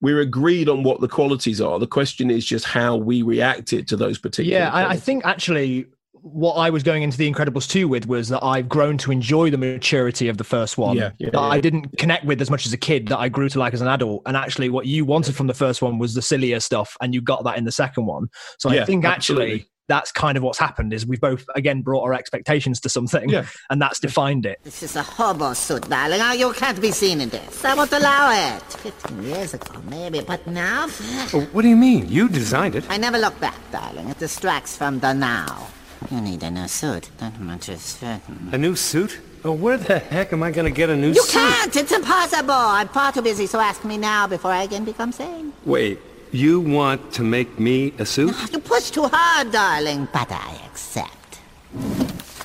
we're 0.00 0.20
agreed 0.20 0.68
on 0.68 0.82
what 0.82 1.00
the 1.00 1.08
qualities 1.08 1.60
are. 1.60 1.78
The 1.78 1.86
question 1.86 2.30
is 2.30 2.44
just 2.44 2.64
how 2.64 2.96
we 2.96 3.22
reacted 3.22 3.86
to 3.88 3.96
those 3.96 4.18
particular. 4.18 4.58
Yeah, 4.58 4.70
I, 4.70 4.90
I, 4.90 4.96
think 4.96 5.26
actually 5.26 5.86
what 6.22 6.54
I 6.54 6.70
was 6.70 6.82
going 6.82 7.02
into 7.02 7.18
the 7.18 7.30
Incredibles 7.30 7.68
2 7.68 7.86
with 7.88 8.06
was 8.06 8.28
that 8.28 8.42
I've 8.42 8.68
grown 8.68 8.98
to 8.98 9.12
enjoy 9.12 9.50
the 9.50 9.58
maturity 9.58 10.28
of 10.28 10.38
the 10.38 10.44
first 10.44 10.78
one 10.78 10.96
yeah, 10.96 11.10
yeah, 11.18 11.30
that 11.30 11.38
yeah. 11.38 11.40
I 11.40 11.60
didn't 11.60 11.98
connect 11.98 12.24
with 12.24 12.40
as 12.40 12.50
much 12.50 12.66
as 12.66 12.72
a 12.72 12.78
kid 12.78 13.08
that 13.08 13.18
I 13.18 13.28
grew 13.28 13.48
to 13.50 13.58
like 13.58 13.74
as 13.74 13.80
an 13.80 13.88
adult. 13.88 14.22
And 14.26 14.36
actually, 14.36 14.68
what 14.68 14.86
you 14.86 15.04
wanted 15.04 15.34
from 15.34 15.46
the 15.46 15.54
first 15.54 15.82
one 15.82 15.98
was 15.98 16.14
the 16.14 16.22
sillier 16.22 16.60
stuff, 16.60 16.96
and 17.00 17.14
you 17.14 17.20
got 17.20 17.44
that 17.44 17.58
in 17.58 17.64
the 17.64 17.72
second 17.72 18.06
one. 18.06 18.28
So 18.58 18.70
I 18.70 18.84
think 18.84 19.04
actually. 19.04 19.66
Absolutely. 19.90 20.00
That's 20.00 20.12
kind 20.12 20.36
of 20.36 20.42
what's 20.42 20.58
happened 20.58 20.92
is 20.92 21.06
we've 21.06 21.20
both 21.20 21.44
again 21.54 21.82
brought 21.82 22.02
our 22.04 22.14
expectations 22.14 22.80
to 22.80 22.88
something 22.88 23.28
yeah. 23.28 23.46
and 23.70 23.80
that's 23.80 24.00
defined 24.00 24.46
it. 24.46 24.60
This 24.62 24.82
is 24.82 24.96
a 24.96 25.02
hobo 25.02 25.52
suit, 25.54 25.88
darling. 25.88 26.20
Oh, 26.22 26.32
you 26.32 26.52
can't 26.52 26.80
be 26.80 26.92
seen 26.92 27.20
in 27.20 27.28
this. 27.28 27.64
I 27.64 27.74
won't 27.74 27.92
allow 27.92 28.30
it. 28.30 28.62
Fifteen 28.62 29.22
years 29.22 29.54
ago, 29.54 29.80
maybe, 29.88 30.20
but 30.20 30.46
now. 30.46 30.86
Oh, 31.32 31.46
what 31.52 31.62
do 31.62 31.68
you 31.68 31.76
mean? 31.76 32.08
You 32.08 32.28
designed 32.28 32.74
it. 32.74 32.84
I 32.88 32.96
never 32.96 33.18
look 33.18 33.38
back, 33.40 33.58
darling. 33.72 34.08
It 34.08 34.18
distracts 34.18 34.76
from 34.76 35.00
the 35.00 35.12
now. 35.12 35.68
You 36.10 36.20
need 36.20 36.42
a 36.42 36.50
new 36.50 36.68
suit. 36.68 37.10
That 37.18 37.38
much 37.40 37.68
is 37.68 37.82
certain. 37.82 38.48
A 38.52 38.58
new 38.58 38.74
suit? 38.74 39.20
Oh, 39.44 39.52
where 39.52 39.76
the 39.76 39.98
heck 39.98 40.32
am 40.32 40.42
I 40.42 40.50
going 40.50 40.70
to 40.70 40.76
get 40.76 40.90
a 40.90 40.96
new 40.96 41.08
you 41.08 41.22
suit? 41.22 41.34
You 41.34 41.40
can't! 41.40 41.76
It's 41.76 41.92
impossible! 41.92 42.52
I'm 42.52 42.88
far 42.88 43.12
too 43.12 43.22
busy, 43.22 43.46
so 43.46 43.58
ask 43.58 43.84
me 43.84 43.96
now 43.96 44.26
before 44.26 44.50
I 44.50 44.64
again 44.64 44.84
become 44.84 45.12
sane. 45.12 45.52
Wait, 45.64 45.98
you 46.32 46.60
want 46.60 47.12
to 47.14 47.22
make 47.22 47.58
me 47.58 47.92
a 47.98 48.06
suit? 48.06 48.34
You 48.52 48.58
push 48.60 48.90
too 48.90 49.08
hard, 49.12 49.52
darling, 49.52 50.08
but 50.12 50.30
I 50.30 50.58
accept. 50.66 51.40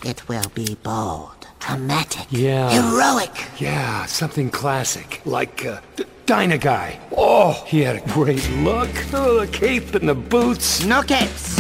It 0.03 0.27
will 0.27 0.49
be 0.53 0.75
bold, 0.83 1.47
dramatic, 1.59 2.27
yeah. 2.29 2.69
heroic. 2.69 3.31
Yeah, 3.59 4.05
something 4.05 4.49
classic, 4.49 5.21
like 5.25 5.65
uh, 5.65 5.81
D- 5.95 6.05
Dynaguy. 6.25 6.99
Oh, 7.17 7.63
he 7.67 7.81
had 7.81 7.95
a 7.97 8.07
great 8.13 8.47
look. 8.57 8.89
Oh, 9.13 9.39
the 9.39 9.47
cape 9.47 9.95
and 9.95 10.07
the 10.07 10.15
boots. 10.15 10.83
No 10.83 11.01
capes. 11.01 11.59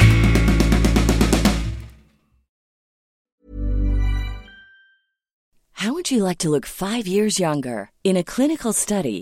How 5.73 5.93
would 5.93 6.09
you 6.09 6.23
like 6.23 6.39
to 6.39 6.49
look 6.49 6.65
five 6.65 7.05
years 7.05 7.37
younger? 7.39 7.89
In 8.03 8.17
a 8.17 8.23
clinical 8.23 8.73
study, 8.73 9.21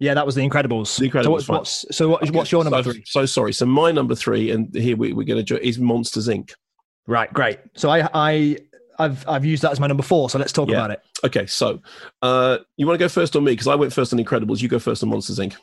Yeah, 0.00 0.14
that 0.14 0.24
was 0.24 0.34
the 0.36 0.48
Incredibles. 0.48 0.96
The 0.98 1.10
Incredibles. 1.10 1.24
So, 1.24 1.30
what's, 1.30 1.48
what's 1.48 1.96
so 1.96 2.08
what, 2.08 2.30
what's 2.30 2.52
your 2.52 2.62
number 2.64 2.82
so, 2.82 2.92
three? 2.92 3.02
So 3.06 3.26
sorry. 3.26 3.52
So 3.52 3.66
my 3.66 3.90
number 3.90 4.14
three, 4.14 4.50
and 4.52 4.72
here 4.74 4.96
we, 4.96 5.12
we're 5.12 5.24
going 5.24 5.44
to 5.44 5.66
is 5.66 5.78
Monsters 5.78 6.28
Inc. 6.28 6.52
Right, 7.06 7.32
great. 7.32 7.58
So 7.74 7.90
I 7.90 8.08
I 8.14 8.58
I've 9.00 9.26
I've 9.28 9.44
used 9.44 9.62
that 9.62 9.72
as 9.72 9.80
my 9.80 9.86
number 9.88 10.02
four. 10.02 10.30
So 10.30 10.38
let's 10.38 10.52
talk 10.52 10.68
Yeah. 10.68 10.76
about 10.76 10.90
it. 10.92 11.00
Okay, 11.24 11.46
so 11.46 11.80
uh, 12.22 12.58
you 12.76 12.86
want 12.86 12.98
to 12.98 13.04
go 13.04 13.08
first 13.08 13.34
on 13.34 13.42
me 13.44 13.52
because 13.52 13.66
I 13.66 13.74
went 13.74 13.92
first 13.92 14.12
on 14.12 14.18
Incredibles. 14.20 14.60
You 14.62 14.68
go 14.68 14.78
first 14.78 15.02
on 15.02 15.08
Monsters 15.08 15.38
Inc. 15.38 15.54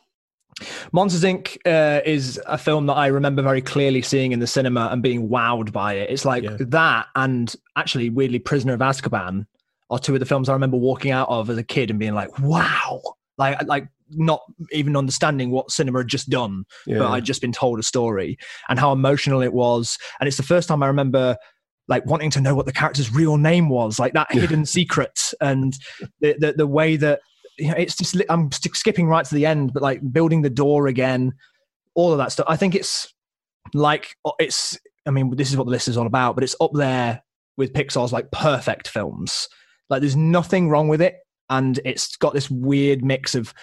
Monsters 0.91 1.23
Inc. 1.23 1.57
Uh, 1.65 2.01
is 2.05 2.39
a 2.45 2.57
film 2.57 2.85
that 2.87 2.93
I 2.93 3.07
remember 3.07 3.41
very 3.41 3.61
clearly 3.61 4.01
seeing 4.01 4.31
in 4.31 4.39
the 4.39 4.47
cinema 4.47 4.89
and 4.91 5.01
being 5.01 5.27
wowed 5.29 5.71
by 5.71 5.93
it. 5.93 6.09
It's 6.09 6.25
like 6.25 6.43
Yeah. 6.43 6.57
that, 6.59 7.07
and 7.15 7.53
actually, 7.75 8.09
weirdly, 8.09 8.39
Prisoner 8.39 8.73
of 8.73 8.79
Azkaban 8.79 9.45
are 9.89 9.99
two 9.99 10.13
of 10.13 10.19
the 10.19 10.25
films 10.25 10.49
I 10.49 10.53
remember 10.53 10.77
walking 10.77 11.11
out 11.11 11.29
of 11.29 11.49
as 11.49 11.57
a 11.57 11.63
kid 11.63 11.89
and 11.89 11.99
being 11.99 12.13
like, 12.15 12.39
"Wow!" 12.39 13.01
Like, 13.37 13.61
like 13.67 13.87
not 14.09 14.41
even 14.71 14.95
understanding 14.95 15.51
what 15.51 15.71
cinema 15.71 15.99
had 15.99 16.07
just 16.07 16.29
done, 16.29 16.65
Yeah. 16.85 16.99
but 16.99 17.11
I'd 17.11 17.25
just 17.25 17.41
been 17.41 17.51
told 17.51 17.79
a 17.79 17.83
story 17.83 18.37
and 18.69 18.79
how 18.79 18.91
emotional 18.91 19.41
it 19.41 19.53
was. 19.53 19.97
And 20.19 20.27
it's 20.27 20.37
the 20.37 20.43
first 20.43 20.67
time 20.67 20.83
I 20.83 20.87
remember 20.87 21.37
like 21.87 22.05
wanting 22.05 22.31
to 22.31 22.41
know 22.41 22.55
what 22.55 22.65
the 22.65 22.73
character's 22.73 23.13
real 23.13 23.37
name 23.37 23.69
was, 23.69 23.99
like 23.99 24.13
that 24.13 24.31
hidden 24.31 24.65
secret, 24.65 25.19
and 25.39 25.77
the, 26.19 26.35
the 26.39 26.53
the 26.53 26.67
way 26.67 26.95
that 26.97 27.19
you 27.57 27.69
know, 27.69 27.75
it's 27.77 27.95
just 27.95 28.19
I'm 28.29 28.51
sk- 28.51 28.75
skipping 28.75 29.07
right 29.07 29.23
to 29.25 29.35
the 29.35 29.45
end, 29.45 29.71
but 29.73 29.83
like 29.83 30.01
building 30.11 30.41
the 30.41 30.49
door 30.49 30.87
again, 30.87 31.33
all 31.93 32.11
of 32.11 32.17
that 32.17 32.31
stuff. 32.31 32.47
I 32.49 32.57
think 32.57 32.75
it's 32.75 33.13
like 33.73 34.15
it's. 34.39 34.77
I 35.07 35.11
mean, 35.11 35.35
this 35.35 35.51
is 35.51 35.57
what 35.57 35.65
the 35.65 35.71
list 35.71 35.87
is 35.87 35.97
all 35.97 36.07
about, 36.07 36.33
but 36.33 36.43
it's 36.43 36.55
up 36.59 36.71
there 36.73 37.21
with 37.57 37.73
Pixar's 37.73 38.11
like 38.11 38.31
perfect 38.31 38.87
films. 38.87 39.47
Like, 39.87 40.01
there's 40.01 40.15
nothing 40.15 40.69
wrong 40.69 40.87
with 40.87 41.01
it, 41.01 41.17
and 41.51 41.79
it's 41.85 42.15
got 42.17 42.33
this 42.33 42.49
weird 42.49 43.03
mix 43.03 43.35
of 43.35 43.53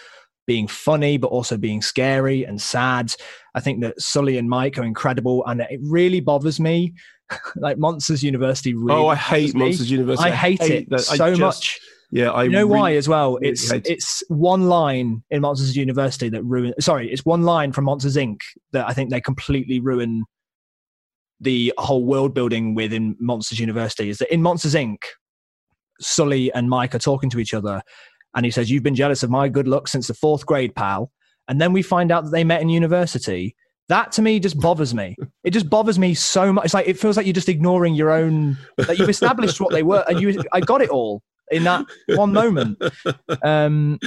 being 0.46 0.66
funny 0.66 1.16
but 1.16 1.28
also 1.28 1.56
being 1.56 1.82
scary 1.82 2.44
and 2.44 2.60
sad. 2.60 3.14
I 3.54 3.60
think 3.60 3.80
that 3.82 4.00
Sully 4.00 4.38
and 4.38 4.48
Mike 4.48 4.78
are 4.78 4.84
incredible, 4.84 5.44
and 5.46 5.60
it 5.60 5.80
really 5.82 6.20
bothers 6.20 6.58
me. 6.58 6.94
like 7.56 7.78
Monsters 7.78 8.22
University. 8.22 8.74
Oh, 8.74 8.80
really 8.80 9.00
oh, 9.00 9.06
I 9.08 9.16
hate 9.16 9.54
Monsters 9.54 9.90
me. 9.90 9.96
University. 9.96 10.30
I 10.30 10.34
hate, 10.34 10.60
I 10.60 10.64
hate 10.64 10.82
it 10.82 10.90
that. 10.90 11.00
so 11.00 11.30
just, 11.30 11.40
much. 11.40 11.80
Yeah, 12.10 12.30
I 12.30 12.44
you 12.44 12.50
know 12.50 12.58
really, 12.58 12.70
why 12.70 12.96
as 12.96 13.08
well. 13.08 13.38
It's 13.40 13.70
really 13.70 13.82
it's 13.86 14.22
one 14.28 14.68
line 14.68 15.22
in 15.30 15.40
Monsters 15.40 15.76
University 15.76 16.28
that 16.28 16.42
ruin. 16.42 16.74
Sorry, 16.78 17.10
it's 17.10 17.24
one 17.24 17.42
line 17.42 17.72
from 17.72 17.84
Monsters 17.84 18.16
Inc. 18.16 18.40
that 18.72 18.86
I 18.86 18.92
think 18.92 19.10
they 19.10 19.20
completely 19.20 19.80
ruin 19.80 20.24
the 21.40 21.72
whole 21.78 22.04
world 22.04 22.34
building 22.34 22.74
within 22.74 23.16
Monsters 23.18 23.58
University. 23.58 24.10
Is 24.10 24.18
that 24.18 24.32
in 24.32 24.42
Monsters 24.42 24.74
Inc. 24.74 24.98
Sully 26.00 26.52
and 26.52 26.68
Mike 26.68 26.94
are 26.94 26.98
talking 26.98 27.30
to 27.30 27.38
each 27.38 27.54
other, 27.54 27.80
and 28.34 28.44
he 28.44 28.50
says, 28.50 28.70
"You've 28.70 28.82
been 28.82 28.94
jealous 28.94 29.22
of 29.22 29.30
my 29.30 29.48
good 29.48 29.68
luck 29.68 29.88
since 29.88 30.06
the 30.06 30.14
fourth 30.14 30.46
grade, 30.46 30.74
pal." 30.74 31.10
And 31.48 31.60
then 31.60 31.72
we 31.72 31.82
find 31.82 32.10
out 32.10 32.24
that 32.24 32.30
they 32.30 32.44
met 32.44 32.62
in 32.62 32.68
university. 32.68 33.56
That 33.88 34.12
to 34.12 34.22
me 34.22 34.40
just 34.40 34.58
bothers 34.58 34.94
me. 34.94 35.16
It 35.44 35.50
just 35.50 35.68
bothers 35.68 35.98
me 35.98 36.14
so 36.14 36.52
much. 36.52 36.66
It's 36.66 36.74
like 36.74 36.88
it 36.88 36.98
feels 36.98 37.16
like 37.16 37.26
you're 37.26 37.32
just 37.32 37.48
ignoring 37.48 37.94
your 37.94 38.10
own. 38.10 38.56
That 38.78 38.98
you've 38.98 39.08
established 39.08 39.60
what 39.60 39.72
they 39.72 39.82
were, 39.82 40.04
and 40.08 40.20
you. 40.20 40.42
I 40.52 40.60
got 40.60 40.82
it 40.82 40.88
all 40.88 41.22
in 41.50 41.64
that 41.64 41.84
one 42.08 42.32
moment. 42.32 42.82
Um, 43.42 43.98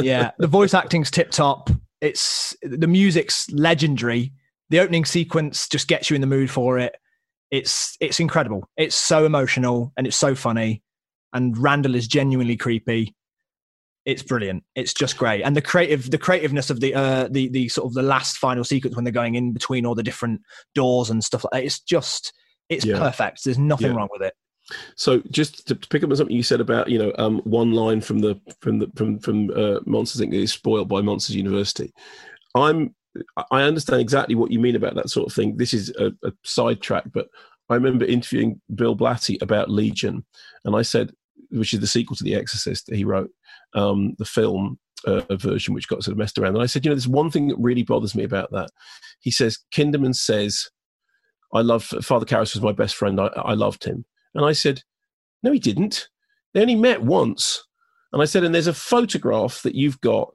yeah, 0.00 0.32
the 0.38 0.46
voice 0.46 0.74
acting's 0.74 1.10
tip 1.10 1.30
top. 1.30 1.70
It's 2.00 2.56
the 2.62 2.86
music's 2.86 3.50
legendary. 3.50 4.32
The 4.70 4.80
opening 4.80 5.04
sequence 5.04 5.68
just 5.68 5.86
gets 5.86 6.10
you 6.10 6.14
in 6.14 6.20
the 6.20 6.26
mood 6.26 6.50
for 6.50 6.78
it. 6.78 6.96
It's 7.50 7.96
it's 8.00 8.20
incredible. 8.20 8.68
It's 8.76 8.96
so 8.96 9.24
emotional 9.24 9.92
and 9.96 10.06
it's 10.06 10.16
so 10.16 10.34
funny. 10.34 10.82
And 11.32 11.56
Randall 11.56 11.94
is 11.94 12.06
genuinely 12.08 12.56
creepy. 12.56 13.14
It's 14.04 14.22
brilliant. 14.22 14.64
It's 14.74 14.92
just 14.92 15.16
great. 15.16 15.42
And 15.42 15.56
the 15.56 15.62
creative 15.62 16.10
the 16.10 16.18
creativeness 16.18 16.70
of 16.70 16.80
the 16.80 16.94
uh 16.94 17.28
the 17.30 17.48
the 17.48 17.68
sort 17.68 17.86
of 17.86 17.94
the 17.94 18.02
last 18.02 18.36
final 18.36 18.64
sequence 18.64 18.96
when 18.96 19.04
they're 19.04 19.12
going 19.12 19.36
in 19.36 19.52
between 19.52 19.86
all 19.86 19.94
the 19.94 20.02
different 20.02 20.40
doors 20.74 21.10
and 21.10 21.22
stuff 21.22 21.44
like 21.44 21.52
that. 21.52 21.64
It's 21.64 21.80
just 21.80 22.32
it's 22.68 22.84
Yeah. 22.84 22.98
perfect. 22.98 23.44
There's 23.44 23.58
nothing 23.58 23.92
Yeah. 23.92 23.96
wrong 23.96 24.08
with 24.10 24.22
it. 24.22 24.34
So 24.96 25.20
just 25.30 25.66
to 25.68 25.74
pick 25.74 26.02
up 26.02 26.10
on 26.10 26.16
something 26.16 26.34
you 26.34 26.42
said 26.42 26.60
about 26.60 26.88
you 26.88 26.98
know 26.98 27.12
um, 27.18 27.40
one 27.44 27.72
line 27.72 28.00
from 28.00 28.20
the 28.20 28.40
from 28.60 28.78
the 28.78 28.90
from 28.96 29.18
from 29.18 29.50
uh, 29.50 29.80
Monsters 29.86 30.20
Inc. 30.20 30.32
is 30.34 30.52
spoiled 30.52 30.88
by 30.88 31.00
Monsters 31.00 31.36
University. 31.36 31.92
I'm 32.54 32.94
I 33.50 33.62
understand 33.62 34.00
exactly 34.00 34.34
what 34.34 34.50
you 34.50 34.58
mean 34.58 34.76
about 34.76 34.94
that 34.94 35.10
sort 35.10 35.28
of 35.28 35.34
thing. 35.34 35.56
This 35.56 35.74
is 35.74 35.90
a, 35.98 36.12
a 36.24 36.32
sidetrack, 36.44 37.04
but 37.12 37.28
I 37.68 37.74
remember 37.74 38.04
interviewing 38.04 38.60
Bill 38.74 38.96
Blatty 38.96 39.40
about 39.42 39.70
Legion, 39.70 40.24
and 40.64 40.74
I 40.74 40.82
said, 40.82 41.12
which 41.50 41.74
is 41.74 41.80
the 41.80 41.86
sequel 41.86 42.16
to 42.16 42.24
The 42.24 42.34
Exorcist 42.34 42.86
that 42.86 42.96
he 42.96 43.04
wrote, 43.04 43.30
um, 43.74 44.14
the 44.18 44.24
film 44.24 44.78
uh, 45.06 45.22
version, 45.36 45.74
which 45.74 45.88
got 45.88 46.02
sort 46.02 46.12
of 46.12 46.18
messed 46.18 46.38
around. 46.38 46.54
And 46.54 46.62
I 46.62 46.66
said, 46.66 46.84
you 46.84 46.90
know, 46.90 46.94
there's 46.94 47.08
one 47.08 47.30
thing 47.30 47.48
that 47.48 47.58
really 47.58 47.82
bothers 47.82 48.14
me 48.14 48.24
about 48.24 48.50
that. 48.52 48.70
He 49.20 49.30
says 49.30 49.58
Kinderman 49.74 50.14
says, 50.14 50.68
"I 51.52 51.60
love 51.60 51.84
Father 51.84 52.26
Karras 52.26 52.54
was 52.54 52.62
my 52.62 52.72
best 52.72 52.94
friend. 52.94 53.20
I, 53.20 53.26
I 53.36 53.54
loved 53.54 53.84
him." 53.84 54.04
And 54.34 54.44
I 54.44 54.52
said, 54.52 54.82
No, 55.42 55.52
he 55.52 55.58
didn't. 55.58 56.08
They 56.54 56.60
only 56.60 56.74
met 56.74 57.02
once. 57.02 57.62
And 58.12 58.22
I 58.22 58.24
said, 58.24 58.44
And 58.44 58.54
there's 58.54 58.66
a 58.66 58.74
photograph 58.74 59.62
that 59.62 59.74
you've 59.74 60.00
got 60.00 60.32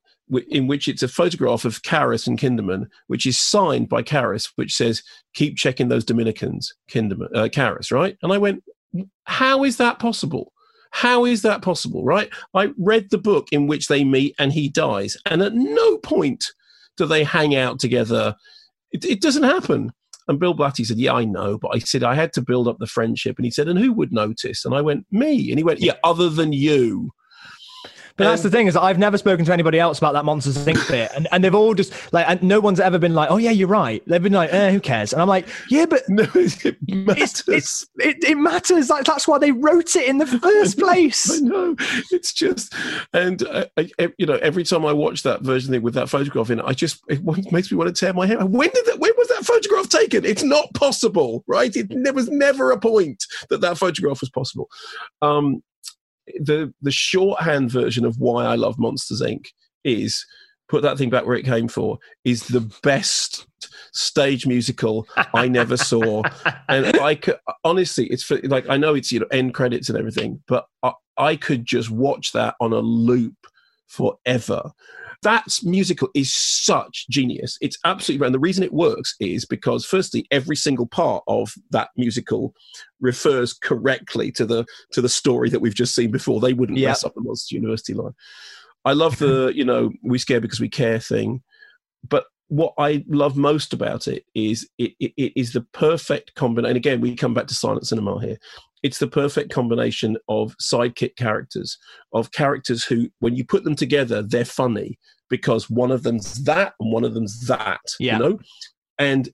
in 0.50 0.68
which 0.68 0.90
it's 0.90 1.04
a 1.04 1.08
photograph 1.08 1.64
of 1.64 1.84
Karras 1.84 2.28
and 2.28 2.38
Kinderman, 2.38 2.88
which 3.08 3.26
is 3.26 3.38
signed 3.38 3.88
by 3.88 4.04
Karras, 4.04 4.52
which 4.56 4.76
says, 4.76 5.04
Keep 5.34 5.58
checking 5.58 5.88
those 5.88 6.06
Dominicans, 6.06 6.74
Kinderman, 6.90 7.34
uh, 7.34 7.48
Karras, 7.48 7.92
right? 7.92 8.18
And 8.22 8.34
I 8.34 8.38
went, 8.38 8.64
How 9.26 9.64
is 9.64 9.78
that 9.78 10.00
possible? 10.00 10.52
How 10.92 11.26
is 11.26 11.42
that 11.42 11.62
possible, 11.62 12.04
right? 12.04 12.30
I 12.54 12.72
read 12.78 13.10
the 13.10 13.18
book 13.18 13.48
in 13.52 13.68
which 13.68 13.88
they 13.88 14.04
meet 14.04 14.36
and 14.40 14.52
he 14.52 14.70
dies. 14.70 15.18
And 15.26 15.42
at 15.42 15.54
no 15.54 15.98
point 16.00 16.46
do 16.98 17.06
they 17.06 17.24
hang 17.24 17.56
out 17.56 17.80
together. 17.80 18.36
It, 18.92 19.06
it 19.06 19.22
doesn't 19.22 19.44
happen. 19.44 19.92
And 20.28 20.40
Bill 20.40 20.56
Blatty 20.56 20.86
said, 20.86 20.98
Yeah, 20.98 21.14
I 21.14 21.26
know. 21.26 21.58
But 21.58 21.72
I 21.74 21.80
said, 21.80 22.04
I 22.04 22.16
had 22.16 22.34
to 22.34 22.42
build 22.42 22.68
up 22.68 22.80
the 22.80 22.88
friendship. 22.88 23.38
And 23.38 23.46
he 23.46 23.52
said, 23.52 23.68
And 23.68 23.80
who 23.80 23.94
would 23.94 24.12
notice? 24.12 24.66
And 24.66 24.76
I 24.76 24.82
went, 24.82 25.06
Me. 25.12 25.50
And 25.50 25.60
he 25.60 25.64
went, 25.64 25.80
Yeah, 25.80 25.94
other 26.04 26.30
than 26.30 26.54
you. 26.54 27.12
But 28.18 28.24
that's 28.26 28.42
the 28.42 28.50
thing 28.50 28.66
is, 28.66 28.76
I've 28.76 28.98
never 28.98 29.18
spoken 29.18 29.46
to 29.46 29.54
anybody 29.54 29.80
else 29.80 30.00
about 30.00 30.14
that 30.14 30.26
Monsters 30.26 30.58
Inc. 30.66 30.90
bit, 30.90 31.12
and, 31.16 31.28
and 31.32 31.44
they've 31.44 31.54
all 31.54 31.76
just 31.76 31.94
like, 32.12 32.28
and 32.28 32.42
no 32.42 32.60
one's 32.60 32.80
ever 32.80 32.98
been 32.98 33.14
like, 33.14 33.30
"Oh 33.30 33.38
yeah, 33.38 33.52
you're 33.52 33.68
right." 33.68 34.02
They've 34.08 34.22
been 34.24 34.34
like, 34.34 34.52
eh, 34.52 34.72
"Who 34.72 34.80
cares?" 34.80 35.14
And 35.14 35.22
I'm 35.22 35.28
like, 35.28 35.48
"Yeah, 35.70 35.86
but 35.86 36.02
no, 36.10 36.24
it 36.36 36.76
matters. 36.90 37.22
It's, 37.22 37.48
it's, 37.48 37.88
it, 37.98 38.18
it 38.24 38.36
matters. 38.36 38.90
Like 38.90 39.06
that's 39.06 39.28
why 39.28 39.38
they 39.38 39.52
wrote 39.52 39.96
it 39.96 40.08
in 40.08 40.18
the 40.18 40.26
first 40.42 40.80
place." 40.80 41.32
I 41.32 41.46
know. 41.46 41.76
It's 42.12 42.34
just, 42.34 42.74
and 43.14 43.44
uh, 43.44 43.66
I, 43.78 43.90
I- 44.00 44.14
you 44.18 44.26
know, 44.26 44.36
every 44.42 44.64
time 44.64 44.84
I 44.86 44.94
watch 44.94 45.22
that 45.24 45.42
version 45.42 45.80
with 45.84 45.94
that 45.94 46.10
photograph 46.10 46.50
in 46.50 46.60
it, 46.60 46.66
I 46.66 46.74
just 46.74 47.02
it 47.08 47.22
makes 47.52 47.72
me 47.72 47.78
want 47.78 47.94
to 47.96 48.00
tear 48.00 48.14
my 48.14 48.26
hair. 48.26 48.44
When 48.44 48.70
did 48.70 48.86
that? 48.88 49.00
When 49.00 49.12
was 49.18 49.28
that 49.28 49.46
photograph 49.46 49.90
taken? 49.90 50.26
It's 50.26 50.44
not 50.44 50.74
possible, 50.74 51.44
right? 51.48 51.76
It 51.76 51.88
there 52.04 52.14
was 52.14 52.30
never 52.30 52.72
a 52.72 52.80
point 52.80 53.26
that 53.50 53.62
that 53.62 53.78
photograph 53.78 54.22
was 54.22 54.30
possible. 54.32 54.70
Um, 55.22 55.62
the 56.40 56.74
the 56.82 56.92
shorthand 56.92 57.72
version 57.72 58.06
of 58.06 58.18
why 58.18 58.46
I 58.46 58.56
love 58.56 58.78
Monsters 58.80 59.22
Inc. 59.22 59.48
is 59.84 60.26
put 60.70 60.82
that 60.82 60.98
thing 60.98 61.10
back 61.10 61.26
where 61.26 61.38
it 61.38 61.46
came 61.46 61.68
for 61.68 61.98
is 62.26 62.48
the 62.48 62.62
best 62.84 63.48
stage 63.94 64.46
musical 64.46 65.08
I 65.34 65.48
never 65.48 65.78
saw, 65.78 66.24
and 66.70 66.98
I 67.00 67.16
could 67.16 67.38
honestly, 67.64 68.08
it's 68.08 68.24
for, 68.24 68.40
like 68.44 68.68
I 68.70 68.78
know 68.78 68.94
it's 68.94 69.12
you 69.12 69.20
know 69.20 69.28
end 69.32 69.54
credits 69.54 69.90
and 69.90 69.98
everything, 69.98 70.42
but 70.48 70.66
I, 70.84 70.94
I 71.18 71.36
could 71.36 71.66
just 71.66 71.90
watch 71.90 72.32
that 72.34 72.56
on 72.60 72.74
a 72.74 72.80
loop 72.80 73.36
forever. 73.88 74.72
That 75.24 75.46
musical 75.64 76.10
is 76.14 76.34
such 76.34 77.08
genius. 77.10 77.58
It's 77.60 77.78
absolutely 77.86 78.22
right. 78.22 78.28
And 78.28 78.36
the 78.36 78.40
reason 78.40 78.64
it 78.64 78.74
works 78.74 79.16
is 79.20 79.46
because, 79.46 79.84
firstly, 79.86 80.28
every 80.32 80.56
single 80.56 80.86
part 80.86 81.24
of 81.28 81.54
that 81.72 81.90
musical 81.98 82.54
refers 83.02 83.54
correctly 83.54 84.32
to 84.34 84.46
the 84.46 84.66
to 84.92 85.02
the 85.02 85.10
story 85.10 85.50
that 85.50 85.60
we've 85.60 85.74
just 85.76 85.96
seen 85.96 86.12
before. 86.12 86.40
They 86.40 86.54
wouldn't 86.54 86.78
Yeah. 86.78 86.90
mess 86.90 87.04
up 87.04 87.16
the 87.16 87.22
Monsters 87.22 87.52
University 87.52 87.94
line. 87.94 88.14
I 88.86 88.94
love 88.94 89.18
the 89.18 89.52
you 89.56 89.66
know 89.66 89.92
we 90.04 90.18
scare 90.20 90.40
because 90.40 90.60
we 90.60 90.70
care 90.70 91.00
thing, 91.00 91.42
but 92.08 92.26
what 92.48 92.74
I 92.78 93.04
love 93.08 93.36
most 93.36 93.74
about 93.74 94.08
it 94.08 94.26
is 94.34 94.68
it, 94.78 94.94
it, 95.00 95.14
it 95.18 95.34
is 95.36 95.54
the 95.54 95.62
perfect 95.74 96.36
combination. 96.36 96.70
And 96.70 96.78
again, 96.78 97.02
we 97.02 97.16
come 97.16 97.34
back 97.34 97.48
to 97.48 97.54
silent 97.54 97.88
cinema 97.88 98.20
here. 98.22 98.38
It's 98.84 99.00
the 99.00 99.08
perfect 99.08 99.52
combination 99.52 100.18
of 100.30 100.56
sidekick 100.58 101.16
characters, 101.18 101.78
of 102.14 102.32
characters 102.32 102.84
who, 102.84 103.10
when 103.20 103.36
you 103.36 103.44
put 103.44 103.64
them 103.64 103.76
together, 103.76 104.22
they're 104.22 104.46
funny 104.46 104.98
because 105.30 105.70
one 105.70 105.92
of 105.92 106.04
them's 106.04 106.44
that 106.46 106.74
and 106.80 106.92
one 106.94 107.04
of 107.04 107.14
them's 107.14 107.48
that. 107.48 107.82
Yeah. 108.00 108.18
You 108.18 108.24
know, 108.24 108.40
and 108.98 109.30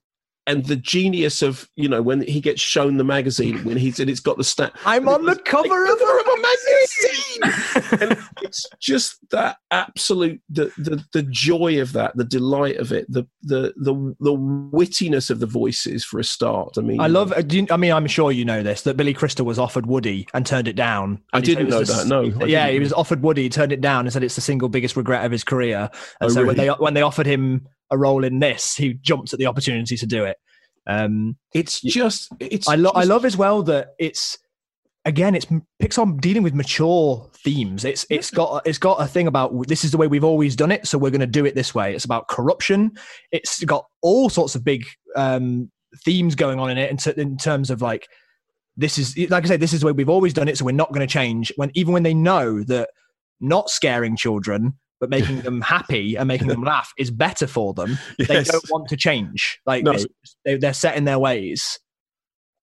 and 0.46 0.66
the 0.66 0.76
genius 0.76 1.42
of 1.42 1.68
you 1.76 1.88
know 1.88 2.02
when 2.02 2.22
he 2.22 2.40
gets 2.40 2.60
shown 2.60 2.96
the 2.96 3.04
magazine 3.04 3.64
when 3.64 3.76
he's 3.76 3.98
and 4.00 4.10
it's 4.10 4.20
got 4.20 4.36
the 4.36 4.44
stat. 4.44 4.72
I'm 4.84 5.08
on 5.08 5.24
the 5.24 5.36
cover 5.36 5.84
of 5.86 6.00
a 6.00 6.36
magazine. 6.42 8.10
and 8.10 8.18
it's 8.42 8.66
just 8.80 9.18
that 9.30 9.56
absolute 9.70 10.40
the, 10.50 10.66
the 10.78 11.04
the 11.12 11.22
joy 11.22 11.80
of 11.80 11.92
that, 11.92 12.16
the 12.16 12.24
delight 12.24 12.76
of 12.76 12.92
it, 12.92 13.06
the 13.08 13.26
the 13.42 13.72
the 13.76 13.94
the 14.20 14.32
wittiness 14.34 15.30
of 15.30 15.40
the 15.40 15.46
voices 15.46 16.04
for 16.04 16.18
a 16.20 16.24
start. 16.24 16.76
I 16.76 16.82
mean, 16.82 17.00
I 17.00 17.06
love. 17.06 17.32
uh, 17.32 17.42
I 17.70 17.76
mean, 17.76 17.92
I'm 17.92 18.06
sure 18.06 18.30
you 18.32 18.44
know 18.44 18.62
this 18.62 18.82
that 18.82 18.96
Billy 18.96 19.14
Crystal 19.14 19.46
was 19.46 19.58
offered 19.58 19.86
Woody 19.86 20.28
and 20.34 20.44
turned 20.46 20.68
it 20.68 20.76
down. 20.76 21.22
I 21.32 21.38
And 21.38 21.46
he 21.46 21.52
said 21.52 21.58
didn't 21.58 21.70
know 21.70 21.84
that, 21.84 22.06
no, 22.06 22.44
I 22.44 22.48
yeah, 22.48 22.68
he 22.68 22.78
was 22.78 22.92
offered 22.92 23.22
Woody, 23.22 23.48
turned 23.48 23.72
it 23.72 23.80
down, 23.80 24.06
and 24.06 24.12
said 24.12 24.22
it's 24.24 24.34
the 24.34 24.40
single 24.40 24.68
biggest 24.68 24.96
regret 24.96 25.24
of 25.24 25.32
his 25.32 25.44
career. 25.44 25.90
And 26.20 26.30
Oh, 26.30 26.34
so 26.34 26.44
when 26.44 26.56
they 26.56 26.68
when 26.68 26.94
they 26.94 27.02
offered 27.02 27.26
him 27.26 27.68
a 27.90 27.98
role 27.98 28.24
in 28.24 28.38
this, 28.38 28.76
he 28.76 28.94
jumped 28.94 29.32
at 29.32 29.38
the 29.38 29.46
opportunity 29.46 29.96
to 29.96 30.06
do 30.06 30.24
it. 30.24 30.36
Um, 30.86 31.36
it's 31.54 31.80
just 31.80 32.28
it's. 32.40 32.68
I, 32.68 32.74
lo- 32.74 32.92
I 32.94 33.04
love 33.04 33.24
as 33.24 33.36
well 33.36 33.62
that 33.64 33.88
it's 33.98 34.38
again 35.04 35.34
it's 35.34 35.46
Pixar 35.82 36.20
dealing 36.20 36.42
with 36.42 36.54
mature 36.54 37.30
themes. 37.42 37.84
It's 37.84 38.06
it's 38.10 38.30
got 38.30 38.66
it's 38.66 38.78
got 38.78 39.00
a 39.00 39.06
thing 39.06 39.26
about 39.26 39.66
this 39.66 39.84
is 39.84 39.90
the 39.90 39.96
way 39.96 40.06
we've 40.06 40.24
always 40.24 40.56
done 40.56 40.70
it, 40.70 40.86
so 40.86 40.98
we're 40.98 41.10
going 41.10 41.20
to 41.20 41.26
do 41.26 41.46
it 41.46 41.54
this 41.54 41.74
way. 41.74 41.94
It's 41.94 42.04
about 42.04 42.28
corruption. 42.28 42.92
It's 43.32 43.62
got 43.64 43.86
all 44.02 44.28
sorts 44.28 44.54
of 44.54 44.64
big 44.64 44.84
um, 45.16 45.70
themes 46.04 46.34
going 46.34 46.58
on 46.58 46.70
in 46.70 46.78
it 46.78 46.90
in, 46.90 46.96
t- 46.96 47.14
in 47.16 47.36
terms 47.38 47.70
of 47.70 47.80
like 47.80 48.08
this 48.76 48.98
is 48.98 49.16
like 49.30 49.44
I 49.44 49.48
said, 49.48 49.60
this 49.60 49.72
is 49.72 49.80
the 49.80 49.86
way 49.86 49.92
we've 49.92 50.08
always 50.08 50.34
done 50.34 50.48
it, 50.48 50.58
so 50.58 50.64
we're 50.64 50.72
not 50.72 50.92
going 50.92 51.06
to 51.06 51.12
change. 51.12 51.52
When 51.56 51.70
even 51.74 51.92
when 51.92 52.02
they 52.02 52.14
know 52.14 52.62
that 52.64 52.90
not 53.40 53.70
scaring 53.70 54.16
children 54.16 54.74
but 55.00 55.10
making 55.10 55.40
them 55.42 55.60
happy 55.60 56.16
and 56.16 56.28
making 56.28 56.48
them 56.48 56.62
laugh 56.62 56.92
is 56.98 57.10
better 57.10 57.46
for 57.46 57.74
them, 57.74 57.98
they 58.18 58.42
don't 58.44 58.70
want 58.70 58.88
to 58.88 58.96
change. 58.96 59.58
Like 59.66 59.84
No. 59.84 59.96
they, 60.44 60.56
they're 60.56 60.72
set 60.74 60.96
in 60.96 61.04
their 61.04 61.18
ways. 61.18 61.78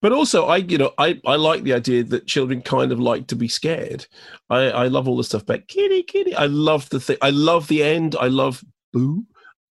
But 0.01 0.11
also, 0.13 0.45
I 0.47 0.57
you 0.57 0.77
know 0.79 0.93
I, 0.97 1.19
I 1.27 1.35
like 1.35 1.61
the 1.63 1.73
idea 1.73 2.03
that 2.05 2.25
children 2.25 2.61
kind 2.63 2.91
of 2.91 2.99
like 2.99 3.27
to 3.27 3.35
be 3.35 3.47
scared. 3.47 4.07
I, 4.49 4.71
I 4.71 4.87
love 4.87 5.07
all 5.07 5.17
the 5.17 5.23
stuff 5.23 5.43
about 5.43 5.67
kitty 5.67 6.01
kitty. 6.01 6.33
I 6.33 6.47
love 6.47 6.89
the 6.89 6.99
thing. 6.99 7.17
I 7.21 7.29
love 7.29 7.67
the 7.67 7.83
end. 7.83 8.15
I 8.19 8.27
love 8.27 8.63
boo. 8.93 9.25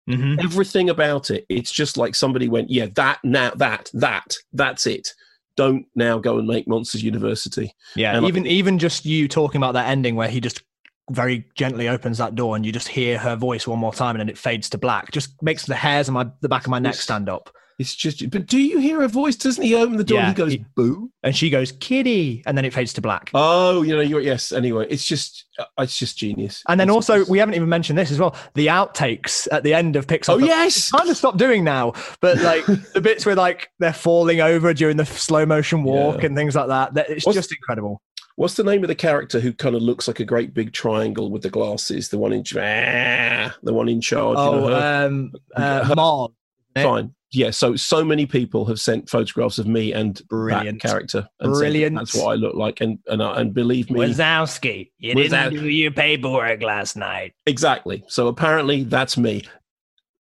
Mhm. 0.09 0.43
Everything 0.43 0.89
about 0.91 1.31
it, 1.31 1.47
it's 1.49 1.71
just 1.71 1.97
like 1.97 2.15
somebody 2.17 2.49
went, 2.49 2.69
yeah, 2.71 2.87
that 2.95 3.19
now, 3.23 3.51
that, 3.57 3.91
that, 3.95 4.35
that's 4.53 4.85
it. 4.87 5.09
Don't 5.57 5.87
now 5.95 6.19
go 6.19 6.39
and 6.39 6.49
make 6.49 6.67
Monsters 6.67 7.03
University. 7.05 7.73
Yeah, 7.95 8.17
And 8.17 8.25
I- 8.25 8.29
even 8.29 8.47
even 8.47 8.79
just 8.79 9.05
you 9.05 9.29
talking 9.29 9.59
about 9.59 9.73
that 9.75 9.89
ending 9.89 10.17
where 10.17 10.29
he 10.29 10.41
just 10.41 10.63
very 11.11 11.45
gently 11.55 11.89
opens 11.89 12.19
that 12.19 12.35
door 12.35 12.57
and 12.57 12.65
you 12.65 12.73
just 12.73 12.89
hear 12.89 13.19
her 13.19 13.37
voice 13.37 13.67
one 13.67 13.79
more 13.79 13.93
time 13.93 14.15
and 14.17 14.21
then 14.21 14.29
it 14.29 14.39
fades 14.39 14.69
to 14.71 14.79
black. 14.79 15.11
Just 15.13 15.43
makes 15.43 15.67
the 15.67 15.75
hairs 15.75 16.09
on 16.09 16.15
my 16.15 16.27
the 16.41 16.49
back 16.49 16.65
of 16.65 16.71
my 16.71 16.79
neck 16.79 16.95
stand 16.95 17.29
up. 17.29 17.51
It's 17.79 17.95
just, 17.95 18.29
but 18.31 18.45
do 18.47 18.59
you 18.59 18.79
hear 18.79 19.01
her 19.01 19.09
voice? 19.09 19.37
Doesn't 19.37 19.65
he 19.65 19.75
open 19.75 19.97
the 19.97 20.05
door? 20.05 20.19
Yeah, 20.19 20.29
and 20.29 20.37
he 20.37 20.43
goes, 20.43 20.53
he- 20.53 20.65
boo. 20.77 21.11
And 21.23 21.35
she 21.37 21.49
goes, 21.51 21.73
"Kitty," 21.73 22.43
and 22.47 22.57
then 22.57 22.65
it 22.67 22.73
fades 22.75 22.93
to 22.95 23.01
black. 23.01 23.31
Oh, 23.35 23.81
you 23.83 23.95
know, 23.95 24.01
you're, 24.03 24.21
yes. 24.21 24.53
Anyway, 24.53 24.87
it's 24.91 25.05
just, 25.07 25.47
uh, 25.59 25.65
it's 25.79 25.99
just 25.99 26.19
genius. 26.19 26.63
And 26.69 26.79
then 26.79 26.89
It's- 26.89 26.95
also, 26.95 27.15
it's- 27.15 27.29
we 27.31 27.39
haven't 27.39 27.55
even 27.55 27.71
mentioned 27.71 27.99
this 27.99 28.11
as 28.11 28.19
well. 28.19 28.37
The 28.55 28.67
outtakes 28.67 29.49
at 29.51 29.63
the 29.63 29.73
end 29.73 29.97
of 29.97 30.07
Pixar. 30.07 30.35
Oh, 30.35 30.39
yes. 30.39 30.91
kind 30.91 31.09
of 31.09 31.17
stopped 31.17 31.39
doing 31.39 31.65
now, 31.65 31.95
but 32.21 32.39
like 32.43 32.65
the 32.95 33.01
bits 33.01 33.25
where 33.25 33.35
like 33.35 33.71
they're 33.79 33.93
falling 33.95 34.41
over 34.43 34.75
during 34.75 34.99
the 34.99 35.07
slow 35.07 35.47
motion 35.47 35.83
walk 35.83 36.21
Yeah. 36.21 36.27
and 36.27 36.37
things 36.37 36.55
like 36.55 36.69
that. 36.69 36.93
that 36.95 37.09
it's 37.11 37.25
What's- 37.25 37.37
just 37.37 37.51
incredible. 37.53 38.03
What's 38.37 38.55
the 38.55 38.65
name 38.65 38.83
of 38.85 38.89
the 38.89 38.95
character 38.95 39.39
who 39.41 39.53
kind 39.53 39.75
of 39.75 39.83
looks 39.83 40.09
like 40.09 40.21
a 40.21 40.25
great 40.25 40.55
big 40.55 40.73
triangle 40.73 41.31
with 41.31 41.43
the 41.43 41.51
glasses? 41.51 42.09
The 42.09 42.19
one 42.19 42.33
in, 42.33 42.43
ah, 42.57 43.55
the 43.63 43.75
one 43.75 43.89
in 43.89 44.01
charge. 44.01 44.39
you 44.39 44.45
know, 44.45 44.71
Oh, 44.71 45.07
um, 45.07 45.33
uh, 45.57 45.81
isn't? 45.85 46.85
Fine. 46.85 47.15
Yeah. 47.33 47.51
So 47.51 47.77
so 47.77 48.05
many 48.05 48.27
people 48.27 48.65
have 48.67 48.81
sent 48.81 49.09
photographs 49.11 49.59
of 49.59 49.67
me 49.67 49.93
and 49.93 50.21
Brilliant. 50.29 50.83
that 50.83 50.89
character. 50.89 51.29
And 51.41 51.55
said 51.55 51.61
Brilliant. 51.61 51.97
That's 51.97 52.15
what 52.15 52.33
I 52.33 52.35
look 52.35 52.55
like. 52.55 52.81
And 52.81 52.99
and 53.09 53.21
uh, 53.23 53.33
and 53.35 53.53
believe 53.55 53.91
me, 53.91 54.01
Wazowski, 54.01 54.91
you 54.99 55.15
Wazowski. 55.15 55.31
didn't 55.51 55.53
do 55.63 55.69
your 55.69 55.91
paperwork 55.91 56.63
last 56.63 56.97
night. 56.97 57.35
exactly. 57.47 58.05
So 58.09 58.29
apparently 58.29 58.85
that's 58.85 59.17
me. 59.19 59.43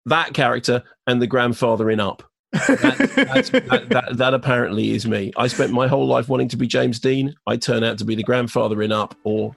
That 0.07 0.35
character 0.35 0.83
and 1.07 1.21
the 1.21 1.27
grandfather 1.27 1.91
in 1.91 1.99
Up. 2.01 2.23
That, 2.55 3.51
that, 3.69 3.89
that, 3.91 4.17
that 4.17 4.35
apparently 4.35 4.91
is 4.95 5.07
me. 5.07 5.33
I 5.37 5.47
spent 5.49 5.73
my 5.73 5.87
whole 5.89 6.07
life 6.07 6.29
wanting 6.29 6.49
to 6.49 6.57
be 6.57 6.67
James 6.67 6.99
Dean. 7.01 7.35
I 7.47 7.57
turn 7.57 7.83
out 7.85 7.99
to 7.99 8.05
be 8.05 8.15
the 8.15 8.23
grandfather 8.23 8.81
in 8.83 8.93
Up 8.93 9.17
or 9.25 9.55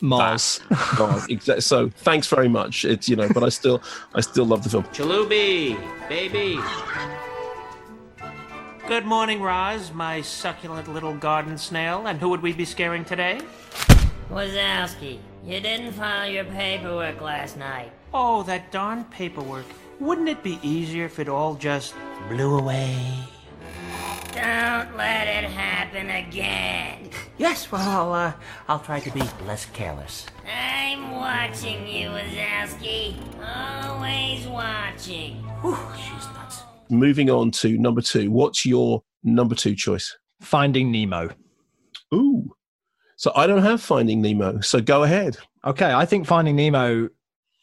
Mars. 0.00 0.60
God. 0.96 1.20
Exa- 1.28 1.62
So 1.62 1.88
thanks 1.90 2.26
very 2.28 2.48
much. 2.48 2.84
It's 2.84 3.08
you 3.08 3.16
know, 3.16 3.28
but 3.34 3.42
I 3.42 3.48
still 3.48 3.82
I 4.14 4.20
still 4.20 4.46
love 4.46 4.62
the 4.62 4.70
film. 4.70 4.84
Chalubi, 4.84 5.76
baby. 6.08 6.58
Good 8.86 9.04
morning, 9.06 9.40
Roz, 9.40 9.92
my 9.92 10.20
succulent 10.20 10.92
little 10.92 11.14
garden 11.14 11.56
snail. 11.58 12.06
And 12.06 12.18
who 12.18 12.28
would 12.30 12.42
we 12.42 12.52
be 12.52 12.64
scaring 12.64 13.04
today? 13.04 13.40
Wazowski, 14.30 15.18
you 15.44 15.60
didn't 15.60 15.92
file 15.92 16.28
your 16.30 16.44
paperwork 16.44 17.20
last 17.20 17.56
night. 17.56 17.92
Oh, 18.12 18.42
that 18.44 18.72
darn 18.72 19.04
paperwork. 19.04 19.66
Wouldn't 20.00 20.30
it 20.30 20.42
be 20.42 20.58
easier 20.62 21.04
if 21.04 21.18
it 21.18 21.28
all 21.28 21.54
just 21.54 21.94
blew 22.30 22.58
away? 22.58 22.96
Don't 24.32 24.96
let 24.96 25.26
it 25.28 25.44
happen 25.50 26.08
again. 26.08 27.10
Yes, 27.36 27.70
well, 27.70 27.86
I'll, 27.86 28.12
uh, 28.12 28.32
I'll 28.66 28.78
try 28.80 29.00
to 29.00 29.10
be 29.10 29.22
less 29.46 29.66
careless. 29.66 30.24
I'm 30.50 31.10
watching 31.10 31.86
you, 31.86 32.08
Wazowski. 32.08 33.16
Always 33.44 34.46
watching. 34.46 35.36
Whew, 35.60 35.76
she's 35.96 36.26
nuts. 36.32 36.62
Moving 36.88 37.28
on 37.28 37.50
to 37.52 37.76
number 37.76 38.00
two. 38.00 38.30
What's 38.30 38.64
your 38.64 39.02
number 39.22 39.54
two 39.54 39.74
choice? 39.74 40.16
Finding 40.40 40.90
Nemo. 40.90 41.28
Ooh. 42.14 42.50
So 43.16 43.32
I 43.36 43.46
don't 43.46 43.62
have 43.62 43.82
Finding 43.82 44.22
Nemo. 44.22 44.60
So 44.60 44.80
go 44.80 45.02
ahead. 45.02 45.36
Okay, 45.66 45.92
I 45.92 46.06
think 46.06 46.26
Finding 46.26 46.56
Nemo 46.56 47.10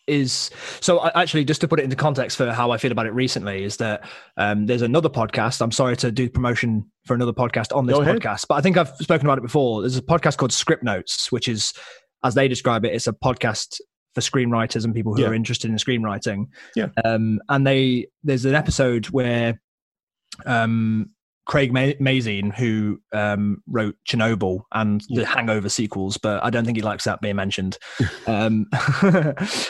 is 0.08 0.50
so. 0.80 1.06
Actually, 1.14 1.46
just 1.46 1.62
to 1.62 1.68
put 1.68 1.80
it 1.80 1.84
into 1.84 1.96
context 1.96 2.38
for 2.38 2.52
how 2.52 2.72
I 2.72 2.78
feel 2.78 2.92
about 2.92 3.06
it 3.06 3.14
recently, 3.14 3.64
is 3.64 3.78
that 3.78 4.08
um, 4.38 4.66
there's 4.66 4.82
another 4.82 5.10
podcast. 5.10 5.62
I'm 5.62 5.72
sorry 5.72 5.96
to 5.98 6.12
do 6.12 6.30
promotion 6.30 6.90
for 7.06 7.14
another 7.14 7.34
podcast 7.34 7.76
on 7.76 7.86
this 7.86 7.98
podcast, 7.98 8.46
but 8.48 8.56
I 8.56 8.62
think 8.62 8.78
I've 8.78 8.90
spoken 8.98 9.28
about 9.28 9.38
it 9.38 9.42
before. 9.42 9.82
There's 9.82 9.98
a 9.98 10.02
podcast 10.02 10.38
called 10.38 10.52
Script 10.54 10.84
Notes, 10.84 11.32
which 11.32 11.48
is, 11.48 11.74
as 12.24 12.34
they 12.36 12.48
describe 12.48 12.86
it, 12.86 12.94
it's 12.94 13.08
a 13.08 13.14
podcast 13.14 13.80
for 14.16 14.22
screenwriters 14.22 14.84
and 14.84 14.96
people 14.96 15.14
who 15.14 15.22
Yeah. 15.22 15.28
are 15.30 15.34
interested 15.34 15.70
in 15.70 15.78
screenwriting. 15.78 16.46
Yeah. 16.76 16.88
Um, 17.06 17.40
and 17.50 17.68
they 17.68 18.08
there's 18.24 18.46
an 18.46 18.56
episode 18.56 19.06
where 19.08 19.62
um, 20.46 21.12
Craig 21.48 21.72
Mazin, 21.72 22.52
who 22.52 23.00
um, 23.14 23.64
wrote 23.68 23.96
Chernobyl 24.08 24.64
and 24.74 25.02
the 25.10 25.26
Hangover 25.26 25.70
sequels, 25.70 26.18
but 26.18 26.44
I 26.44 26.50
don't 26.50 26.66
think 26.66 26.78
he 26.78 26.84
likes 26.84 27.06
that 27.06 27.22
being 27.22 27.38
mentioned. 27.38 27.78
um, 28.28 28.66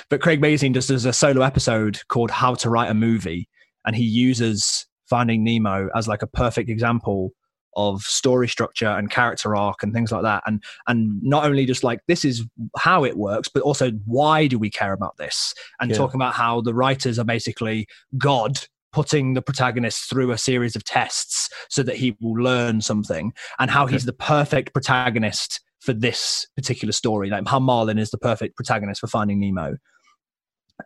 but 0.10 0.20
Craig 0.22 0.42
Mazin 0.42 0.74
just 0.74 0.90
does 0.90 1.06
a 1.06 1.14
solo 1.14 1.44
episode 1.44 2.00
called 2.10 2.32
"How 2.32 2.56
to 2.56 2.70
Write 2.70 2.90
a 2.90 2.96
Movie," 2.96 3.48
and 3.86 3.96
he 3.96 4.04
uses 4.04 4.88
Finding 5.08 5.44
Nemo 5.44 5.90
as 5.96 6.08
like 6.08 6.24
a 6.24 6.28
perfect 6.28 6.70
example 6.70 7.32
of 7.76 8.02
story 8.02 8.48
structure 8.48 8.88
and 8.88 9.12
character 9.12 9.56
arc 9.56 9.84
and 9.84 9.94
things 9.94 10.12
like 10.12 10.24
that 10.24 10.42
and 10.48 10.64
and 10.88 11.22
not 11.22 11.46
only 11.46 11.64
just 11.64 11.84
like 11.84 12.00
this 12.08 12.26
is 12.26 12.44
how 12.76 13.04
it 13.04 13.16
works 13.18 13.48
but 13.48 13.62
also 13.62 13.92
why 14.06 14.48
do 14.48 14.58
we 14.58 14.68
care 14.68 14.94
about 14.94 15.16
this 15.18 15.54
and 15.80 15.92
Yeah. 15.92 15.98
talking 15.98 16.20
about 16.20 16.34
how 16.34 16.60
the 16.60 16.74
writers 16.74 17.20
are 17.20 17.24
basically 17.24 17.86
god 18.18 18.58
putting 18.98 19.36
the 19.36 19.44
protagonist 19.44 20.10
through 20.10 20.32
a 20.32 20.38
series 20.40 20.76
of 20.76 20.84
tests 20.84 21.50
so 21.70 21.84
that 21.84 21.96
he 21.96 22.18
will 22.20 22.34
learn 22.34 22.82
something 22.82 23.32
and 23.60 23.70
how 23.70 23.86
he's 23.86 24.06
the 24.06 24.12
perfect 24.12 24.74
protagonist 24.74 25.62
for 25.82 25.94
this 25.94 26.48
particular 26.56 26.92
story. 26.92 27.30
Like 27.30 27.48
how 27.48 27.60
marlin 27.60 28.00
is 28.00 28.10
the 28.10 28.18
perfect 28.18 28.56
protagonist 28.56 29.00
for 29.00 29.06
finding 29.06 29.40
nemo. 29.40 29.78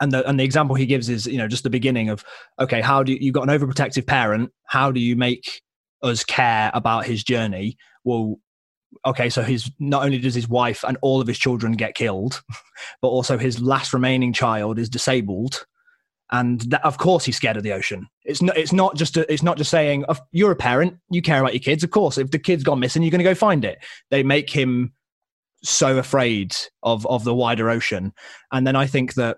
And 0.01 0.11
the 0.11 0.27
and 0.27 0.37
the 0.37 0.43
example 0.43 0.75
he 0.75 0.85
gives 0.85 1.07
is 1.07 1.25
you 1.25 1.37
know 1.37 1.47
just 1.47 1.63
the 1.63 1.69
beginning 1.69 2.09
of 2.09 2.25
okay 2.59 2.81
how 2.81 3.01
do 3.01 3.13
you 3.13 3.17
you've 3.21 3.33
got 3.33 3.49
an 3.49 3.57
overprotective 3.57 4.05
parent. 4.05 4.51
How 4.65 4.91
do 4.91 4.99
you 4.99 5.15
make 5.15 5.61
us 6.03 6.25
care 6.25 6.69
about 6.73 7.05
his 7.05 7.23
journey? 7.23 7.77
Well 8.03 8.41
okay 9.05 9.29
so 9.29 9.41
his 9.41 9.71
not 9.79 10.03
only 10.03 10.17
does 10.17 10.35
his 10.35 10.49
wife 10.49 10.83
and 10.85 10.97
all 11.01 11.21
of 11.21 11.27
his 11.27 11.39
children 11.39 11.71
get 11.71 11.95
killed 11.95 12.41
but 13.01 13.07
also 13.07 13.37
his 13.37 13.61
last 13.61 13.93
remaining 13.93 14.33
child 14.33 14.77
is 14.77 14.89
disabled 14.89 15.65
and 16.31 16.61
that, 16.61 16.83
of 16.85 16.97
course 16.97 17.25
he's 17.25 17.35
scared 17.35 17.57
of 17.57 17.63
the 17.63 17.71
ocean 17.73 18.07
it's 18.23 18.41
not 18.41 18.57
it's 18.57 18.73
not 18.73 18.95
just 18.95 19.17
a, 19.17 19.31
it's 19.31 19.43
not 19.43 19.57
just 19.57 19.71
saying 19.71 20.05
you're 20.31 20.51
a 20.51 20.55
parent 20.55 20.97
you 21.09 21.21
care 21.21 21.41
about 21.41 21.53
your 21.53 21.59
kids 21.59 21.83
of 21.83 21.91
course 21.91 22.17
if 22.17 22.31
the 22.31 22.39
kid's 22.39 22.63
gone 22.63 22.79
missing 22.79 23.01
you're 23.03 23.11
going 23.11 23.19
to 23.19 23.23
go 23.23 23.35
find 23.35 23.65
it 23.65 23.77
they 24.09 24.23
make 24.23 24.49
him 24.49 24.93
so 25.63 25.97
afraid 25.97 26.55
of 26.83 27.05
of 27.07 27.23
the 27.23 27.33
wider 27.35 27.69
ocean 27.69 28.13
and 28.51 28.65
then 28.65 28.75
i 28.75 28.87
think 28.87 29.13
that 29.15 29.37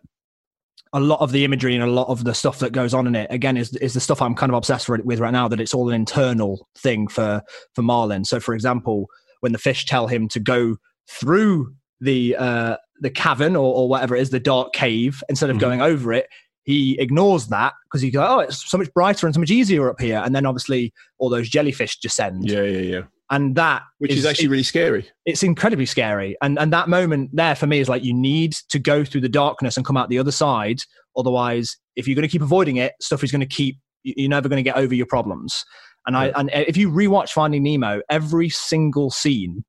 a 0.95 0.99
lot 0.99 1.19
of 1.21 1.31
the 1.31 1.43
imagery 1.43 1.73
and 1.73 1.83
a 1.83 1.87
lot 1.87 2.07
of 2.07 2.23
the 2.23 2.33
stuff 2.35 2.59
that 2.59 2.71
goes 2.71 2.93
on 2.93 3.07
in 3.07 3.15
it 3.15 3.27
again 3.31 3.57
is 3.57 3.75
is 3.77 3.95
the 3.95 3.99
stuff 3.99 4.21
I'm 4.21 4.35
kind 4.35 4.51
of 4.51 4.55
obsessed 4.55 4.87
with 4.87 5.01
with 5.03 5.19
right 5.19 5.33
now 5.33 5.47
that 5.47 5.59
it's 5.59 5.73
all 5.73 5.89
an 5.89 5.95
internal 5.95 6.67
thing 6.77 7.07
for 7.07 7.41
for 7.73 7.81
Marlin. 7.81 8.23
So 8.25 8.39
for 8.39 8.53
example, 8.53 9.07
when 9.39 9.53
the 9.53 9.57
fish 9.57 9.85
tell 9.87 10.05
him 10.05 10.27
to 10.29 10.39
go 10.39 10.75
through 11.09 11.73
the 11.99 12.35
uh 12.37 12.77
the 13.01 13.09
cavern 13.09 13.55
or, 13.55 13.73
or 13.73 13.89
whatever 13.89 14.15
it 14.15 14.21
is, 14.21 14.29
the 14.29 14.39
dark 14.39 14.71
cave, 14.73 15.23
instead 15.29 15.49
of 15.49 15.57
Mhm. 15.57 15.61
going 15.61 15.81
over 15.81 16.13
it, 16.13 16.27
he 16.63 16.99
ignores 16.99 17.47
that 17.47 17.73
because 17.85 18.01
he 18.01 18.09
goes, 18.11 18.25
Oh, 18.27 18.39
it's 18.39 18.69
so 18.69 18.77
much 18.77 18.91
brighter 18.93 19.27
and 19.27 19.33
so 19.33 19.39
much 19.39 19.51
easier 19.51 19.89
up 19.89 19.99
here. 19.99 20.21
And 20.23 20.33
then 20.35 20.45
obviously 20.45 20.93
all 21.17 21.29
those 21.29 21.49
jellyfish 21.49 21.99
descend. 21.99 22.49
Yeah, 22.49 22.63
yeah, 22.63 22.79
yeah. 22.79 23.01
And 23.29 23.55
that 23.55 23.81
Which 23.97 24.11
is, 24.11 24.25
actually 24.25 24.47
really 24.49 24.63
scary. 24.63 25.09
it's 25.25 25.41
incredibly 25.43 25.85
scary 25.87 26.35
and 26.41 26.59
and 26.59 26.71
that 26.71 26.87
moment 26.89 27.31
there 27.33 27.55
for 27.55 27.65
me 27.67 27.79
is 27.79 27.89
like 27.89 28.03
you 28.03 28.13
need 28.13 28.53
to 28.69 28.77
go 28.77 29.03
through 29.03 29.21
the 29.21 29.29
darkness 29.29 29.75
and 29.75 29.85
come 29.85 29.97
out 29.97 30.09
the 30.09 30.19
other 30.19 30.31
side 30.31 30.79
otherwise 31.17 31.77
if 31.95 32.07
you're 32.07 32.15
going 32.15 32.27
to 32.27 32.31
keep 32.31 32.41
avoiding 32.43 32.75
it 32.77 32.93
stuff 33.01 33.23
is 33.23 33.31
going 33.31 33.39
to 33.41 33.47
keep 33.47 33.77
you- 34.03 34.13
you're 34.17 34.29
never 34.29 34.49
going 34.49 34.63
to 34.63 34.69
get 34.69 34.75
over 34.77 34.93
your 34.93 35.05
problems 35.07 35.63
and 36.05 36.15
i 36.17 36.27
Yeah. 36.27 36.33
and 36.35 36.51
if 36.53 36.77
you 36.77 36.91
rewatch 36.91 37.29
finding 37.29 37.63
nemo 37.63 38.01
every 38.09 38.49
single 38.49 39.09
scene 39.09 39.63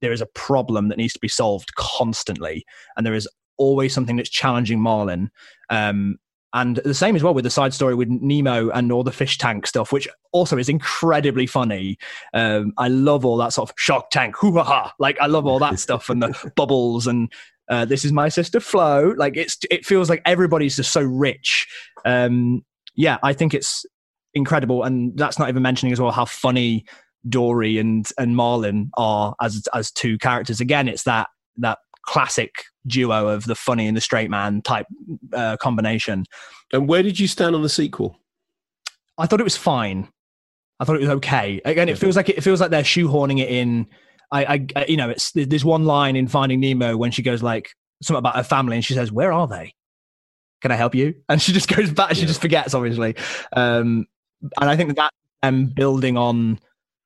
there 0.00 0.12
is 0.12 0.20
a 0.22 0.26
problem 0.34 0.88
that 0.88 0.96
needs 0.96 1.12
to 1.14 1.20
be 1.20 1.28
solved 1.28 1.74
constantly 1.74 2.64
and 2.96 3.04
there 3.04 3.14
is 3.14 3.28
always 3.58 3.92
something 3.92 4.16
that's 4.16 4.30
challenging 4.30 4.80
marlin 4.80 5.30
um 5.68 6.16
and 6.54 6.76
the 6.76 6.94
same 6.94 7.16
as 7.16 7.22
well 7.22 7.34
with 7.34 7.44
the 7.44 7.50
side 7.50 7.74
story 7.74 7.94
with 7.94 8.08
Nemo 8.08 8.70
and 8.70 8.90
all 8.90 9.02
the 9.02 9.12
fish 9.12 9.36
tank 9.38 9.66
stuff, 9.66 9.92
which 9.92 10.08
also 10.32 10.56
is 10.56 10.68
incredibly 10.68 11.46
funny. 11.46 11.98
Um, 12.32 12.72
I 12.78 12.88
love 12.88 13.24
all 13.24 13.36
that 13.38 13.52
sort 13.52 13.68
of 13.68 13.74
shark 13.76 14.10
tank, 14.10 14.36
hoo 14.36 14.52
ha 14.52 14.62
ha. 14.62 14.92
Like 14.98 15.18
I 15.20 15.26
love 15.26 15.46
all 15.46 15.58
that 15.58 15.78
stuff 15.80 16.08
and 16.08 16.22
the 16.22 16.52
bubbles 16.56 17.06
and 17.06 17.30
uh, 17.68 17.84
this 17.84 18.04
is 18.04 18.12
my 18.12 18.28
sister 18.28 18.60
Flo. 18.60 19.14
Like 19.16 19.36
it's 19.36 19.58
it 19.70 19.84
feels 19.84 20.08
like 20.08 20.22
everybody's 20.24 20.76
just 20.76 20.92
so 20.92 21.02
rich. 21.02 21.66
Um, 22.04 22.64
yeah, 22.94 23.18
I 23.22 23.32
think 23.32 23.54
it's 23.54 23.84
incredible, 24.34 24.82
and 24.84 25.16
that's 25.16 25.38
not 25.38 25.48
even 25.48 25.62
mentioning 25.62 25.92
as 25.92 26.00
well 26.00 26.10
how 26.10 26.26
funny 26.26 26.84
Dory 27.28 27.78
and 27.78 28.06
and 28.18 28.36
Marlin 28.36 28.90
are 28.96 29.34
as 29.40 29.66
as 29.74 29.90
two 29.90 30.18
characters. 30.18 30.60
Again, 30.60 30.88
it's 30.88 31.04
that 31.04 31.28
that 31.56 31.78
classic 32.06 32.52
duo 32.86 33.28
of 33.28 33.44
the 33.44 33.54
funny 33.54 33.86
and 33.86 33.96
the 33.96 34.00
straight 34.00 34.30
man 34.30 34.62
type 34.62 34.86
uh, 35.32 35.56
combination. 35.58 36.24
And 36.72 36.88
where 36.88 37.02
did 37.02 37.18
you 37.18 37.28
stand 37.28 37.54
on 37.54 37.62
the 37.62 37.68
sequel? 37.68 38.18
I 39.18 39.26
thought 39.26 39.40
it 39.40 39.44
was 39.44 39.56
fine. 39.56 40.08
I 40.80 40.84
thought 40.84 40.96
it 40.96 41.00
was 41.00 41.10
okay. 41.10 41.60
Again, 41.64 41.88
it 41.88 41.98
feels 41.98 42.16
like 42.16 42.28
it 42.28 42.42
feels 42.42 42.60
like 42.60 42.70
they're 42.70 42.82
shoehorning 42.82 43.40
it 43.40 43.48
in. 43.48 43.86
I, 44.32 44.66
I, 44.74 44.84
you 44.86 44.96
know, 44.96 45.10
it's 45.10 45.30
there's 45.32 45.64
one 45.64 45.84
line 45.84 46.16
in 46.16 46.26
Finding 46.26 46.58
Nemo 46.58 46.96
when 46.96 47.12
she 47.12 47.22
goes 47.22 47.42
like 47.42 47.70
something 48.02 48.18
about 48.18 48.34
her 48.34 48.42
family, 48.42 48.76
and 48.76 48.84
she 48.84 48.94
says, 48.94 49.12
"Where 49.12 49.32
are 49.32 49.46
they? 49.46 49.74
can 50.64 50.72
I 50.72 50.76
help 50.76 50.94
you? 50.94 51.14
And 51.28 51.40
she 51.42 51.52
just 51.52 51.68
goes 51.68 51.92
back. 51.92 52.14
She 52.14 52.22
yeah. 52.22 52.26
just 52.26 52.40
forgets, 52.40 52.72
obviously. 52.72 53.14
Um, 53.52 54.06
and 54.58 54.70
I 54.70 54.76
think 54.76 54.96
that 54.96 55.12
them 55.42 55.66
building 55.66 56.16
on 56.16 56.58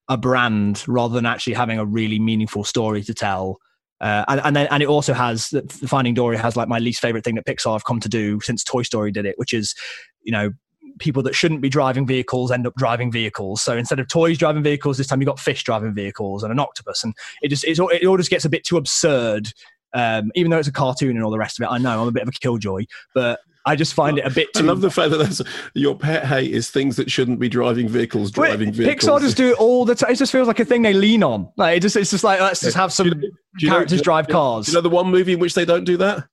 a 0.08 0.16
brand 0.16 0.84
rather 0.86 1.14
than 1.14 1.26
actually 1.26 1.54
having 1.54 1.80
a 1.80 1.84
really 1.84 2.20
meaningful 2.20 2.62
story 2.62 3.02
to 3.02 3.12
tell. 3.12 3.58
Uh, 4.01 4.24
and, 4.28 4.40
and 4.44 4.57
then 4.57 4.68
and 4.70 4.82
it 4.82 4.88
also 4.88 5.12
has 5.12 5.53
Finding 5.86 6.14
Dory 6.14 6.36
has 6.36 6.57
like 6.57 6.68
my 6.68 6.78
least 6.78 7.01
favorite 7.01 7.24
thing 7.24 7.34
that 7.34 7.46
Pixar 7.46 7.72
have 7.72 7.84
come 7.84 8.01
to 8.01 8.09
do 8.09 8.40
since 8.40 8.62
Toy 8.62 8.82
Story 8.82 9.11
did 9.11 9.26
it, 9.26 9.36
which 9.38 9.53
is 9.53 9.74
you 10.22 10.32
know 10.32 10.53
people 10.99 11.22
that 11.22 11.34
shouldn't 11.34 11.61
be 11.61 11.68
driving 11.68 12.07
vehicles 12.07 12.51
end 12.51 12.66
up 12.66 12.74
driving 12.76 13.11
vehicles. 13.11 13.62
So 13.62 13.76
instead 13.76 14.01
of 14.01 14.09
toys 14.09 14.38
driving 14.38 14.62
vehicles, 14.62 14.99
this 14.99 15.07
time 15.07 15.20
you 15.20 15.26
got 15.26 15.38
fish 15.38 15.62
driving 15.64 15.94
vehicles 15.94 16.42
and 16.42 16.53
an 16.53 16.59
octopus, 16.59 17.05
and 17.05 17.14
it 17.42 17.49
just 17.49 17.64
it 17.64 17.78
all 17.80 18.16
just 18.16 18.30
gets 18.30 18.44
a 18.44 18.51
bit 18.51 18.64
too 18.64 18.76
absurd. 18.76 19.53
Um, 19.94 20.30
even 20.34 20.51
though 20.51 20.59
it's 20.59 20.68
a 20.68 20.72
cartoon 20.72 21.16
and 21.16 21.24
all 21.24 21.30
the 21.30 21.38
rest 21.38 21.59
of 21.59 21.64
it, 21.64 21.70
I 21.70 21.78
know 21.78 22.03
I'm 22.03 22.09
a 22.09 22.12
bit 22.12 22.22
of 22.22 22.28
a 22.28 22.32
killjoy, 22.32 22.84
but 23.14 23.40
I 23.68 23.76
just 23.76 23.92
find 23.92 24.18
it 24.18 24.24
a 24.24 24.30
bit. 24.30 24.50
Too... 24.54 24.60
I 24.60 24.66
love 24.66 24.80
the 24.80 24.90
fact 24.90 25.10
that 25.10 25.18
that's, 25.18 25.42
your 25.74 25.94
pet 25.94 26.24
hate 26.24 26.50
is 26.50 26.70
things 26.70 26.96
that 26.96 27.10
shouldn't 27.10 27.38
be 27.38 27.50
driving 27.50 27.86
vehicles 27.86 28.30
driving 28.30 28.72
vehicles. 28.72 29.04
Pixar 29.04 29.20
just 29.20 29.36
do 29.36 29.50
it 29.50 29.58
all 29.58 29.84
the 29.84 29.94
time. 29.94 30.10
It 30.10 30.16
just 30.16 30.32
feels 30.32 30.48
like 30.48 30.58
a 30.58 30.64
thing 30.64 30.80
they 30.80 30.94
lean 30.94 31.22
on. 31.22 31.52
Like 31.58 31.76
it 31.76 31.80
just 31.80 31.94
it's 31.94 32.10
just 32.10 32.24
like 32.24 32.40
let's 32.40 32.60
just 32.60 32.76
have 32.78 32.94
some 32.94 33.10
do 33.10 33.30
you, 33.58 33.68
characters 33.68 33.92
you 33.92 33.98
know, 33.98 34.04
drive 34.04 34.28
cars. 34.28 34.66
Do 34.66 34.72
you 34.72 34.76
know 34.78 34.80
the 34.80 34.88
one 34.88 35.10
movie 35.10 35.34
in 35.34 35.38
which 35.38 35.54
they 35.54 35.66
don't 35.66 35.84
do 35.84 35.98
that? 35.98 36.26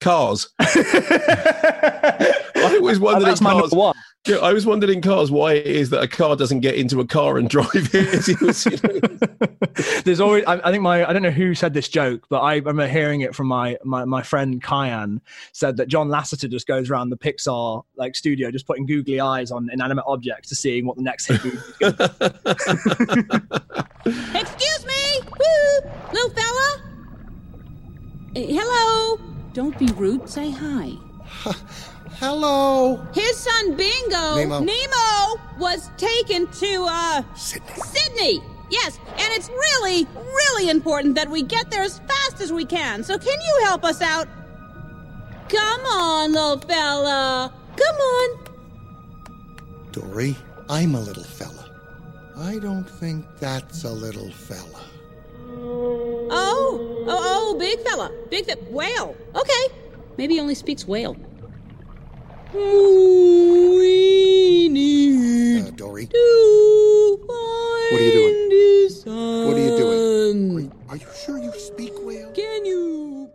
Cars. 0.00 0.48
I 2.80 2.82
always 2.82 3.00
wondered 3.00 3.26
that's 3.26 3.40
my 3.40 3.52
cars, 3.52 3.72
number 3.72 3.76
one. 3.76 3.94
Yeah, 4.26 4.36
I 4.36 4.52
was 4.52 4.66
wondering 4.66 4.96
in 4.96 5.00
cars 5.00 5.30
why 5.30 5.54
it 5.54 5.66
is 5.66 5.88
that 5.90 6.02
a 6.02 6.08
car 6.08 6.34
doesn't 6.36 6.60
get 6.60 6.74
into 6.74 7.00
a 7.00 7.06
car 7.06 7.38
and 7.38 7.48
drive 7.48 7.70
it. 7.74 8.26
There's 10.04 10.20
always, 10.20 10.44
I, 10.44 10.60
I, 10.62 10.70
think 10.70 10.82
my, 10.82 11.08
I 11.08 11.14
don't 11.14 11.22
know 11.22 11.30
who 11.30 11.54
said 11.54 11.72
this 11.72 11.88
joke, 11.88 12.26
but 12.28 12.40
I 12.40 12.56
remember 12.56 12.86
hearing 12.86 13.22
it 13.22 13.34
from 13.34 13.46
my 13.46 13.78
my, 13.82 14.04
my 14.04 14.22
friend 14.22 14.62
Kyan 14.62 15.22
said 15.52 15.78
that 15.78 15.88
John 15.88 16.08
Lasseter 16.08 16.50
just 16.50 16.66
goes 16.66 16.90
around 16.90 17.08
the 17.08 17.16
Pixar 17.16 17.82
like 17.96 18.14
studio, 18.14 18.50
just 18.50 18.66
putting 18.66 18.84
googly 18.84 19.20
eyes 19.20 19.50
on 19.50 19.70
inanimate 19.72 20.04
objects 20.06 20.50
to 20.50 20.54
seeing 20.54 20.84
what 20.84 20.96
the 20.96 21.02
next 21.02 21.24
hit 21.26 21.42
movie 21.42 21.56
is. 21.56 21.74
Excuse 24.34 24.84
me, 24.84 25.20
Woo! 25.38 25.80
little 26.12 26.30
fella. 26.30 26.82
Uh, 28.36 28.40
hello. 28.40 29.18
Don't 29.54 29.78
be 29.78 29.86
rude. 29.86 30.28
Say 30.28 30.50
hi. 30.50 30.92
Hello. 32.20 32.96
His 33.14 33.34
son 33.34 33.76
Bingo, 33.76 34.36
Nemo, 34.36 34.60
Nemo 34.60 35.40
was 35.58 35.90
taken 35.96 36.46
to 36.48 36.86
uh 36.86 37.22
Sydney. 37.34 37.72
Sydney. 37.82 38.42
Yes, 38.68 38.98
and 39.08 39.32
it's 39.32 39.48
really, 39.48 40.06
really 40.14 40.68
important 40.68 41.14
that 41.14 41.30
we 41.30 41.42
get 41.42 41.70
there 41.70 41.82
as 41.82 41.98
fast 42.00 42.42
as 42.42 42.52
we 42.52 42.66
can. 42.66 43.02
So 43.04 43.16
can 43.16 43.40
you 43.40 43.64
help 43.64 43.84
us 43.84 44.02
out? 44.02 44.28
Come 45.48 45.80
on, 45.86 46.34
little 46.34 46.58
fella. 46.58 47.54
Come 47.74 47.96
on. 47.96 48.38
Dory, 49.90 50.36
I'm 50.68 50.94
a 50.94 51.00
little 51.00 51.24
fella. 51.24 51.70
I 52.36 52.58
don't 52.58 52.84
think 52.84 53.24
that's 53.38 53.84
a 53.84 53.90
little 53.90 54.30
fella. 54.30 54.84
Oh, 55.48 56.28
oh, 56.30 57.06
oh, 57.08 57.56
big 57.58 57.80
fella. 57.80 58.12
Big 58.28 58.44
fe- 58.44 58.60
whale. 58.68 59.16
Okay. 59.34 59.74
Maybe 60.18 60.34
he 60.34 60.40
only 60.40 60.54
speaks 60.54 60.86
whale. 60.86 61.16
We 62.52 62.58
need 64.68 65.66
uh, 65.66 65.70
Dory. 65.70 66.06
what 66.06 66.16
are 67.92 68.04
you 68.04 68.10
doing? 68.10 68.34
What 69.46 69.56
are 69.56 69.60
you 69.60 69.76
doing? 69.76 70.72
Are, 70.88 70.94
are 70.94 70.96
you 70.96 71.06
sure 71.14 71.38
you 71.38 71.52
speak 71.52 71.92
whale? 71.98 72.32
Can 72.32 72.64
you? 72.64 73.30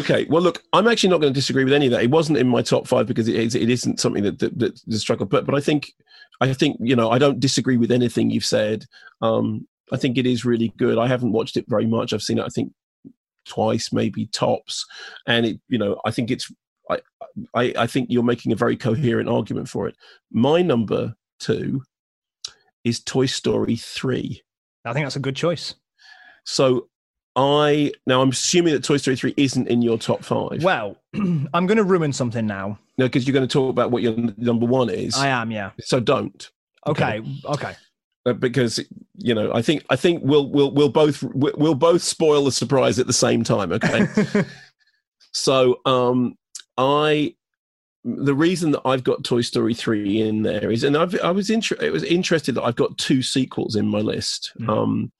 Okay, 0.00 0.26
well, 0.28 0.42
look, 0.42 0.64
I'm 0.72 0.88
actually 0.88 1.10
not 1.10 1.20
going 1.20 1.32
to 1.32 1.38
disagree 1.38 1.62
with 1.62 1.72
any 1.72 1.86
of 1.86 1.92
that. 1.92 2.02
It 2.02 2.10
wasn't 2.10 2.38
in 2.38 2.48
my 2.48 2.62
top 2.62 2.88
five 2.88 3.06
because 3.06 3.28
it, 3.28 3.54
it 3.54 3.70
isn't 3.70 4.00
something 4.00 4.24
that, 4.24 4.40
that, 4.40 4.58
that's 4.58 4.84
a 4.88 4.98
struggle. 4.98 5.26
But 5.26 5.46
but 5.46 5.54
I 5.54 5.60
think 5.60 5.92
I 6.40 6.52
think 6.52 6.78
you 6.80 6.96
know 6.96 7.10
I 7.10 7.18
don't 7.18 7.38
disagree 7.38 7.76
with 7.76 7.92
anything 7.92 8.30
you've 8.30 8.44
said. 8.44 8.86
Um, 9.22 9.68
I 9.92 9.98
think 9.98 10.18
it 10.18 10.26
is 10.26 10.44
really 10.44 10.72
good. 10.78 10.98
I 10.98 11.06
haven't 11.06 11.30
watched 11.30 11.56
it 11.56 11.66
very 11.68 11.86
much. 11.86 12.12
I've 12.12 12.22
seen 12.22 12.38
it. 12.38 12.44
I 12.44 12.48
think 12.48 12.72
twice, 13.46 13.92
maybe 13.92 14.26
tops, 14.26 14.84
and 15.28 15.46
it 15.46 15.60
you 15.68 15.78
know 15.78 16.00
I 16.04 16.10
think 16.10 16.32
it's 16.32 16.50
I, 17.54 17.72
I, 17.76 17.86
think 17.86 18.08
you're 18.10 18.22
making 18.22 18.52
a 18.52 18.56
very 18.56 18.76
coherent 18.76 19.28
argument 19.28 19.68
for 19.68 19.88
it. 19.88 19.96
My 20.30 20.62
number 20.62 21.14
two 21.38 21.82
is 22.84 23.00
Toy 23.00 23.26
Story 23.26 23.76
3. 23.76 24.42
I 24.84 24.92
think 24.92 25.04
that's 25.04 25.16
a 25.16 25.20
good 25.20 25.36
choice. 25.36 25.74
So 26.44 26.88
I 27.34 27.92
now 28.06 28.22
I'm 28.22 28.30
assuming 28.30 28.72
that 28.72 28.84
Toy 28.84 28.96
Story 28.96 29.16
3 29.16 29.34
isn't 29.36 29.68
in 29.68 29.82
your 29.82 29.98
top 29.98 30.24
five. 30.24 30.62
Well, 30.62 30.96
I'm 31.14 31.66
going 31.66 31.76
to 31.76 31.84
ruin 31.84 32.12
something 32.12 32.46
now. 32.46 32.78
No, 32.96 33.06
because 33.06 33.26
you're 33.26 33.34
going 33.34 33.46
to 33.46 33.52
talk 33.52 33.68
about 33.70 33.90
what 33.90 34.02
your 34.02 34.16
number 34.38 34.64
one 34.64 34.88
is. 34.88 35.16
I 35.16 35.28
am, 35.28 35.50
yeah. 35.50 35.72
So 35.80 36.00
don't. 36.00 36.50
Okay. 36.86 37.20
Okay. 37.44 37.74
Uh, 38.24 38.32
because 38.32 38.80
you 39.16 39.34
know, 39.34 39.52
I 39.52 39.60
think 39.60 39.84
I 39.90 39.96
think 39.96 40.22
we'll 40.24 40.48
we'll 40.50 40.72
we'll 40.72 40.88
both 40.88 41.22
we'll 41.22 41.74
both 41.74 42.02
spoil 42.02 42.44
the 42.44 42.52
surprise 42.52 42.98
at 42.98 43.06
the 43.06 43.12
same 43.12 43.44
time. 43.44 43.72
Okay. 43.72 44.06
so 45.32 45.80
um, 45.84 46.36
I 46.78 47.34
the 48.04 48.34
reason 48.34 48.70
that 48.70 48.82
I've 48.84 49.02
got 49.02 49.24
Toy 49.24 49.40
Story 49.40 49.74
three 49.74 50.20
in 50.20 50.42
there 50.42 50.70
is, 50.70 50.84
and 50.84 50.96
I've, 50.96 51.20
I 51.20 51.32
was 51.32 51.50
inter- 51.50 51.76
it 51.80 51.92
was 51.92 52.04
interested 52.04 52.54
that 52.54 52.62
I've 52.62 52.76
got 52.76 52.96
two 52.98 53.20
sequels 53.20 53.74
in 53.74 53.88
my 53.88 53.98
list. 53.98 54.52
Mm. 54.60 54.68
Um, 54.68 55.12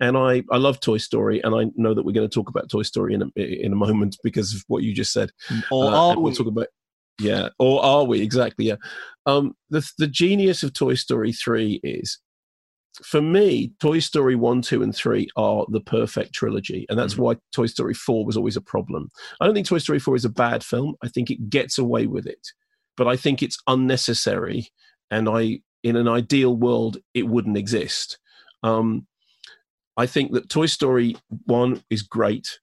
and 0.00 0.16
I, 0.16 0.42
I 0.50 0.56
love 0.56 0.80
Toy 0.80 0.96
Story, 0.96 1.42
and 1.44 1.54
I 1.54 1.70
know 1.76 1.92
that 1.92 2.02
we're 2.02 2.14
going 2.14 2.28
to 2.28 2.34
talk 2.34 2.48
about 2.48 2.70
Toy 2.70 2.82
Story 2.82 3.12
in 3.12 3.22
a, 3.22 3.40
in 3.40 3.74
a 3.74 3.76
moment 3.76 4.16
because 4.24 4.54
of 4.54 4.64
what 4.68 4.82
you 4.82 4.94
just 4.94 5.12
said. 5.12 5.30
Mm, 5.48 5.62
or 5.70 5.92
uh, 5.92 5.94
are 5.94 6.16
we? 6.16 6.22
We'll 6.22 6.32
talk 6.32 6.46
about 6.46 6.68
yeah, 7.20 7.50
or 7.58 7.84
are 7.84 8.04
we 8.04 8.22
exactly? 8.22 8.64
Yeah. 8.66 8.76
Um, 9.26 9.54
the 9.68 9.86
the 9.98 10.06
genius 10.06 10.62
of 10.62 10.72
Toy 10.72 10.94
Story 10.94 11.32
three 11.32 11.80
is 11.84 12.18
for 13.04 13.22
me, 13.22 13.72
Toy 13.80 14.00
Story 14.00 14.34
1, 14.34 14.62
2, 14.62 14.82
and 14.82 14.94
3 14.94 15.28
are 15.36 15.64
the 15.68 15.80
perfect 15.80 16.34
trilogy. 16.34 16.86
And 16.88 16.98
that's 16.98 17.14
mm-hmm. 17.14 17.22
why 17.22 17.36
Toy 17.54 17.66
Story 17.66 17.94
4 17.94 18.24
was 18.24 18.36
always 18.36 18.56
a 18.56 18.60
problem. 18.60 19.10
I 19.40 19.46
don't 19.46 19.54
think 19.54 19.66
Toy 19.66 19.78
Story 19.78 19.98
4 19.98 20.16
is 20.16 20.24
a 20.24 20.30
bad 20.30 20.64
film. 20.64 20.96
I 21.02 21.08
think 21.08 21.30
it 21.30 21.48
gets 21.48 21.78
away 21.78 22.06
with 22.06 22.26
it. 22.26 22.48
But 22.96 23.06
I 23.06 23.16
think 23.16 23.42
it's 23.42 23.58
unnecessary. 23.66 24.68
And 25.10 25.28
I, 25.28 25.60
in 25.82 25.96
an 25.96 26.08
ideal 26.08 26.56
world, 26.56 26.98
it 27.14 27.28
wouldn't 27.28 27.56
exist. 27.56 28.18
Um, 28.62 29.06
I 29.96 30.06
think 30.06 30.32
that 30.32 30.48
Toy 30.48 30.66
Story 30.66 31.16
1 31.46 31.82
is 31.90 32.02
great. 32.02 32.58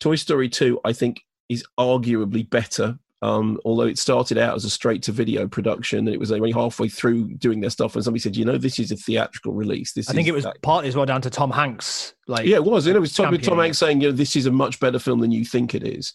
Toy 0.00 0.16
Story 0.16 0.48
2, 0.48 0.80
I 0.84 0.92
think, 0.92 1.22
is 1.48 1.64
arguably 1.78 2.48
better 2.48 2.98
um, 3.22 3.60
although 3.64 3.84
it 3.84 3.98
started 3.98 4.36
out 4.36 4.56
as 4.56 4.64
a 4.64 4.70
straight 4.70 5.02
to 5.04 5.12
video 5.12 5.46
production, 5.46 6.00
and 6.00 6.08
it 6.08 6.18
was 6.18 6.32
only 6.32 6.50
halfway 6.50 6.88
through 6.88 7.34
doing 7.34 7.60
their 7.60 7.70
stuff 7.70 7.94
when 7.94 8.02
somebody 8.02 8.20
said, 8.20 8.36
"You 8.36 8.44
know, 8.44 8.58
this 8.58 8.80
is 8.80 8.90
a 8.90 8.96
theatrical 8.96 9.52
release." 9.52 9.92
This 9.92 10.10
I 10.10 10.12
think 10.12 10.26
it 10.26 10.32
was 10.32 10.42
that. 10.42 10.60
partly 10.62 10.88
as 10.88 10.96
well 10.96 11.06
down 11.06 11.22
to 11.22 11.30
Tom 11.30 11.52
Hanks. 11.52 12.14
Like, 12.26 12.46
yeah, 12.46 12.56
it 12.56 12.64
was. 12.64 12.86
And 12.86 12.96
it 12.96 12.98
was 13.00 13.14
Tom, 13.14 13.36
Tom 13.38 13.58
Hanks 13.58 13.78
saying, 13.78 14.00
"You 14.00 14.08
know, 14.08 14.16
this 14.16 14.34
is 14.34 14.46
a 14.46 14.50
much 14.50 14.80
better 14.80 14.98
film 14.98 15.20
than 15.20 15.30
you 15.30 15.44
think 15.44 15.72
it 15.72 15.86
is." 15.86 16.12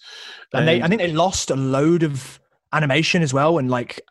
And, 0.51 0.59
and 0.59 0.67
they, 0.67 0.81
I 0.81 0.89
think 0.89 0.99
they 0.99 1.13
lost 1.13 1.49
a 1.49 1.55
load 1.55 2.03
of 2.03 2.41
animation 2.73 3.21
as 3.21 3.33
well, 3.33 3.57
and 3.57 3.71
like 3.71 4.01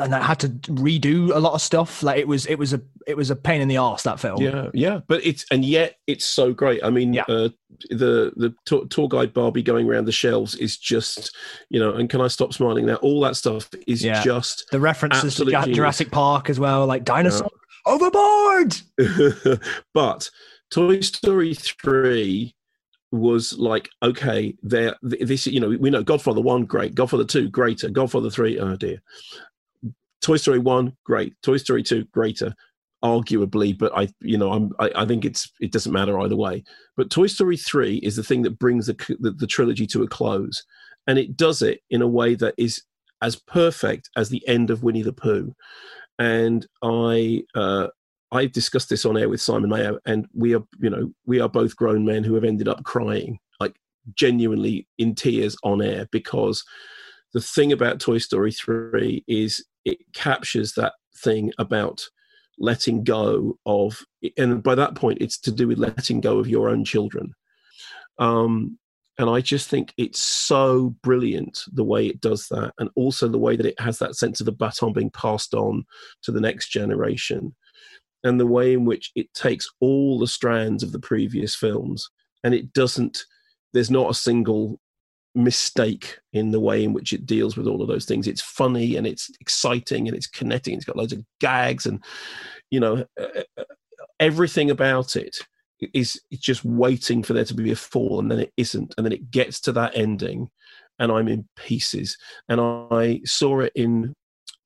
and 0.00 0.14
I 0.14 0.22
had 0.22 0.40
to 0.40 0.48
redo 0.48 1.34
a 1.34 1.38
lot 1.38 1.54
of 1.54 1.62
stuff. 1.62 2.02
Like 2.02 2.18
it 2.18 2.28
was, 2.28 2.46
it 2.46 2.56
was 2.56 2.72
a, 2.72 2.80
it 3.06 3.16
was 3.16 3.30
a 3.30 3.36
pain 3.36 3.60
in 3.60 3.68
the 3.68 3.76
ass 3.76 4.02
that 4.02 4.20
film. 4.20 4.40
Yeah, 4.40 4.68
yeah, 4.72 5.00
but 5.06 5.24
it's 5.24 5.44
and 5.50 5.64
yet 5.64 5.96
it's 6.06 6.24
so 6.24 6.52
great. 6.52 6.82
I 6.84 6.90
mean, 6.90 7.12
yeah. 7.12 7.24
uh, 7.28 7.48
the 7.90 8.32
the 8.36 8.54
tour, 8.64 8.86
tour, 8.86 9.08
guide 9.08 9.32
Barbie 9.32 9.62
going 9.62 9.88
around 9.88 10.06
the 10.06 10.12
shelves 10.12 10.54
is 10.56 10.76
just, 10.76 11.34
you 11.70 11.80
know, 11.80 11.94
and 11.94 12.08
can 12.08 12.20
I 12.20 12.28
stop 12.28 12.52
smiling 12.52 12.86
now? 12.86 12.96
All 12.96 13.20
that 13.22 13.36
stuff 13.36 13.68
is 13.86 14.04
yeah. 14.04 14.22
just 14.22 14.66
the 14.70 14.80
references 14.80 15.36
to 15.36 15.44
genius. 15.44 15.76
Jurassic 15.76 16.10
Park 16.10 16.50
as 16.50 16.58
well, 16.58 16.86
like 16.86 17.04
dinosaur 17.04 17.50
yeah. 17.86 17.92
overboard. 17.92 19.60
but 19.94 20.30
Toy 20.70 21.00
Story 21.00 21.54
three 21.54 22.54
was 23.14 23.56
like 23.58 23.88
okay 24.02 24.54
there 24.62 24.96
this 25.02 25.46
you 25.46 25.60
know 25.60 25.76
we 25.80 25.88
know 25.88 26.02
godfather 26.02 26.40
1 26.40 26.64
great 26.64 26.96
godfather 26.96 27.24
2 27.24 27.48
greater 27.48 27.88
godfather 27.88 28.28
3 28.28 28.58
oh 28.58 28.76
dear 28.76 29.00
Toy 30.24 30.36
Story 30.38 30.58
one, 30.58 30.96
great. 31.04 31.34
Toy 31.42 31.58
Story 31.58 31.82
two, 31.82 32.04
greater, 32.06 32.54
arguably. 33.04 33.76
But 33.76 33.96
I, 33.96 34.08
you 34.22 34.38
know, 34.38 34.52
I'm, 34.52 34.72
I, 34.80 34.90
I 34.96 35.04
think 35.04 35.26
it's 35.26 35.52
it 35.60 35.70
doesn't 35.70 35.92
matter 35.92 36.18
either 36.18 36.34
way. 36.34 36.64
But 36.96 37.10
Toy 37.10 37.26
Story 37.26 37.58
three 37.58 37.96
is 37.96 38.16
the 38.16 38.22
thing 38.24 38.40
that 38.42 38.58
brings 38.58 38.86
the, 38.86 38.94
the, 39.20 39.32
the 39.32 39.46
trilogy 39.46 39.86
to 39.88 40.02
a 40.02 40.08
close, 40.08 40.64
and 41.06 41.18
it 41.18 41.36
does 41.36 41.60
it 41.60 41.80
in 41.90 42.00
a 42.00 42.08
way 42.08 42.34
that 42.36 42.54
is 42.56 42.82
as 43.20 43.36
perfect 43.36 44.08
as 44.16 44.30
the 44.30 44.46
end 44.48 44.70
of 44.70 44.82
Winnie 44.82 45.02
the 45.02 45.12
Pooh. 45.12 45.54
And 46.18 46.66
I, 46.82 47.42
uh, 47.54 47.88
I 48.32 48.46
discussed 48.46 48.88
this 48.88 49.04
on 49.04 49.18
air 49.18 49.28
with 49.28 49.42
Simon 49.42 49.68
Mayo, 49.68 49.98
and 50.06 50.26
we 50.32 50.54
are, 50.54 50.62
you 50.80 50.88
know, 50.88 51.12
we 51.26 51.38
are 51.38 51.50
both 51.50 51.76
grown 51.76 52.06
men 52.06 52.24
who 52.24 52.34
have 52.34 52.44
ended 52.44 52.68
up 52.68 52.82
crying, 52.84 53.38
like 53.60 53.76
genuinely 54.14 54.88
in 54.96 55.14
tears 55.14 55.54
on 55.64 55.82
air, 55.82 56.08
because 56.12 56.64
the 57.34 57.42
thing 57.42 57.72
about 57.72 58.00
Toy 58.00 58.18
Story 58.18 58.52
3 58.52 59.22
is 59.28 59.62
it 59.84 59.98
captures 60.12 60.72
that 60.72 60.94
thing 61.18 61.52
about 61.58 62.02
letting 62.58 63.02
go 63.02 63.58
of 63.66 64.00
and 64.36 64.62
by 64.62 64.74
that 64.74 64.94
point 64.94 65.18
it's 65.20 65.38
to 65.38 65.50
do 65.50 65.66
with 65.66 65.78
letting 65.78 66.20
go 66.20 66.38
of 66.38 66.48
your 66.48 66.68
own 66.68 66.84
children 66.84 67.34
um, 68.18 68.78
and 69.18 69.30
I 69.30 69.40
just 69.40 69.68
think 69.68 69.92
it's 69.96 70.22
so 70.22 70.94
brilliant 71.02 71.60
the 71.72 71.84
way 71.84 72.06
it 72.06 72.20
does 72.20 72.48
that, 72.48 72.72
and 72.78 72.90
also 72.96 73.28
the 73.28 73.38
way 73.38 73.56
that 73.56 73.66
it 73.66 73.78
has 73.78 73.98
that 73.98 74.16
sense 74.16 74.40
of 74.40 74.46
the 74.46 74.52
baton 74.52 74.92
being 74.92 75.10
passed 75.10 75.54
on 75.54 75.84
to 76.22 76.32
the 76.32 76.40
next 76.40 76.68
generation, 76.68 77.54
and 78.24 78.40
the 78.40 78.46
way 78.46 78.72
in 78.72 78.84
which 78.84 79.12
it 79.14 79.32
takes 79.32 79.68
all 79.80 80.18
the 80.18 80.26
strands 80.26 80.82
of 80.82 80.92
the 80.92 80.98
previous 80.98 81.54
films 81.54 82.08
and 82.42 82.54
it 82.54 82.72
doesn't. 82.72 83.24
There's 83.72 83.90
not 83.90 84.10
a 84.10 84.14
single 84.14 84.80
mistake 85.34 86.18
in 86.32 86.50
the 86.50 86.60
way 86.60 86.84
in 86.84 86.92
which 86.92 87.12
it 87.12 87.26
deals 87.26 87.56
with 87.56 87.66
all 87.66 87.82
of 87.82 87.88
those 87.88 88.04
things. 88.04 88.28
It's 88.28 88.40
funny 88.40 88.96
and 88.96 89.06
it's 89.06 89.30
exciting 89.40 90.06
and 90.06 90.16
it's 90.16 90.26
connecting. 90.26 90.74
It's 90.74 90.84
got 90.84 90.96
loads 90.96 91.12
of 91.12 91.24
gags 91.40 91.86
and 91.86 92.02
you 92.70 92.80
know 92.80 93.04
uh, 93.20 93.24
uh, 93.36 93.42
uh, 93.58 93.64
everything 94.20 94.70
about 94.70 95.16
it 95.16 95.36
is 95.92 96.20
just 96.32 96.64
waiting 96.64 97.22
for 97.22 97.32
there 97.32 97.44
to 97.44 97.54
be 97.54 97.70
a 97.70 97.76
fall 97.76 98.18
and 98.18 98.30
then 98.30 98.40
it 98.40 98.52
isn't 98.56 98.94
and 98.96 99.04
then 99.04 99.12
it 99.12 99.30
gets 99.30 99.60
to 99.60 99.72
that 99.72 99.96
ending 99.96 100.48
and 100.98 101.12
i'm 101.12 101.28
in 101.28 101.46
pieces 101.56 102.16
and 102.48 102.60
i 102.60 103.20
saw 103.24 103.60
it 103.60 103.72
in 103.74 104.14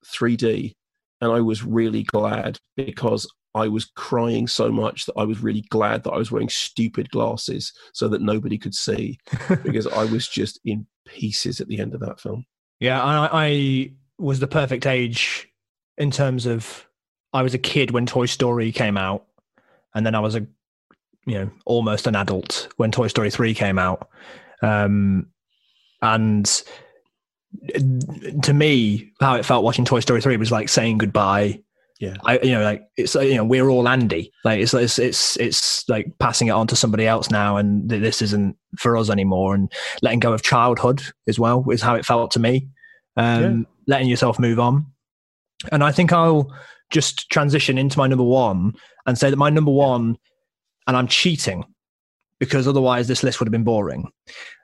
3d 0.06 0.72
and 1.20 1.32
i 1.32 1.40
was 1.40 1.64
really 1.64 2.02
glad 2.04 2.58
because 2.76 3.26
i 3.54 3.66
was 3.66 3.84
crying 3.84 4.46
so 4.46 4.70
much 4.70 5.06
that 5.06 5.14
i 5.16 5.24
was 5.24 5.40
really 5.40 5.62
glad 5.70 6.04
that 6.04 6.12
i 6.12 6.18
was 6.18 6.30
wearing 6.30 6.48
stupid 6.48 7.10
glasses 7.10 7.72
so 7.92 8.08
that 8.08 8.22
nobody 8.22 8.58
could 8.58 8.74
see 8.74 9.18
because 9.62 9.86
i 9.88 10.04
was 10.04 10.28
just 10.28 10.60
in 10.64 10.86
pieces 11.06 11.60
at 11.60 11.68
the 11.68 11.80
end 11.80 11.94
of 11.94 12.00
that 12.00 12.20
film 12.20 12.44
Yeah, 12.80 13.02
I, 13.02 13.28
I 13.32 13.92
was 14.18 14.38
the 14.40 14.46
perfect 14.46 14.86
age 14.86 15.48
in 15.96 16.10
terms 16.10 16.46
of 16.46 16.86
I 17.32 17.42
was 17.42 17.54
a 17.54 17.58
kid 17.58 17.90
when 17.90 18.06
Toy 18.06 18.26
Story 18.26 18.72
came 18.72 18.96
out, 18.96 19.26
and 19.94 20.06
then 20.06 20.14
I 20.14 20.20
was 20.20 20.34
a 20.36 20.46
you 21.26 21.34
know 21.34 21.50
almost 21.66 22.06
an 22.06 22.16
adult 22.16 22.68
when 22.76 22.90
Toy 22.90 23.08
Story 23.08 23.30
three 23.30 23.54
came 23.54 23.78
out, 23.78 24.08
um, 24.62 25.26
and 26.02 26.62
to 28.42 28.54
me, 28.54 29.10
how 29.20 29.34
it 29.34 29.44
felt 29.44 29.64
watching 29.64 29.84
Toy 29.84 30.00
Story 30.00 30.20
three 30.20 30.36
was 30.36 30.52
like 30.52 30.68
saying 30.68 30.98
goodbye. 30.98 31.62
Yeah, 32.00 32.14
I 32.24 32.38
you 32.40 32.52
know 32.52 32.62
like 32.62 32.82
it's 32.96 33.14
you 33.16 33.34
know 33.34 33.44
we're 33.44 33.68
all 33.68 33.88
Andy. 33.88 34.32
Like 34.44 34.60
it's 34.60 34.72
it's 34.72 34.98
it's 35.00 35.36
it's 35.38 35.88
like 35.88 36.06
passing 36.20 36.46
it 36.46 36.52
on 36.52 36.68
to 36.68 36.76
somebody 36.76 37.06
else 37.06 37.28
now, 37.30 37.56
and 37.56 37.88
th- 37.90 38.00
this 38.00 38.22
isn't 38.22 38.56
for 38.78 38.96
us 38.96 39.10
anymore. 39.10 39.54
And 39.54 39.70
letting 40.00 40.20
go 40.20 40.32
of 40.32 40.42
childhood 40.42 41.02
as 41.26 41.40
well 41.40 41.64
is 41.70 41.82
how 41.82 41.96
it 41.96 42.06
felt 42.06 42.30
to 42.32 42.40
me. 42.40 42.68
Um, 43.16 43.42
Yeah. 43.42 43.62
Letting 43.88 44.08
yourself 44.08 44.38
move 44.38 44.60
on, 44.60 44.86
and 45.72 45.82
I 45.82 45.90
think 45.90 46.12
I'll 46.12 46.52
just 46.90 47.30
transition 47.30 47.78
into 47.78 47.98
my 47.98 48.06
number 48.06 48.24
one 48.24 48.74
and 49.06 49.18
say 49.18 49.30
that 49.30 49.36
my 49.36 49.50
number 49.50 49.72
one, 49.72 50.16
and 50.86 50.96
I'm 50.96 51.08
cheating 51.08 51.64
because 52.38 52.68
otherwise 52.68 53.08
this 53.08 53.22
list 53.24 53.40
would 53.40 53.48
have 53.48 53.52
been 53.52 53.64
boring. 53.64 54.08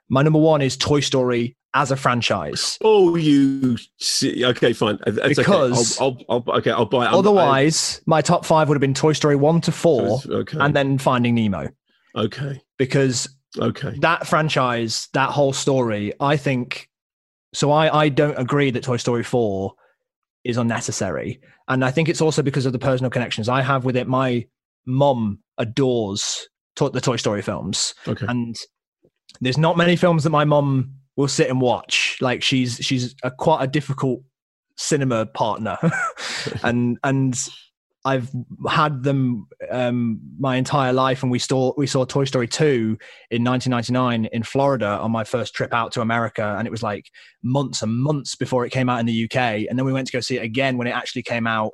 My 0.09 0.21
number 0.21 0.39
one 0.39 0.61
is 0.61 0.77
Toy 0.77 0.99
Story 0.99 1.55
as 1.73 1.91
a 1.91 1.95
franchise. 1.97 2.77
Oh, 2.83 3.15
you 3.15 3.77
see, 3.99 4.45
okay, 4.45 4.71
fine. 4.73 4.97
It's 5.07 5.37
Because- 5.39 5.99
okay. 5.99 6.05
I'll, 6.05 6.17
I'll, 6.29 6.43
I'll, 6.47 6.57
okay, 6.59 6.71
I'll 6.71 6.85
buy 6.85 7.05
it. 7.05 7.07
I'm- 7.09 7.15
Otherwise, 7.15 8.01
my 8.05 8.21
top 8.21 8.45
five 8.45 8.69
would 8.69 8.75
have 8.75 8.81
been 8.81 8.93
Toy 8.93 9.13
Story 9.13 9.35
one 9.35 9.61
to 9.61 9.71
four, 9.71 10.21
Okay. 10.27 10.57
and 10.59 10.75
then 10.75 10.97
Finding 10.97 11.35
Nemo. 11.35 11.69
Okay, 12.15 12.61
Because 12.77 13.27
okay, 13.59 13.97
that 13.99 14.25
franchise, 14.25 15.09
that 15.13 15.31
whole 15.31 15.51
story, 15.53 16.13
I 16.19 16.37
think. 16.37 16.87
So 17.53 17.71
I 17.71 18.03
I 18.03 18.09
don't 18.09 18.37
agree 18.37 18.71
that 18.71 18.83
Toy 18.83 18.97
Story 18.97 19.23
four 19.23 19.73
is 20.45 20.55
unnecessary, 20.57 21.41
and 21.67 21.83
I 21.83 21.91
think 21.91 22.07
it's 22.09 22.21
also 22.21 22.41
because 22.41 22.65
of 22.65 22.71
the 22.73 22.79
personal 22.79 23.09
connections 23.09 23.49
I 23.49 23.61
have 23.63 23.83
with 23.83 23.97
it. 23.97 24.07
My 24.07 24.45
mum 24.85 25.39
adores 25.57 26.47
to- 26.77 26.89
the 26.89 27.01
Toy 27.01 27.15
Story 27.17 27.41
films, 27.41 27.95
okay. 28.07 28.25
and 28.29 28.55
there's 29.41 29.57
not 29.57 29.77
many 29.77 29.95
films 29.95 30.23
that 30.23 30.29
my 30.29 30.45
mom 30.45 30.93
will 31.15 31.27
sit 31.27 31.49
and 31.49 31.61
watch. 31.61 32.17
Like 32.21 32.43
she's 32.43 32.77
she's 32.77 33.15
a 33.23 33.31
quite 33.31 33.63
a 33.63 33.67
difficult 33.67 34.21
cinema 34.77 35.25
partner, 35.25 35.77
and 36.63 36.97
and 37.03 37.49
I've 38.05 38.29
had 38.69 39.03
them 39.03 39.47
um, 39.71 40.19
my 40.37 40.57
entire 40.57 40.93
life, 40.93 41.23
and 41.23 41.31
we 41.31 41.39
saw 41.39 41.73
we 41.75 41.87
saw 41.87 42.05
Toy 42.05 42.25
Story 42.25 42.47
two 42.47 42.97
in 43.31 43.43
1999 43.43 44.25
in 44.25 44.43
Florida 44.43 44.99
on 44.99 45.11
my 45.11 45.23
first 45.23 45.55
trip 45.55 45.73
out 45.73 45.91
to 45.93 46.01
America, 46.01 46.55
and 46.57 46.67
it 46.67 46.71
was 46.71 46.83
like 46.83 47.09
months 47.43 47.81
and 47.81 47.95
months 47.95 48.35
before 48.35 48.65
it 48.65 48.71
came 48.71 48.89
out 48.89 48.99
in 48.99 49.05
the 49.05 49.25
UK, 49.25 49.67
and 49.69 49.77
then 49.77 49.85
we 49.85 49.93
went 49.93 50.07
to 50.07 50.13
go 50.13 50.19
see 50.19 50.37
it 50.37 50.43
again 50.43 50.77
when 50.77 50.87
it 50.87 50.91
actually 50.91 51.23
came 51.23 51.47
out 51.47 51.71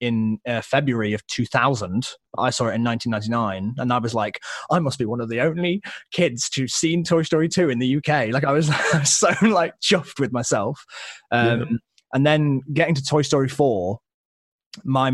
in 0.00 0.38
uh, 0.46 0.60
February 0.62 1.12
of 1.12 1.26
2000. 1.26 2.06
I 2.38 2.50
saw 2.50 2.64
it 2.64 2.74
in 2.74 2.84
1999, 2.84 3.74
and 3.78 3.92
I 3.92 3.98
was 3.98 4.14
like, 4.14 4.40
I 4.70 4.78
must 4.78 4.98
be 4.98 5.04
one 5.04 5.20
of 5.20 5.28
the 5.28 5.40
only 5.40 5.82
kids 6.12 6.48
to 6.50 6.66
seen 6.68 7.04
Toy 7.04 7.22
Story 7.22 7.48
2 7.48 7.70
in 7.70 7.78
the 7.78 7.96
UK. 7.96 8.32
Like 8.32 8.44
I 8.44 8.52
was 8.52 8.70
so 9.04 9.30
like 9.42 9.74
chuffed 9.82 10.20
with 10.20 10.32
myself. 10.32 10.82
Um, 11.30 11.60
Yeah. 11.60 11.76
And 12.12 12.26
then 12.26 12.60
getting 12.72 12.96
to 12.96 13.04
Toy 13.04 13.22
Story 13.22 13.48
4, 13.48 13.98
my 14.84 15.12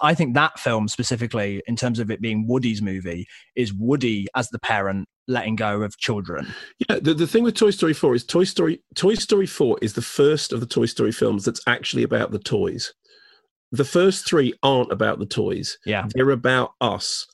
I 0.00 0.14
think 0.14 0.34
that 0.34 0.58
film 0.58 0.88
specifically, 0.88 1.62
in 1.66 1.76
terms 1.76 1.98
of 1.98 2.10
it 2.10 2.20
being 2.20 2.46
Woody's 2.46 2.82
movie, 2.82 3.26
is 3.56 3.72
Woody 3.72 4.26
as 4.34 4.48
the 4.48 4.58
parent 4.58 5.08
letting 5.26 5.56
go 5.56 5.82
of 5.82 5.96
children. 5.98 6.46
Yeah, 6.88 6.98
the, 7.00 7.14
the 7.14 7.26
thing 7.26 7.44
with 7.44 7.54
Toy 7.54 7.70
Story 7.70 7.92
4 7.92 8.14
is 8.14 8.24
Toy 8.24 8.44
Story 8.44 8.82
Toy 8.94 9.14
Story 9.14 9.46
4 9.46 9.78
is 9.82 9.92
the 9.92 10.02
first 10.02 10.52
of 10.52 10.60
the 10.60 10.66
Toy 10.66 10.86
Story 10.86 11.12
films 11.12 11.44
that's 11.44 11.60
actually 11.66 12.02
about 12.02 12.32
the 12.32 12.38
toys. 12.38 12.92
The 13.72 13.84
first 13.84 14.26
three 14.26 14.54
aren't 14.62 14.92
about 14.92 15.18
the 15.18 15.26
toys. 15.26 15.78
Yeah. 15.84 16.06
They're 16.14 16.30
about 16.30 16.72
us. 16.80 17.26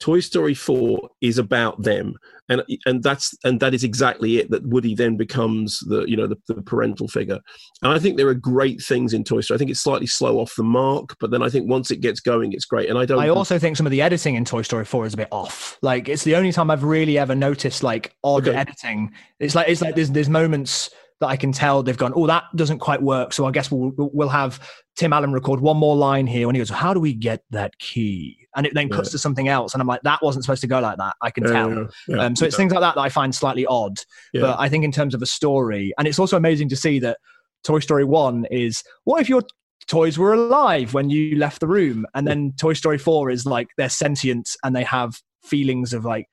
Toy 0.00 0.20
Story 0.20 0.54
4 0.54 0.98
is 1.20 1.36
about 1.36 1.82
them. 1.82 2.14
And 2.48 2.62
and 2.86 3.02
that's 3.02 3.36
and 3.44 3.60
that 3.60 3.74
is 3.74 3.84
exactly 3.84 4.38
it 4.38 4.50
that 4.50 4.66
Woody 4.66 4.94
then 4.94 5.16
becomes 5.16 5.78
the 5.80 6.04
you 6.06 6.16
know 6.16 6.26
the, 6.26 6.36
the 6.48 6.62
parental 6.62 7.06
figure. 7.06 7.38
And 7.82 7.92
I 7.92 7.98
think 7.98 8.16
there 8.16 8.26
are 8.26 8.34
great 8.34 8.82
things 8.82 9.12
in 9.12 9.22
Toy 9.22 9.42
Story. 9.42 9.56
I 9.56 9.58
think 9.58 9.70
it's 9.70 9.82
slightly 9.82 10.06
slow 10.08 10.40
off 10.40 10.56
the 10.56 10.64
mark, 10.64 11.14
but 11.20 11.30
then 11.30 11.42
I 11.42 11.48
think 11.50 11.68
once 11.70 11.90
it 11.92 12.00
gets 12.00 12.18
going 12.18 12.52
it's 12.52 12.64
great. 12.64 12.88
And 12.88 12.98
I 12.98 13.04
don't 13.04 13.20
I 13.20 13.28
also 13.28 13.58
think 13.58 13.76
some 13.76 13.86
of 13.86 13.92
the 13.92 14.02
editing 14.02 14.34
in 14.34 14.44
Toy 14.44 14.62
Story 14.62 14.84
4 14.84 15.06
is 15.06 15.14
a 15.14 15.18
bit 15.18 15.28
off. 15.30 15.78
Like 15.82 16.08
it's 16.08 16.24
the 16.24 16.34
only 16.34 16.50
time 16.50 16.70
I've 16.70 16.82
really 16.82 17.18
ever 17.18 17.34
noticed 17.36 17.82
like 17.84 18.16
odd 18.24 18.48
Okay. 18.48 18.56
editing. 18.56 19.12
It's 19.38 19.54
like 19.54 19.68
it's 19.68 19.82
like 19.82 19.94
there's 19.94 20.10
there's 20.10 20.30
moments 20.30 20.90
that 21.20 21.26
I 21.28 21.36
can 21.36 21.52
tell 21.52 21.82
they've 21.82 21.96
gone, 21.96 22.12
oh, 22.16 22.26
that 22.26 22.44
doesn't 22.56 22.78
quite 22.78 23.02
work. 23.02 23.32
So 23.32 23.44
I 23.46 23.50
guess 23.50 23.70
we'll 23.70 23.92
we'll 23.96 24.28
have 24.30 24.58
Tim 24.96 25.12
Allen 25.12 25.32
record 25.32 25.60
one 25.60 25.76
more 25.76 25.94
line 25.94 26.26
here 26.26 26.46
when 26.46 26.54
he 26.54 26.60
goes, 26.60 26.70
How 26.70 26.92
do 26.94 27.00
we 27.00 27.12
get 27.14 27.42
that 27.50 27.78
key? 27.78 28.36
And 28.56 28.66
it 28.66 28.74
then 28.74 28.88
cuts 28.88 29.08
Yeah. 29.10 29.12
to 29.12 29.18
something 29.18 29.48
else. 29.48 29.74
And 29.74 29.80
I'm 29.80 29.86
like, 29.86 30.00
that 30.02 30.20
wasn't 30.22 30.44
supposed 30.44 30.62
to 30.62 30.66
go 30.66 30.80
like 30.80 30.96
that. 30.98 31.14
I 31.22 31.30
can 31.30 31.44
Yeah, 31.44 31.52
tell. 31.52 31.88
yeah, 32.08 32.24
um, 32.24 32.34
so 32.36 32.46
it's 32.46 32.56
things 32.56 32.72
like 32.72 32.80
that 32.80 32.94
that 32.96 33.00
I 33.00 33.08
find 33.08 33.34
slightly 33.34 33.64
odd. 33.66 33.98
But 34.32 34.58
I 34.58 34.68
think 34.68 34.84
in 34.84 34.92
terms 34.92 35.14
of 35.14 35.22
a 35.22 35.26
story, 35.26 35.92
and 35.98 36.08
it's 36.08 36.18
also 36.18 36.36
amazing 36.36 36.68
to 36.70 36.76
see 36.76 36.98
that 37.00 37.18
Toy 37.62 37.78
Story 37.80 38.04
1 38.04 38.46
is 38.50 38.82
what 39.04 39.20
if 39.20 39.28
your 39.28 39.42
toys 39.86 40.16
were 40.18 40.32
alive 40.32 40.94
when 40.94 41.10
you 41.10 41.36
left 41.36 41.60
the 41.60 41.68
room? 41.68 42.06
And 42.14 42.26
then 42.26 42.54
Toy 42.58 42.72
Story 42.72 42.96
4 42.98 43.30
is 43.30 43.44
like 43.44 43.68
they're 43.76 43.88
sentient 43.90 44.50
and 44.64 44.74
they 44.74 44.84
have 44.84 45.20
feelings 45.44 45.92
of 45.92 46.04
like 46.04 46.26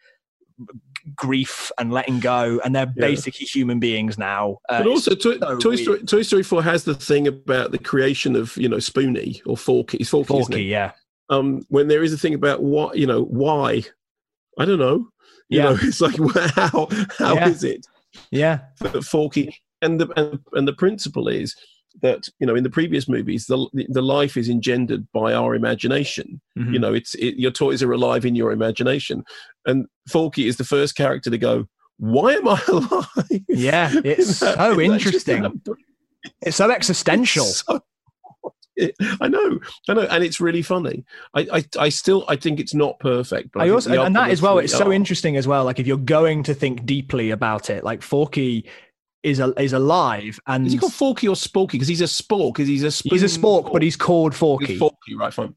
grief 1.15 1.71
and 1.79 1.91
letting 1.91 2.19
go, 2.19 2.59
and 2.63 2.75
they're 2.75 2.91
Yeah. 2.95 3.07
basically 3.07 3.45
human 3.45 3.79
beings 3.79 4.17
now. 4.17 4.57
Uh, 4.69 4.79
but 4.83 4.87
also, 4.87 5.15
Toy, 5.15 5.37
so 5.39 5.57
Toy. 5.59 5.75
Story, 5.75 5.99
Toy 6.03 6.21
Story 6.21 6.43
4 6.43 6.63
has 6.63 6.83
the 6.83 6.93
thing 6.95 7.27
about 7.27 7.71
the 7.71 7.77
creation 7.77 8.35
of, 8.35 8.55
you 8.57 8.69
know, 8.69 8.77
Spoonie 8.77 9.41
or 9.45 9.57
Forky. 9.57 9.97
It's 9.97 10.09
Forky, 10.09 10.33
isn't 10.33 10.51
Forky, 10.51 10.65
it? 10.67 10.69
yeah. 10.69 10.91
Um, 11.29 11.65
when 11.69 11.87
there 11.87 12.03
is 12.03 12.13
a 12.13 12.17
thing 12.17 12.33
about 12.33 12.63
what, 12.63 12.97
you 12.97 13.05
know, 13.07 13.23
why? 13.23 13.83
I 14.57 14.65
don't 14.65 14.79
know. 14.79 15.09
You 15.49 15.59
Yeah. 15.59 15.63
know, 15.63 15.77
it's 15.81 16.01
like, 16.01 16.15
how 16.51 16.87
how 17.17 17.37
is 17.47 17.63
Yeah. 17.63 17.69
it 17.71 17.87
Yeah. 18.31 18.59
that 18.81 19.03
Forky 19.03 19.55
and 19.81 19.99
the 20.01 20.07
and, 20.19 20.39
and 20.53 20.67
the 20.67 20.73
principle 20.73 21.27
is 21.27 21.55
that 22.01 22.27
you 22.39 22.45
know 22.47 22.55
in 22.55 22.63
the 22.63 22.69
previous 22.69 23.07
movies 23.09 23.45
the 23.47 23.67
the 23.89 24.01
life 24.01 24.37
is 24.37 24.49
engendered 24.49 25.07
by 25.13 25.33
our 25.33 25.55
imagination. 25.55 26.39
Mhm. 26.57 26.73
You 26.73 26.79
know, 26.79 26.93
it's 26.93 27.15
it, 27.15 27.35
your 27.37 27.51
toys 27.51 27.81
are 27.83 27.91
alive 27.91 28.25
in 28.25 28.35
your 28.35 28.51
imagination, 28.51 29.23
and 29.65 29.85
Forky 30.07 30.47
is 30.47 30.57
the 30.57 30.63
first 30.63 30.95
character 30.95 31.29
to 31.29 31.37
go. 31.37 31.67
Why 31.99 32.33
am 32.33 32.47
I 32.47 32.61
alive? 32.67 33.41
Yeah, 33.49 33.91
it's 34.05 34.39
that- 34.41 34.57
so 34.57 34.79
in 34.79 34.91
that- 34.91 34.99
just 35.01 35.27
interesting. 35.27 35.61
It's 36.41 36.57
so 36.57 36.69
existential. 36.71 37.45
so- 37.45 37.81
it- 38.75 38.95
I 39.21 39.27
know, 39.27 39.59
I 39.89 39.93
know, 39.95 40.01
and 40.01 40.23
it's 40.23 40.39
really 40.39 40.61
funny. 40.61 41.03
I, 41.33 41.47
I, 41.51 41.65
I 41.79 41.89
still, 41.89 42.23
I 42.27 42.35
think 42.35 42.59
it's 42.59 42.75
not 42.75 42.99
perfect, 42.99 43.51
but 43.53 43.63
I, 43.63 43.65
I 43.65 43.69
also, 43.71 44.03
and 44.03 44.15
that 44.15 44.29
as 44.29 44.39
well, 44.41 44.59
it's 44.59 44.71
so 44.71 44.91
interesting 44.91 45.35
as 45.35 45.47
well. 45.47 45.63
Like 45.65 45.79
if 45.79 45.87
you're 45.87 45.97
going 45.97 46.43
to 46.43 46.53
think 46.53 46.85
deeply 46.85 47.31
about 47.31 47.71
it, 47.71 47.83
like 47.83 48.03
Forky 48.03 48.69
is 49.27 49.39
a, 49.39 49.53
is 49.61 49.73
alive 49.73 50.39
and 50.47 50.65
Is 50.65 50.73
he 50.73 50.79
called 50.79 50.93
Forky 50.93 51.27
or 51.27 51.35
Sporky? 51.35 51.73
Because 51.73 51.87
he's 51.87 52.01
a 52.01 52.05
spork. 52.05 52.53
Because 52.53 52.67
he's 52.67 52.83
a 52.83 53.09
he's 53.09 53.23
a 53.23 53.29
spoon 53.29 53.43
spork, 53.43 53.73
but 53.73 53.81
he's 53.81 53.95
called 53.95 54.33
Forky. 54.33 54.67
He's 54.67 54.79
Forky, 54.79 55.15
right? 55.15 55.33
Fine. 55.33 55.55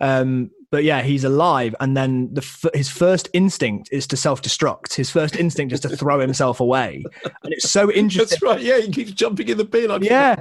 Um, 0.00 0.50
but 0.70 0.84
yeah, 0.84 1.00
he's 1.02 1.24
alive, 1.24 1.74
and 1.80 1.96
then 1.96 2.32
the 2.34 2.42
f- 2.42 2.74
his 2.74 2.90
first 2.90 3.28
instinct 3.32 3.88
is 3.90 4.06
to 4.08 4.16
self 4.16 4.42
destruct. 4.42 4.92
His 4.92 5.10
first 5.10 5.34
instinct 5.34 5.72
is 5.72 5.80
to 5.80 5.88
throw 5.88 6.20
himself 6.20 6.60
away, 6.60 7.02
and 7.42 7.52
it's 7.52 7.70
so 7.70 7.90
interesting. 7.92 8.38
That's 8.38 8.42
right. 8.42 8.60
Yeah, 8.60 8.78
he 8.78 8.90
keeps 8.90 9.12
jumping 9.12 9.48
in 9.48 9.56
the 9.56 9.64
bin. 9.64 9.90
I 9.90 9.96
Yeah, 10.02 10.36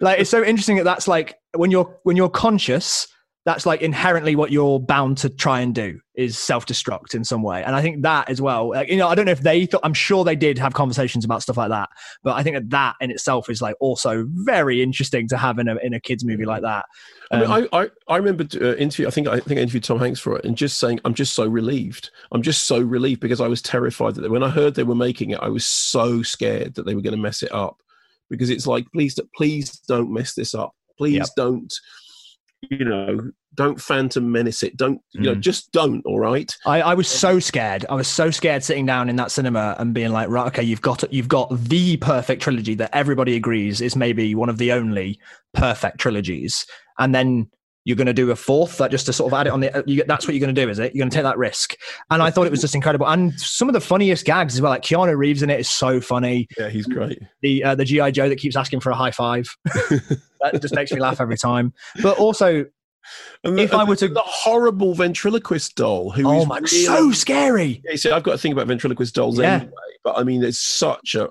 like 0.00 0.20
it's 0.20 0.30
so 0.30 0.42
interesting 0.44 0.76
that 0.76 0.84
that's 0.84 1.08
like 1.08 1.36
when 1.54 1.70
you're 1.72 1.98
when 2.04 2.16
you're 2.16 2.30
conscious, 2.30 3.08
that's 3.44 3.66
like 3.66 3.82
inherently 3.82 4.36
what 4.36 4.52
you're 4.52 4.78
bound 4.78 5.18
to 5.18 5.28
try 5.28 5.60
and 5.60 5.74
do 5.74 5.98
is 6.14 6.38
self-destruct 6.38 7.14
in 7.14 7.24
some 7.24 7.42
way 7.42 7.62
and 7.64 7.74
i 7.74 7.82
think 7.82 8.02
that 8.02 8.28
as 8.28 8.40
well 8.40 8.70
like, 8.70 8.88
you 8.88 8.96
know 8.96 9.08
i 9.08 9.14
don't 9.14 9.26
know 9.26 9.32
if 9.32 9.40
they 9.40 9.66
thought 9.66 9.80
i'm 9.82 9.94
sure 9.94 10.24
they 10.24 10.36
did 10.36 10.58
have 10.58 10.74
conversations 10.74 11.24
about 11.24 11.42
stuff 11.42 11.56
like 11.56 11.70
that 11.70 11.88
but 12.22 12.34
i 12.34 12.42
think 12.42 12.54
that 12.54 12.70
that 12.70 12.94
in 13.00 13.10
itself 13.10 13.48
is 13.48 13.62
like 13.62 13.74
also 13.80 14.26
very 14.28 14.82
interesting 14.82 15.26
to 15.26 15.36
have 15.36 15.58
in 15.58 15.68
a 15.68 15.76
in 15.76 15.94
a 15.94 16.00
kids 16.00 16.24
movie 16.24 16.44
like 16.44 16.62
that 16.62 16.84
I, 17.32 17.40
mean, 17.40 17.50
Um, 17.50 17.68
I, 17.72 17.82
I, 17.82 17.90
I 18.08 18.16
remember 18.18 18.44
uh, 18.60 18.74
interview. 18.74 19.06
I 19.06 19.10
think 19.10 19.26
I 19.26 19.40
think 19.40 19.58
I 19.58 19.62
interviewed 19.62 19.84
Tom 19.84 19.98
Hanks 19.98 20.20
for 20.20 20.36
it, 20.36 20.44
and 20.44 20.54
just 20.54 20.76
saying, 20.76 21.00
I'm 21.06 21.14
just 21.14 21.32
so 21.32 21.46
relieved. 21.46 22.10
I'm 22.30 22.42
just 22.42 22.64
so 22.64 22.78
relieved 22.78 23.20
because 23.20 23.40
I 23.40 23.48
was 23.48 23.62
terrified 23.62 24.16
that 24.16 24.30
when 24.30 24.42
I 24.42 24.50
heard 24.50 24.74
they 24.74 24.82
were 24.82 24.94
making 24.94 25.30
it, 25.30 25.40
I 25.40 25.48
was 25.48 25.64
so 25.64 26.22
scared 26.22 26.74
that 26.74 26.84
they 26.84 26.94
were 26.94 27.00
going 27.00 27.16
to 27.16 27.22
mess 27.22 27.42
it 27.42 27.50
up. 27.50 27.78
Because 28.28 28.50
it's 28.50 28.66
like, 28.66 28.84
please, 28.92 29.18
please 29.34 29.70
don't 29.88 30.12
mess 30.12 30.34
this 30.34 30.54
up. 30.54 30.74
Please 30.98 31.14
Yep. 31.14 31.28
don't, 31.36 31.74
you 32.70 32.84
know, 32.84 33.30
don't 33.54 33.80
Phantom 33.80 34.30
Menace 34.30 34.62
it. 34.62 34.76
Don't, 34.76 35.00
you 35.12 35.22
know, 35.22 35.34
Mm. 35.34 35.40
just 35.40 35.72
don't. 35.72 36.04
All 36.06 36.18
right. 36.18 36.54
I, 36.64 36.80
I 36.80 36.94
was 36.94 37.08
so 37.08 37.38
scared. 37.38 37.84
I 37.90 37.94
was 37.94 38.08
so 38.08 38.30
scared 38.30 38.64
sitting 38.64 38.86
down 38.86 39.08
in 39.10 39.16
that 39.16 39.30
cinema 39.30 39.76
and 39.78 39.92
being 39.92 40.10
like, 40.10 40.28
right, 40.28 40.46
okay, 40.46 40.62
you've 40.62 40.80
got 40.80 41.04
you've 41.12 41.28
got 41.28 41.50
the 41.50 41.96
perfect 41.98 42.42
trilogy 42.42 42.74
that 42.76 42.94
everybody 42.94 43.36
agrees 43.36 43.80
is 43.80 43.96
maybe 43.96 44.34
one 44.34 44.48
of 44.48 44.58
the 44.58 44.72
only 44.72 45.18
perfect 45.54 45.98
trilogies, 45.98 46.64
and 46.98 47.14
then 47.14 47.50
you're 47.84 47.96
going 47.96 48.06
to 48.06 48.12
do 48.12 48.30
a 48.30 48.36
fourth 48.36 48.78
that 48.78 48.90
just 48.90 49.06
to 49.06 49.12
sort 49.12 49.32
of 49.32 49.38
add 49.38 49.46
it 49.46 49.50
on 49.52 49.60
the. 49.60 49.84
You, 49.86 50.04
that's 50.06 50.26
what 50.26 50.34
you're 50.34 50.44
going 50.44 50.54
to 50.54 50.60
do, 50.64 50.68
is 50.70 50.78
it? 50.78 50.94
You're 50.94 51.02
going 51.02 51.10
to 51.10 51.14
take 51.16 51.24
that 51.24 51.38
risk, 51.38 51.74
and 52.10 52.22
I 52.22 52.30
thought 52.30 52.46
it 52.46 52.50
was 52.50 52.60
just 52.60 52.74
incredible. 52.74 53.08
And 53.08 53.38
some 53.40 53.68
of 53.68 53.72
the 53.72 53.80
funniest 53.80 54.24
gags 54.24 54.54
as 54.54 54.60
well, 54.60 54.70
like 54.70 54.82
Keanu 54.82 55.16
Reeves 55.16 55.42
in 55.42 55.50
it 55.50 55.58
is 55.60 55.68
so 55.68 56.00
funny. 56.00 56.46
Yeah, 56.58 56.68
he's 56.68 56.86
great. 56.86 57.18
The 57.40 57.64
uh, 57.64 57.74
the 57.74 57.84
GI 57.84 58.12
Joe 58.12 58.28
that 58.28 58.36
keeps 58.36 58.56
asking 58.56 58.80
for 58.80 58.90
a 58.90 58.94
high 58.94 59.10
five, 59.10 59.48
that 59.64 60.58
just 60.60 60.74
makes 60.74 60.92
me 60.92 61.00
laugh 61.00 61.20
every 61.20 61.36
time. 61.36 61.72
But 62.02 62.18
also, 62.18 62.64
And 63.44 63.58
the, 63.58 63.62
if 63.62 63.74
I 63.74 63.82
were 63.84 63.96
to, 63.96 64.08
the 64.08 64.20
horrible 64.20 64.94
ventriloquist 64.94 65.74
doll 65.74 66.10
who 66.10 66.26
oh 66.28 66.42
is 66.42 66.46
my, 66.46 66.56
really- 66.58 66.68
so 66.68 67.10
scary. 67.10 67.82
Yeah, 67.84 67.96
see, 67.96 68.10
I've 68.10 68.22
got 68.22 68.32
to 68.32 68.38
think 68.38 68.52
about 68.52 68.68
ventriloquist 68.68 69.14
dolls 69.14 69.38
Yeah. 69.40 69.54
anyway, 69.56 69.72
but 70.04 70.16
I 70.18 70.22
mean, 70.22 70.44
it's 70.44 70.60
such 70.60 71.14
a 71.16 71.30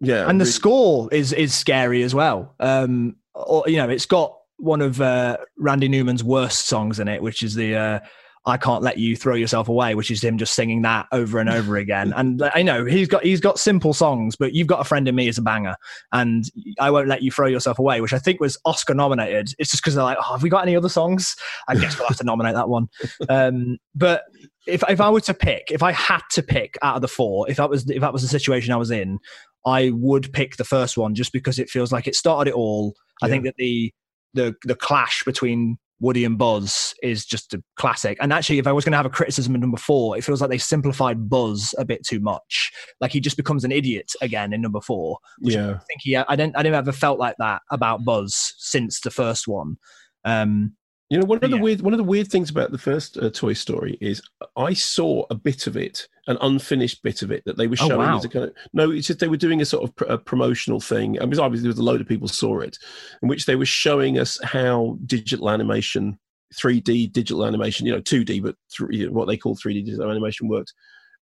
yeah, 0.00 0.28
and 0.28 0.38
the 0.40 0.46
score 0.46 1.08
is 1.12 1.32
is 1.32 1.54
scary 1.54 2.02
as 2.02 2.14
well. 2.14 2.54
Um, 2.60 3.16
or, 3.34 3.64
you 3.66 3.78
know, 3.78 3.88
it's 3.88 4.06
got 4.06 4.36
one 4.64 4.80
of 4.80 5.00
uh, 5.00 5.36
Randy 5.56 5.88
Newman's 5.88 6.24
worst 6.24 6.66
songs 6.66 6.98
in 6.98 7.08
it, 7.08 7.22
which 7.22 7.42
is 7.42 7.54
the 7.54 7.76
uh, 7.76 8.00
"I 8.46 8.56
Can't 8.56 8.82
Let 8.82 8.98
You 8.98 9.16
Throw 9.16 9.34
Yourself 9.34 9.68
Away," 9.68 9.94
which 9.94 10.10
is 10.10 10.24
him 10.24 10.38
just 10.38 10.54
singing 10.54 10.82
that 10.82 11.06
over 11.12 11.38
and 11.38 11.48
over 11.48 11.76
again. 11.76 12.12
And 12.16 12.42
I 12.54 12.62
know 12.62 12.84
he's 12.84 13.08
got 13.08 13.22
he's 13.22 13.40
got 13.40 13.58
simple 13.58 13.92
songs, 13.92 14.36
but 14.36 14.54
"You've 14.54 14.66
Got 14.66 14.80
a 14.80 14.84
Friend 14.84 15.06
in 15.06 15.14
Me" 15.14 15.28
is 15.28 15.38
a 15.38 15.42
banger, 15.42 15.76
and 16.12 16.44
"I 16.80 16.90
Won't 16.90 17.08
Let 17.08 17.22
You 17.22 17.30
Throw 17.30 17.46
Yourself 17.46 17.78
Away," 17.78 18.00
which 18.00 18.12
I 18.12 18.18
think 18.18 18.40
was 18.40 18.58
Oscar 18.64 18.94
nominated. 18.94 19.50
It's 19.58 19.70
just 19.70 19.82
because 19.82 19.94
they're 19.94 20.04
like, 20.04 20.18
"Oh, 20.18 20.32
have 20.32 20.42
we 20.42 20.48
got 20.48 20.62
any 20.62 20.76
other 20.76 20.88
songs?" 20.88 21.36
I 21.68 21.76
guess 21.76 21.98
we'll 21.98 22.08
have 22.08 22.18
to 22.18 22.24
nominate 22.24 22.54
that 22.54 22.68
one. 22.68 22.88
Um, 23.28 23.78
but 23.94 24.22
if 24.66 24.82
if 24.88 25.00
I 25.00 25.10
were 25.10 25.20
to 25.20 25.34
pick, 25.34 25.70
if 25.70 25.82
I 25.82 25.92
had 25.92 26.22
to 26.32 26.42
pick 26.42 26.78
out 26.82 26.96
of 26.96 27.02
the 27.02 27.08
four, 27.08 27.48
if 27.50 27.58
that 27.58 27.68
was 27.68 27.88
if 27.90 28.00
that 28.00 28.12
was 28.12 28.22
the 28.22 28.28
situation 28.28 28.72
I 28.72 28.78
was 28.78 28.90
in, 28.90 29.18
I 29.66 29.90
would 29.90 30.32
pick 30.32 30.56
the 30.56 30.64
first 30.64 30.96
one 30.96 31.14
just 31.14 31.32
because 31.32 31.58
it 31.58 31.68
feels 31.68 31.92
like 31.92 32.06
it 32.06 32.14
started 32.14 32.50
it 32.50 32.54
all. 32.54 32.94
I 33.22 33.28
think 33.28 33.44
that 33.44 33.54
the 33.56 33.92
the 34.34 34.54
the 34.64 34.74
clash 34.74 35.22
between 35.24 35.78
Woody 36.00 36.24
and 36.24 36.36
Buzz 36.36 36.94
is 37.02 37.24
just 37.24 37.54
a 37.54 37.62
classic. 37.76 38.18
And 38.20 38.32
actually, 38.32 38.58
if 38.58 38.66
I 38.66 38.72
was 38.72 38.84
going 38.84 38.92
to 38.92 38.96
have 38.96 39.06
a 39.06 39.10
criticism 39.10 39.54
of 39.54 39.60
number 39.60 39.78
four, 39.78 40.18
it 40.18 40.24
feels 40.24 40.40
like 40.40 40.50
they 40.50 40.58
simplified 40.58 41.30
Buzz 41.30 41.74
a 41.78 41.84
bit 41.84 42.04
too 42.04 42.20
much. 42.20 42.72
Like 43.00 43.12
he 43.12 43.20
just 43.20 43.36
becomes 43.36 43.64
an 43.64 43.72
idiot 43.72 44.12
again 44.20 44.52
in 44.52 44.60
number 44.60 44.80
four. 44.80 45.18
Which 45.38 45.54
Yeah. 45.54 45.70
I 45.70 45.78
think 45.78 46.00
he. 46.00 46.16
I 46.16 46.36
didn't. 46.36 46.56
I 46.56 46.62
didn't 46.62 46.76
ever 46.76 46.92
felt 46.92 47.18
like 47.18 47.36
that 47.38 47.62
about 47.70 48.04
Buzz 48.04 48.54
since 48.58 49.00
the 49.00 49.10
first 49.10 49.48
one. 49.48 49.76
Um, 50.24 50.74
You 51.10 51.18
know, 51.18 51.26
one 51.26 51.38
of 51.42 51.50
the 51.50 51.58
weird 51.58 51.82
one 51.82 51.92
of 51.92 51.98
the 51.98 52.04
weird 52.04 52.28
things 52.28 52.48
about 52.50 52.72
the 52.72 52.78
first 52.78 53.18
uh, 53.18 53.28
Toy 53.30 53.52
Story 53.52 53.98
is 54.00 54.22
I 54.56 54.72
saw 54.72 55.26
a 55.30 55.34
bit 55.34 55.66
of 55.66 55.76
it, 55.76 56.08
an 56.28 56.38
unfinished 56.40 57.02
bit 57.02 57.20
of 57.22 57.30
it 57.30 57.42
that 57.44 57.58
they 57.58 57.66
were 57.66 57.76
showing 57.76 57.92
Oh, 57.92 57.96
showing 57.96 58.08
wow. 58.08 58.16
as 58.16 58.24
a 58.24 58.28
kind 58.28 58.44
of 58.46 58.54
no, 58.72 58.90
it's 58.90 59.06
just 59.06 59.18
they 59.20 59.28
were 59.28 59.36
doing 59.36 59.60
a 59.60 59.66
sort 59.66 59.84
of 59.84 59.94
pr- 59.94 60.04
a 60.04 60.18
promotional 60.18 60.80
thing. 60.80 61.20
I 61.20 61.26
mean, 61.26 61.38
obviously 61.38 61.64
there 61.64 61.74
was 61.74 61.78
a 61.78 61.82
load 61.84 62.00
of 62.00 62.08
people 62.08 62.26
saw 62.28 62.60
it, 62.60 62.78
in 63.22 63.28
which 63.28 63.44
they 63.44 63.54
were 63.56 63.66
showing 63.66 64.18
us 64.18 64.40
how 64.42 64.96
digital 65.04 65.50
animation, 65.50 66.18
3D 66.54 67.12
digital 67.12 67.44
animation, 67.44 67.86
you 67.86 67.92
know, 67.92 68.00
2D, 68.00 68.42
but 68.42 68.56
three, 68.72 69.06
what 69.08 69.26
they 69.28 69.36
call 69.36 69.54
3D 69.56 69.84
digital 69.84 70.10
animation 70.10 70.48
worked. 70.48 70.72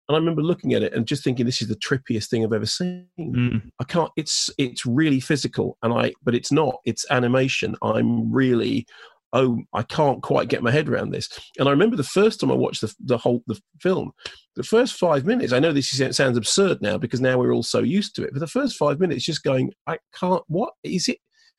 And 0.09 0.17
I 0.17 0.19
remember 0.19 0.43
looking 0.43 0.75
at 0.75 0.83
it 0.83 0.93
and 0.95 1.07
just 1.07 1.23
thinking, 1.25 1.47
this 1.47 1.63
is 1.63 1.69
the 1.69 1.77
trippiest 1.77 2.29
thing 2.29 2.45
I've 2.45 2.53
ever 2.53 2.67
seen. 2.67 3.07
Mm. 3.19 3.71
I 3.81 3.85
can't. 3.85 4.11
It's 4.17 4.49
it's 4.59 4.87
really 4.87 5.21
physical, 5.21 5.77
and 5.83 5.93
I 5.93 6.13
but 6.23 6.35
it's 6.35 6.53
not. 6.53 6.77
It's 6.85 7.05
animation. 7.11 7.77
I'm 7.83 8.31
really 8.33 8.87
oh 9.33 9.63
I 9.73 9.83
can't 9.83 10.23
quite 10.23 10.49
get 10.49 10.63
my 10.63 10.71
head 10.71 10.89
around 10.89 11.11
this. 11.11 11.29
And 11.59 11.69
I 11.69 11.71
remember 11.71 11.97
the 11.97 12.05
first 12.05 12.41
time 12.41 12.51
I 12.51 12.55
watched 12.55 12.81
the 12.81 12.95
the 13.01 13.19
whole 13.19 13.43
the 13.47 13.61
film, 13.81 14.13
the 14.57 14.63
first 14.63 14.95
five 14.95 15.25
minutes. 15.25 15.53
I 15.53 15.59
know 15.59 15.73
this 15.73 15.99
is, 15.99 16.17
sounds 16.17 16.37
absurd 16.37 16.83
now 16.83 16.99
because 16.99 17.21
now 17.21 17.39
we're 17.39 17.53
all 17.53 17.63
so 17.63 17.81
used 17.81 18.15
to 18.17 18.25
it. 18.25 18.33
But 18.33 18.41
the 18.41 18.47
first 18.47 18.77
five 18.77 19.01
minutes, 19.01 19.25
just 19.25 19.43
going, 19.43 19.73
I 19.87 19.99
can't. 20.19 20.43
What 20.49 20.73
is 20.83 21.09
it? 21.09 21.19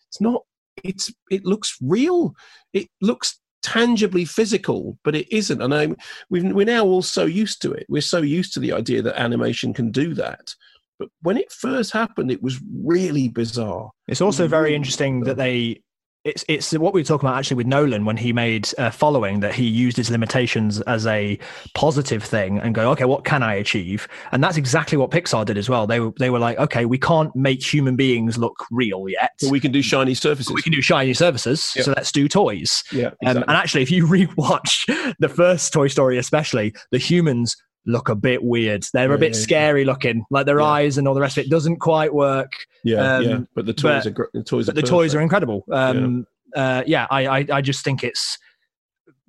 It's 0.10 0.22
not. 0.22 0.44
It's 0.84 1.12
it 1.30 1.46
looks 1.46 1.78
real. 1.82 2.34
It 2.74 2.88
looks 3.02 3.40
tangibly 3.64 4.26
physical, 4.26 4.98
but 5.04 5.16
it 5.16 5.32
isn't. 5.32 5.62
And 5.62 5.74
I'm, 5.74 5.96
we've, 6.30 6.44
we're 6.44 6.66
now 6.66 6.84
all 6.84 7.02
so 7.02 7.26
used 7.26 7.62
to 7.62 7.72
it. 7.72 7.86
We're 7.90 8.02
so 8.02 8.22
used 8.22 8.54
to 8.54 8.60
the 8.60 8.74
idea 8.74 9.02
that 9.02 9.20
animation 9.20 9.74
can 9.74 9.90
do 9.90 10.14
that. 10.16 10.54
But 11.00 11.10
when 11.22 11.38
it 11.38 11.52
first 11.52 11.92
happened, 11.92 12.32
it 12.32 12.44
was 12.44 12.62
really 12.84 13.28
bizarre. 13.30 13.92
It's 14.08 14.22
also 14.22 14.48
very 14.48 14.76
interesting 14.76 15.22
that 15.22 15.38
they. 15.38 15.82
It's 16.24 16.46
it's 16.48 16.72
what 16.72 16.94
we 16.94 17.02
were 17.02 17.06
talking 17.06 17.28
about 17.28 17.38
actually 17.38 17.58
with 17.58 17.68
Nolan 17.68 18.06
when 18.06 18.16
he 18.16 18.32
made 18.32 18.70
uh, 18.78 18.92
following 18.92 19.42
that 19.42 19.54
he 19.54 19.66
used 19.66 19.98
his 19.98 20.10
limitations 20.10 20.80
as 20.82 21.06
a 21.06 21.38
positive 21.74 22.24
thing 22.24 22.60
and 22.60 22.74
go 22.74 22.90
okay 22.92 23.04
what 23.04 23.26
can 23.26 23.44
I 23.44 23.56
achieve? 23.56 24.08
And 24.32 24.42
that's 24.42 24.56
exactly 24.56 24.98
what 24.98 25.12
Pixar 25.12 25.46
did 25.46 25.58
as 25.58 25.70
well. 25.70 25.86
They 25.86 26.00
were 26.00 26.14
they 26.20 26.30
were 26.30 26.40
like 26.40 26.58
okay 26.60 26.86
we 26.86 26.98
can't 26.98 27.36
make 27.36 27.62
human 27.62 27.98
beings 27.98 28.38
look 28.38 28.66
real 28.72 29.10
yet. 29.10 29.32
But 29.42 29.52
we 29.52 29.60
can 29.60 29.74
do 29.74 29.82
shiny 29.82 30.14
surfaces. 30.14 30.48
But 30.48 30.56
we 30.56 30.62
can 30.62 30.72
do 30.72 30.82
shiny 30.82 31.14
surfaces 31.14 31.74
Yeah. 31.76 31.84
so 31.84 31.92
let's 31.92 32.12
do 32.12 32.30
toys. 32.30 32.84
Yeah, 32.94 33.12
um, 33.26 33.38
and 33.38 33.52
actually 33.52 33.82
if 33.84 33.92
you 33.92 34.08
rewatch 34.08 34.86
the 35.20 35.30
first 35.30 35.74
Toy 35.74 35.88
Story 35.88 36.18
especially 36.18 36.74
the 36.92 37.00
humans 37.00 37.56
look 37.86 38.10
a 38.10 38.16
bit 38.16 38.44
weird. 38.44 38.86
They're 38.94 39.10
Yeah, 39.10 39.16
a 39.16 39.18
bit 39.18 39.34
yeah, 39.36 39.42
scary 39.42 39.86
looking 39.86 40.26
like 40.30 40.46
their 40.46 40.62
eyes 40.62 40.98
and 40.98 41.08
all 41.08 41.14
the 41.14 41.22
rest 41.22 41.38
of 41.38 41.46
it. 41.46 41.50
Doesn't 41.50 41.78
quite 41.78 42.14
work 42.14 42.52
Yeah, 42.84 43.16
Um, 43.16 43.24
yeah. 43.24 43.40
But 43.56 43.66
the 43.66 43.74
toys 43.74 44.06
are 44.06 44.12
gr- 44.12 44.24
the 44.34 44.44
toys 44.44 44.66
but 44.68 44.78
are 44.78 44.82
the 44.82 44.88
toys 44.88 45.16
are 45.16 45.22
incredible. 45.22 45.66
Um, 45.72 46.26
uh, 46.56 46.84
yeah, 46.86 47.08
I, 47.10 47.28
I, 47.28 47.46
I 47.52 47.62
just 47.62 47.84
think 47.84 48.04
it's 48.04 48.38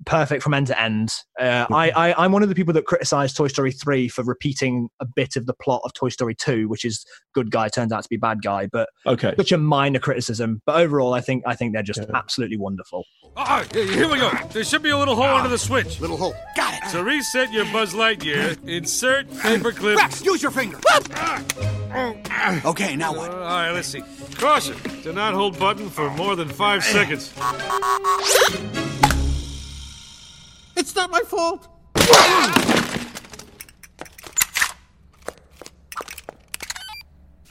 perfect 0.05 0.43
from 0.43 0.53
end 0.53 0.67
to 0.67 0.79
end. 0.79 1.09
Uh, 1.39 1.65
I, 1.71 1.89
I, 1.91 2.23
I'm 2.25 2.31
one 2.31 2.43
of 2.43 2.49
the 2.49 2.55
people 2.55 2.73
that 2.73 2.85
criticize 2.85 3.33
Toy 3.33 3.47
Story 3.47 3.71
3 3.71 4.07
for 4.07 4.23
repeating 4.23 4.89
a 4.99 5.05
bit 5.05 5.35
of 5.35 5.45
the 5.45 5.53
plot 5.53 5.81
of 5.83 5.93
Toy 5.93 6.09
Story 6.09 6.35
2, 6.35 6.67
which 6.69 6.85
is 6.85 7.05
good 7.33 7.51
guy 7.51 7.67
turns 7.69 7.91
out 7.91 8.03
to 8.03 8.09
be 8.09 8.17
bad 8.17 8.41
guy, 8.41 8.67
but 8.67 8.89
Okay. 9.05 9.33
such 9.37 9.51
a 9.51 9.57
minor 9.57 9.99
criticism. 9.99 10.61
But 10.65 10.75
overall, 10.77 11.13
I 11.13 11.21
think 11.21 11.43
I 11.45 11.55
think 11.55 11.73
they're 11.73 11.83
just 11.83 11.99
absolutely 12.13 12.57
wonderful. 12.57 13.03
Ah, 13.37 13.65
here 13.73 14.09
we 14.09 14.17
go. 14.17 14.31
There 14.51 14.63
should 14.63 14.81
be 14.83 14.91
a 14.91 14.97
little 14.97 15.15
hole 15.15 15.25
under 15.25 15.49
the 15.49 15.57
switch. 15.57 15.99
Little 15.99 16.15
hole. 16.17 16.33
Got 16.55 16.73
it. 16.75 16.89
To 16.91 17.03
reset 17.03 17.51
your 17.51 17.65
Buzz 17.65 17.93
Lightyear, 17.93 18.57
insert 18.67 19.27
paperclip. 19.29 19.97
Rex, 19.97 20.23
use 20.23 20.41
your 20.41 20.51
finger. 20.51 20.79
Okay, 22.65 22.95
now 22.95 23.13
what? 23.13 23.31
Uh, 23.31 23.35
all 23.35 23.41
right, 23.41 23.71
let's 23.71 23.87
see. 23.89 24.03
Caution: 24.35 24.75
Do 25.03 25.11
not 25.13 25.33
hold 25.33 25.57
button 25.59 25.89
for 25.89 26.09
more 26.11 26.35
than 26.35 26.47
five 26.47 26.83
seconds. 26.83 27.33
It's 30.75 30.95
not 30.95 31.09
my 31.11 31.21
fault. 31.25 31.69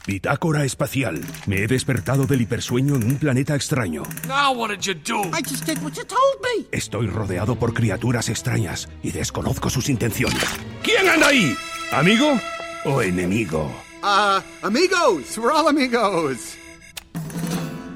Bitácora 0.06 0.64
espacial. 0.64 1.24
Me 1.46 1.62
he 1.62 1.66
despertado 1.66 2.26
del 2.26 2.42
hipersueño 2.42 2.96
en 2.96 3.04
un 3.04 3.16
planeta 3.16 3.54
extraño. 3.54 4.02
Now 4.28 4.52
what 4.54 4.68
did 4.70 4.80
you 4.80 4.94
do? 4.94 5.22
I 5.36 5.42
just 5.42 5.66
did 5.66 5.78
what 5.82 5.94
you 5.94 6.04
told 6.04 6.40
me. 6.42 6.66
Estoy 6.72 7.06
rodeado 7.06 7.56
por 7.56 7.72
criaturas 7.72 8.28
extrañas 8.28 8.88
y 9.02 9.12
desconozco 9.12 9.70
sus 9.70 9.88
intenciones. 9.88 10.44
¿Quién 10.82 11.08
anda 11.08 11.28
ahí? 11.28 11.56
¿Amigo 11.90 12.38
o 12.84 13.00
enemigo? 13.00 13.70
Uh, 14.02 14.42
amigos. 14.62 15.38
We're 15.38 15.50
all 15.50 15.68
amigos. 15.68 16.58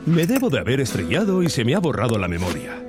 Me 0.07 0.27
debo 0.27 0.49
de 0.49 0.61
haber 0.61 0.81
estrellado 0.81 1.43
y 1.43 1.51
se 1.51 1.67
me 1.67 1.75
ha 1.75 1.79
borrado 1.79 2.17
la 2.17 2.29
memoria. 2.29 2.88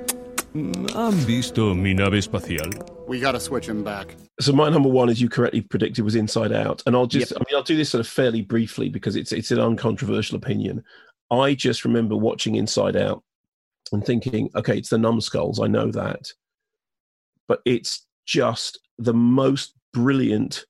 ¿Han 0.54 1.26
visto 1.26 1.74
mi 1.74 1.94
nave 1.94 2.18
espacial? 2.18 2.70
We 3.06 3.20
gotta 3.20 3.38
switch 3.38 3.68
him 3.68 3.84
back. 3.84 4.16
So 4.40 4.52
my 4.52 4.68
number 4.68 4.88
one, 4.88 5.08
as 5.08 5.20
you 5.20 5.28
correctly 5.28 5.60
predicted, 5.60 6.04
was 6.04 6.16
Inside 6.16 6.52
Out, 6.52 6.82
and 6.86 6.96
I'll 6.96 7.06
just—I 7.06 7.38
mean, 7.38 7.56
I'll 7.56 7.62
do 7.62 7.76
this 7.76 7.90
sort 7.90 8.00
of 8.00 8.08
fairly 8.08 8.42
briefly 8.42 8.88
because 8.88 9.14
it's 9.14 9.32
it's 9.32 9.52
an 9.52 9.60
uncontroversial 9.60 10.36
opinion. 10.36 10.82
I 11.30 11.54
just 11.54 11.84
remember 11.84 12.16
watching 12.16 12.56
Inside 12.56 12.96
Out 12.96 13.22
and 13.92 14.04
thinking, 14.04 14.50
okay, 14.56 14.76
it's 14.78 14.90
the 14.90 14.96
Numskulls, 14.96 15.62
I 15.62 15.68
know 15.68 15.90
that, 15.92 16.32
but 17.46 17.60
it's 17.64 18.06
just 18.26 18.80
the 18.98 19.14
most 19.14 19.74
brilliant 19.92 20.64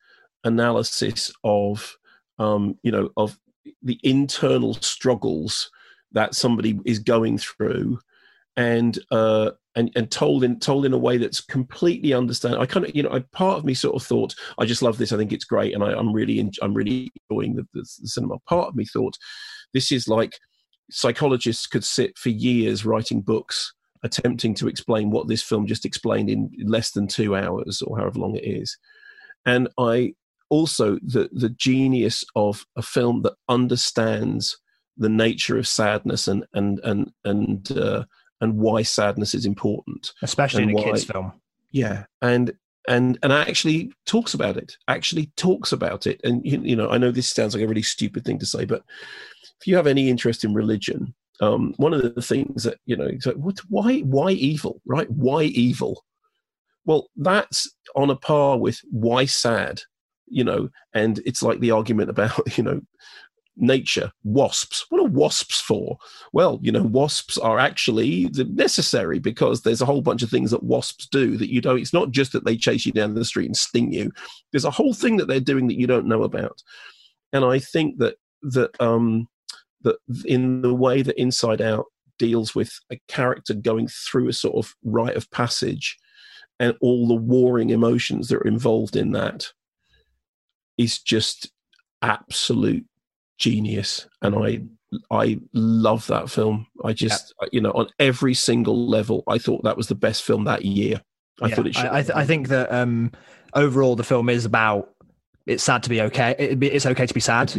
analysis 0.44 1.32
of, 1.44 1.96
um, 2.38 2.78
you 2.82 2.92
know, 2.92 3.10
of 3.16 3.38
the 3.82 3.98
internal 4.02 4.74
struggles 4.74 5.70
that 6.12 6.34
somebody 6.34 6.78
is 6.84 6.98
going 6.98 7.38
through 7.38 7.98
and 8.56 8.98
uh, 9.10 9.52
and 9.76 9.90
and 9.94 10.10
told 10.10 10.44
in 10.44 10.58
told 10.58 10.84
in 10.84 10.92
a 10.92 10.98
way 10.98 11.16
that's 11.16 11.40
completely 11.40 12.12
understand. 12.12 12.56
I 12.56 12.66
kind 12.66 12.86
of 12.86 12.94
you 12.94 13.02
know, 13.02 13.12
I, 13.12 13.20
part 13.32 13.58
of 13.58 13.64
me 13.64 13.74
sort 13.74 13.96
of 13.96 14.02
thought, 14.02 14.34
I 14.58 14.64
just 14.64 14.82
love 14.82 14.98
this. 14.98 15.12
I 15.12 15.16
think 15.16 15.32
it's 15.32 15.44
great, 15.44 15.74
and 15.74 15.84
I, 15.84 15.92
I'm 15.92 16.12
really 16.12 16.40
en- 16.40 16.50
I'm 16.62 16.74
really 16.74 17.10
enjoying 17.30 17.54
the, 17.56 17.62
the, 17.72 17.80
the 17.80 18.08
cinema. 18.08 18.38
Part 18.48 18.68
of 18.68 18.74
me 18.74 18.84
thought, 18.84 19.16
this 19.72 19.92
is 19.92 20.08
like 20.08 20.32
psychologists 20.90 21.66
could 21.66 21.84
sit 21.84 22.18
for 22.18 22.30
years 22.30 22.84
writing 22.84 23.20
books 23.20 23.72
attempting 24.02 24.54
to 24.54 24.66
explain 24.66 25.10
what 25.10 25.28
this 25.28 25.42
film 25.42 25.66
just 25.66 25.84
explained 25.84 26.30
in 26.30 26.50
less 26.64 26.90
than 26.92 27.06
two 27.06 27.36
hours 27.36 27.82
or 27.82 27.98
however 27.98 28.18
long 28.18 28.34
it 28.34 28.44
is. 28.44 28.76
And 29.46 29.68
I 29.78 30.14
also 30.48 30.96
the 31.02 31.28
the 31.32 31.50
genius 31.50 32.24
of 32.34 32.64
a 32.76 32.82
film 32.82 33.22
that 33.22 33.34
understands 33.48 34.58
the 34.96 35.08
nature 35.08 35.56
of 35.58 35.68
sadness 35.68 36.28
and 36.28 36.44
and 36.52 36.80
and 36.82 37.10
and 37.24 37.72
uh, 37.72 38.04
and 38.40 38.58
why 38.58 38.82
sadness 38.82 39.34
is 39.34 39.46
important, 39.46 40.12
especially 40.22 40.64
in 40.64 40.70
a 40.70 40.74
why- 40.74 40.84
kids' 40.84 41.04
film. 41.04 41.32
Yeah, 41.70 42.04
and 42.20 42.52
and 42.88 43.18
and 43.22 43.32
actually 43.32 43.92
talks 44.06 44.34
about 44.34 44.56
it. 44.56 44.76
Actually 44.88 45.30
talks 45.36 45.72
about 45.72 46.06
it. 46.06 46.20
And 46.24 46.44
you, 46.44 46.60
you 46.62 46.76
know, 46.76 46.90
I 46.90 46.98
know 46.98 47.10
this 47.10 47.28
sounds 47.28 47.54
like 47.54 47.62
a 47.62 47.68
really 47.68 47.82
stupid 47.82 48.24
thing 48.24 48.38
to 48.38 48.46
say, 48.46 48.64
but 48.64 48.82
if 49.60 49.66
you 49.66 49.76
have 49.76 49.86
any 49.86 50.08
interest 50.08 50.44
in 50.44 50.54
religion, 50.54 51.14
um, 51.40 51.74
one 51.76 51.94
of 51.94 52.14
the 52.14 52.22
things 52.22 52.64
that 52.64 52.78
you 52.86 52.96
know, 52.96 53.06
it's 53.06 53.26
like, 53.26 53.36
what, 53.36 53.58
why 53.68 54.00
why 54.00 54.30
evil, 54.30 54.80
right? 54.86 55.10
Why 55.10 55.44
evil? 55.44 56.04
Well, 56.84 57.08
that's 57.16 57.70
on 57.94 58.10
a 58.10 58.16
par 58.16 58.58
with 58.58 58.80
why 58.90 59.26
sad, 59.26 59.82
you 60.26 60.44
know, 60.44 60.70
and 60.94 61.20
it's 61.24 61.42
like 61.42 61.60
the 61.60 61.70
argument 61.70 62.10
about 62.10 62.40
you 62.58 62.64
know 62.64 62.80
nature 63.60 64.10
wasps. 64.24 64.86
What 64.88 65.00
are 65.00 65.08
wasps 65.08 65.60
for? 65.60 65.98
Well 66.32 66.58
you 66.62 66.72
know 66.72 66.82
wasps 66.82 67.38
are 67.38 67.58
actually 67.58 68.30
necessary 68.34 69.18
because 69.18 69.62
there's 69.62 69.82
a 69.82 69.86
whole 69.86 70.02
bunch 70.02 70.22
of 70.22 70.30
things 70.30 70.50
that 70.50 70.62
wasps 70.62 71.06
do 71.06 71.36
that 71.36 71.52
you 71.52 71.60
don't 71.60 71.78
it's 71.78 71.92
not 71.92 72.10
just 72.10 72.32
that 72.32 72.44
they 72.44 72.56
chase 72.56 72.86
you 72.86 72.92
down 72.92 73.14
the 73.14 73.24
street 73.24 73.46
and 73.46 73.56
sting 73.56 73.92
you. 73.92 74.12
There's 74.52 74.64
a 74.64 74.70
whole 74.70 74.94
thing 74.94 75.16
that 75.18 75.28
they're 75.28 75.40
doing 75.40 75.66
that 75.68 75.78
you 75.78 75.86
don't 75.86 76.06
know 76.06 76.22
about. 76.22 76.62
And 77.32 77.44
i 77.44 77.58
think 77.58 77.98
that 77.98 78.16
that 78.42 78.70
um 78.80 79.28
that 79.82 79.96
in 80.24 80.62
the 80.62 80.74
way 80.74 81.02
that 81.02 81.20
inside 81.20 81.60
out 81.60 81.86
deals 82.18 82.54
with 82.54 82.78
a 82.90 83.00
character 83.08 83.54
going 83.54 83.88
through 83.88 84.28
a 84.28 84.32
sort 84.32 84.54
of 84.54 84.74
rite 84.84 85.16
of 85.16 85.30
passage 85.30 85.98
and 86.58 86.76
all 86.82 87.08
the 87.08 87.14
warring 87.14 87.70
emotions 87.70 88.28
that 88.28 88.36
are 88.36 88.46
involved 88.46 88.94
in 88.94 89.12
that 89.12 89.46
is 90.76 90.98
just 90.98 91.50
absolute 92.02 92.84
genius 93.40 94.06
and 94.22 94.36
i 94.36 94.62
i 95.10 95.40
love 95.52 96.06
that 96.06 96.30
film 96.30 96.66
i 96.84 96.92
just 96.92 97.34
you 97.52 97.60
know 97.60 97.70
on 97.72 97.88
every 97.98 98.34
single 98.34 98.86
level 98.86 99.24
i 99.26 99.38
thought 99.38 99.62
that 99.64 99.76
was 99.76 99.88
the 99.88 99.94
best 99.94 100.22
film 100.22 100.44
that 100.44 100.64
year 100.64 101.00
i 101.42 101.48
Yeah, 101.48 101.54
thought 101.54 101.66
it 101.66 101.74
should 101.74 101.86
I, 101.86 101.98
I, 101.98 102.02
th- 102.02 102.16
I 102.16 102.24
think 102.26 102.48
that 102.48 102.70
um, 102.72 103.10
overall 103.54 103.96
the 103.96 104.04
film 104.04 104.28
is 104.28 104.44
about 104.44 104.90
it's 105.46 105.64
sad 105.64 105.82
to 105.82 105.90
be 105.90 106.00
okay. 106.02 106.36
It, 106.38 106.62
it's 106.62 106.86
okay 106.86 107.06
to 107.06 107.14
be 107.14 107.18
sad. 107.18 107.50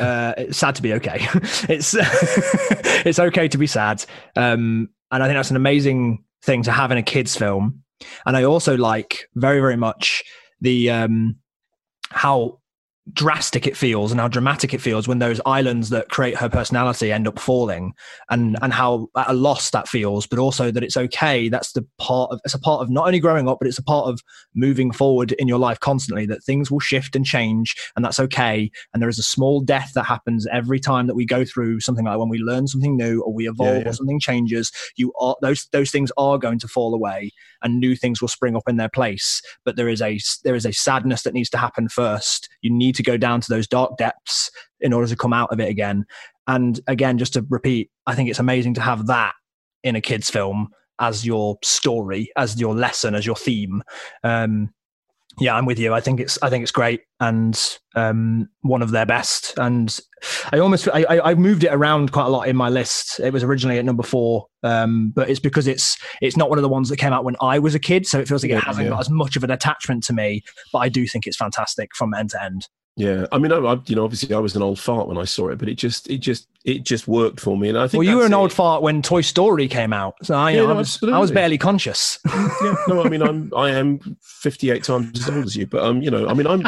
uh, 0.00 0.32
it's 0.38 0.56
sad 0.56 0.74
to 0.76 0.82
be 0.82 0.94
okay. 0.94 1.18
it's 1.68 1.94
it's 3.04 3.18
okay 3.18 3.48
to 3.48 3.58
be 3.58 3.66
sad. 3.66 4.02
Um, 4.36 4.88
and 5.10 5.22
I 5.22 5.26
think 5.26 5.36
that's 5.36 5.50
an 5.50 5.56
amazing 5.56 6.24
thing 6.42 6.62
to 6.62 6.72
have 6.72 6.92
in 6.92 6.98
a 6.98 7.02
kids 7.02 7.36
film. 7.36 7.82
And 8.24 8.36
I 8.36 8.44
also 8.44 8.76
like 8.76 9.28
very 9.34 9.60
very 9.60 9.76
much 9.76 10.24
the 10.60 10.88
um, 10.90 11.36
how 12.10 12.60
drastic 13.12 13.66
it 13.66 13.76
feels 13.76 14.10
and 14.10 14.20
how 14.20 14.26
dramatic 14.26 14.74
it 14.74 14.80
feels 14.80 15.06
when 15.06 15.20
those 15.20 15.40
islands 15.46 15.90
that 15.90 16.08
create 16.08 16.36
her 16.36 16.48
personality 16.48 17.12
end 17.12 17.28
up 17.28 17.38
falling 17.38 17.92
and 18.30 18.58
and 18.62 18.72
how 18.72 19.08
at 19.16 19.30
a 19.30 19.32
loss 19.32 19.70
that 19.70 19.86
feels 19.86 20.26
but 20.26 20.38
also 20.38 20.70
that 20.70 20.82
it's 20.82 20.96
okay. 20.96 21.48
That's 21.48 21.72
the 21.72 21.86
part 21.98 22.32
of 22.32 22.40
it's 22.44 22.54
a 22.54 22.58
part 22.58 22.82
of 22.82 22.90
not 22.90 23.06
only 23.06 23.20
growing 23.20 23.48
up 23.48 23.58
but 23.60 23.68
it's 23.68 23.78
a 23.78 23.82
part 23.82 24.08
of 24.08 24.20
moving 24.54 24.90
forward 24.90 25.32
in 25.32 25.46
your 25.46 25.58
life 25.58 25.78
constantly 25.78 26.26
that 26.26 26.42
things 26.42 26.70
will 26.70 26.80
shift 26.80 27.14
and 27.14 27.24
change 27.24 27.76
and 27.94 28.04
that's 28.04 28.18
okay. 28.18 28.70
And 28.92 29.00
there 29.00 29.08
is 29.08 29.18
a 29.18 29.24
small 29.24 29.60
death 29.60 29.92
that 29.94 30.04
happens 30.04 30.46
every 30.52 30.80
time 30.80 31.06
that 31.06 31.14
we 31.14 31.24
go 31.24 31.44
through 31.44 31.80
something 31.80 32.04
like 32.04 32.18
when 32.18 32.28
we 32.28 32.38
learn 32.38 32.66
something 32.66 32.96
new 32.96 33.20
or 33.20 33.32
we 33.32 33.48
evolve 33.48 33.82
yeah. 33.82 33.88
or 33.88 33.92
something 33.92 34.18
changes 34.18 34.72
you 34.96 35.12
are 35.20 35.36
those 35.42 35.66
those 35.72 35.90
things 35.90 36.10
are 36.16 36.38
going 36.38 36.58
to 36.58 36.68
fall 36.68 36.92
away 36.92 37.30
and 37.62 37.80
new 37.80 37.96
things 37.96 38.20
will 38.20 38.28
spring 38.28 38.56
up 38.56 38.68
in 38.68 38.76
their 38.76 38.88
place. 38.88 39.42
But 39.64 39.76
there 39.76 39.88
is 39.88 40.02
a 40.02 40.18
there 40.44 40.54
is 40.54 40.66
a 40.66 40.72
sadness 40.72 41.22
that 41.22 41.34
needs 41.34 41.50
to 41.50 41.58
happen 41.58 41.88
first. 41.88 42.48
You 42.62 42.72
need 42.72 42.94
to 42.96 43.02
go 43.02 43.16
down 43.16 43.40
to 43.40 43.48
those 43.48 43.66
dark 43.66 43.96
depths 43.96 44.50
in 44.80 44.92
order 44.92 45.06
to 45.06 45.16
come 45.16 45.32
out 45.32 45.50
of 45.52 45.60
it 45.60 45.68
again. 45.68 46.04
And 46.48 46.78
again 46.86 47.18
just 47.18 47.32
to 47.32 47.44
repeat 47.48 47.90
i 48.06 48.14
think 48.14 48.28
it's 48.30 48.38
amazing 48.38 48.74
to 48.74 48.80
have 48.80 49.06
that 49.08 49.32
in 49.82 49.96
a 49.96 50.00
kids 50.00 50.30
film 50.30 50.68
as 51.00 51.26
your 51.26 51.58
story 51.62 52.30
as 52.36 52.60
your 52.60 52.74
lesson 52.74 53.14
as 53.14 53.26
your 53.26 53.36
theme. 53.36 53.82
Um 54.22 54.70
yeah 55.40 55.54
i'm 55.56 55.66
with 55.66 55.78
you. 55.78 55.92
I 55.92 56.00
think 56.00 56.20
it's 56.20 56.38
i 56.42 56.48
think 56.48 56.62
it's 56.62 56.72
great 56.72 57.00
and 57.20 57.78
um 57.94 58.48
one 58.62 58.80
of 58.80 58.90
their 58.92 59.06
best. 59.06 59.58
And 59.58 59.98
i 60.52 60.58
almost 60.58 60.88
I, 60.94 61.04
I 61.22 61.34
moved 61.34 61.64
it 61.64 61.72
around 61.72 62.12
quite 62.12 62.26
a 62.26 62.30
lot 62.30 62.48
in 62.48 62.56
my 62.56 62.68
list. 62.68 63.20
It 63.20 63.32
was 63.32 63.42
originally 63.42 63.78
at 63.78 63.84
number 63.84 64.02
four 64.04 64.46
um 64.62 65.12
but 65.14 65.28
it's 65.28 65.40
because 65.40 65.66
it's 65.66 65.96
it's 66.22 66.36
not 66.36 66.48
one 66.48 66.58
of 66.58 66.62
the 66.62 66.68
ones 66.68 66.88
that 66.88 66.96
came 66.96 67.12
out 67.12 67.24
when 67.24 67.36
i 67.40 67.58
was 67.58 67.74
a 67.74 67.78
kid 67.80 68.06
so 68.06 68.18
it 68.20 68.28
feels 68.28 68.42
like 68.42 68.50
Yeah, 68.50 68.58
it 68.58 68.64
hasn't 68.64 68.86
yeah. 68.86 68.90
got 68.90 69.00
as 69.00 69.10
much 69.10 69.36
of 69.36 69.44
an 69.44 69.50
attachment 69.50 70.04
to 70.04 70.12
me 70.12 70.42
but 70.72 70.78
i 70.78 70.88
do 70.88 71.06
think 71.06 71.26
it's 71.26 71.36
fantastic 71.36 71.94
from 71.94 72.14
end 72.14 72.30
to 72.30 72.42
end 72.42 72.68
yeah 72.96 73.26
i 73.30 73.38
mean 73.38 73.52
I, 73.52 73.58
I 73.58 73.78
you 73.86 73.94
know 73.94 74.04
obviously 74.04 74.34
i 74.34 74.38
was 74.38 74.56
an 74.56 74.62
old 74.62 74.78
fart 74.78 75.06
when 75.06 75.18
i 75.18 75.24
saw 75.24 75.48
it 75.48 75.58
but 75.58 75.68
it 75.68 75.74
just 75.74 76.08
it 76.10 76.18
just 76.18 76.48
it 76.64 76.82
just 76.82 77.06
worked 77.06 77.40
for 77.40 77.56
me 77.56 77.68
and 77.68 77.78
i 77.78 77.86
think 77.86 78.00
well 78.00 78.08
you 78.08 78.16
were 78.16 78.26
an 78.26 78.32
it. 78.32 78.36
old 78.36 78.52
fart 78.52 78.82
when 78.82 79.02
toy 79.02 79.20
story 79.20 79.68
came 79.68 79.92
out 79.92 80.14
so 80.22 80.34
i, 80.34 80.50
Yeah, 80.50 80.62
I, 80.62 80.66
no, 80.66 80.74
was, 80.76 81.02
I 81.02 81.18
was 81.18 81.30
barely 81.30 81.58
conscious 81.58 82.18
yeah, 82.26 82.74
no, 82.88 83.04
I 83.04 83.08
mean, 83.08 83.22
I'm 83.22 83.52
I 83.54 83.70
am 83.70 84.16
58 84.22 84.82
times 84.84 85.20
as 85.20 85.34
old 85.34 85.44
as 85.44 85.56
you, 85.56 85.66
but 85.66 85.82
um, 85.82 86.02
you 86.02 86.10
know, 86.10 86.26
I 86.26 86.34
mean, 86.34 86.46
I'm 86.46 86.62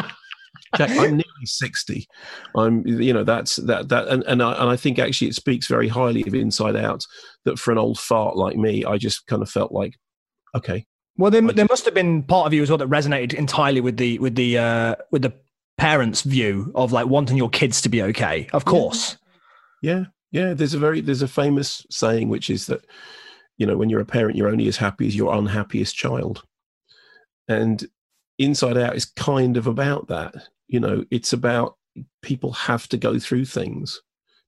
Jack, 0.77 0.91
I'm 0.91 1.11
nearly 1.11 1.45
60. 1.45 2.07
I'm, 2.55 2.85
you 2.85 3.13
know, 3.13 3.23
that's 3.23 3.55
that 3.57 3.89
that, 3.89 4.07
and 4.07 4.23
and 4.23 4.43
I, 4.43 4.53
and 4.53 4.69
I 4.69 4.75
think 4.75 4.99
actually 4.99 5.29
it 5.29 5.35
speaks 5.35 5.67
very 5.67 5.87
highly 5.87 6.23
of 6.23 6.35
Inside 6.35 6.75
Out 6.75 7.05
that 7.45 7.57
for 7.57 7.71
an 7.71 7.77
old 7.77 7.99
fart 7.99 8.35
like 8.35 8.55
me, 8.55 8.85
I 8.85 8.97
just 8.97 9.25
kind 9.27 9.41
of 9.41 9.49
felt 9.49 9.71
like, 9.71 9.95
okay, 10.55 10.85
Well, 11.17 11.31
there, 11.31 11.41
there 11.41 11.67
must 11.69 11.85
have 11.85 11.93
been 11.93 12.23
part 12.23 12.45
of 12.47 12.53
you 12.53 12.61
as 12.61 12.69
well 12.69 12.77
that 12.77 12.89
resonated 12.89 13.33
entirely 13.33 13.81
with 13.81 13.97
the 13.97 14.19
with 14.19 14.35
the 14.35 14.57
uh, 14.57 14.95
with 15.11 15.23
the 15.23 15.33
parents' 15.79 16.21
view 16.21 16.71
of 16.75 16.91
like 16.91 17.07
wanting 17.07 17.37
your 17.37 17.49
kids 17.49 17.81
to 17.81 17.89
be 17.89 18.03
okay. 18.03 18.47
Of 18.53 18.65
course, 18.65 19.17
yeah, 19.81 20.05
yeah. 20.31 20.53
There's 20.53 20.73
a 20.73 20.79
very 20.79 21.01
there's 21.01 21.21
a 21.21 21.27
famous 21.27 21.85
saying 21.89 22.29
which 22.29 22.49
is 22.49 22.67
that, 22.67 22.85
you 23.57 23.65
know, 23.65 23.77
when 23.77 23.89
you're 23.89 24.01
a 24.01 24.05
parent, 24.05 24.35
you're 24.35 24.49
only 24.49 24.67
as 24.67 24.77
happy 24.77 25.07
as 25.07 25.15
your 25.15 25.33
unhappiest 25.33 25.95
child, 25.95 26.43
and 27.47 27.87
Inside 28.37 28.77
Out 28.77 28.95
is 28.95 29.05
kind 29.05 29.57
of 29.57 29.67
about 29.67 30.07
that. 30.09 30.33
You 30.67 30.79
know, 30.79 31.03
it's 31.11 31.33
about 31.33 31.75
people 32.21 32.51
have 32.53 32.87
to 32.89 32.97
go 32.97 33.17
through 33.17 33.45
things. 33.45 34.01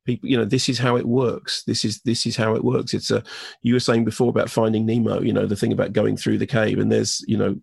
People, 0.05 0.29
you 0.29 0.37
know, 0.37 0.45
this 0.45 0.67
is 0.67 0.79
how 0.79 0.95
it 0.95 1.05
works. 1.05 1.63
This 1.63 1.85
is 1.85 2.01
this 2.01 2.25
is 2.25 2.35
how 2.35 2.55
it 2.55 2.63
works. 2.63 2.93
It's 2.93 3.11
a. 3.11 3.23
You 3.61 3.73
were 3.75 3.79
saying 3.79 4.05
before 4.05 4.29
about 4.29 4.49
finding 4.49 4.85
Nemo. 4.85 5.21
You 5.21 5.33
know, 5.33 5.45
the 5.45 5.55
thing 5.55 5.71
about 5.71 5.93
going 5.93 6.17
through 6.17 6.39
the 6.39 6.47
cave, 6.47 6.79
and 6.79 6.91
there's 6.91 7.23
you 7.27 7.37
know, 7.37 7.55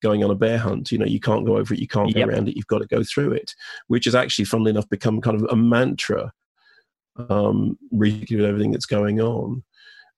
going 0.00 0.24
on 0.24 0.30
a 0.30 0.34
bear 0.34 0.58
hunt. 0.58 0.90
You 0.90 0.98
know, 0.98 1.06
you 1.06 1.20
can't 1.20 1.46
go 1.46 1.56
over 1.56 1.74
it. 1.74 1.80
You 1.80 1.88
can't 1.88 2.14
Yep. 2.14 2.26
go 2.28 2.32
around 2.32 2.48
it. 2.48 2.56
You've 2.56 2.66
got 2.66 2.78
to 2.78 2.86
go 2.86 3.02
through 3.02 3.32
it, 3.32 3.54
which 3.88 4.04
has 4.06 4.14
actually, 4.14 4.44
funnily 4.46 4.70
enough, 4.70 4.88
become 4.88 5.20
kind 5.20 5.40
of 5.40 5.46
a 5.50 5.56
mantra. 5.56 6.32
Um, 7.28 7.76
with 7.90 8.30
everything 8.30 8.70
that's 8.70 8.86
going 8.86 9.20
on, 9.20 9.62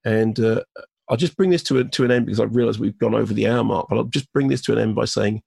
and 0.05 0.39
uh, 0.39 0.62
I'll 1.09 1.16
just 1.16 1.37
bring 1.37 1.51
this 1.51 1.62
to 1.64 1.78
a, 1.78 1.85
to 1.85 2.05
an 2.05 2.11
end 2.11 2.26
because 2.26 2.39
I 2.39 2.45
realise 2.45 2.78
we've 2.78 2.99
gone 2.99 3.14
over 3.14 3.35
the 3.35 3.49
hour 3.49 3.64
mark. 3.64 3.87
But 3.89 3.97
I'll 3.99 4.05
just 4.05 4.33
bring 4.33 4.49
this 4.49 4.61
to 4.62 4.72
an 4.72 4.78
end 4.78 4.95
by 4.95 5.07
saying, 5.07 5.43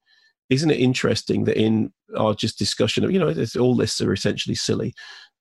isn't 0.50 0.70
it 0.72 0.80
interesting 0.80 1.46
that 1.46 1.56
in 1.58 1.94
our 2.18 2.34
just 2.34 2.58
discussion 2.58 3.06
of 3.06 3.12
you 3.12 3.20
know 3.20 3.30
it's, 3.30 3.56
all 3.56 3.76
lists 3.76 4.02
are 4.02 4.12
essentially 4.12 4.56
silly, 4.56 4.94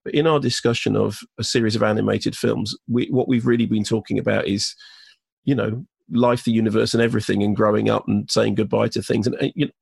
but 0.05 0.15
in 0.15 0.27
our 0.27 0.39
discussion 0.39 0.95
of 0.95 1.19
a 1.39 1.45
series 1.45 1.75
of 1.75 1.83
animated 1.83 2.37
films, 2.37 2.77
we, 2.89 3.07
what 3.07 3.27
we've 3.27 3.47
really 3.47 3.67
been 3.67 3.85
talking 3.85 4.19
about 4.19 4.47
is, 4.47 4.75
you 5.45 5.55
know, 5.55 5.85
life, 6.11 6.45
the 6.45 6.53
universe, 6.53 6.95
and 6.95 7.03
everything, 7.03 7.43
and 7.43 7.57
growing 7.57 7.89
up 7.91 8.05
and 8.09 8.31
saying 8.31 8.55
goodbye 8.57 8.89
to 8.89 9.03
things. 9.03 9.27
And 9.27 9.37
uh, 9.37 9.49
you 9.55 9.67
know, 9.67 9.73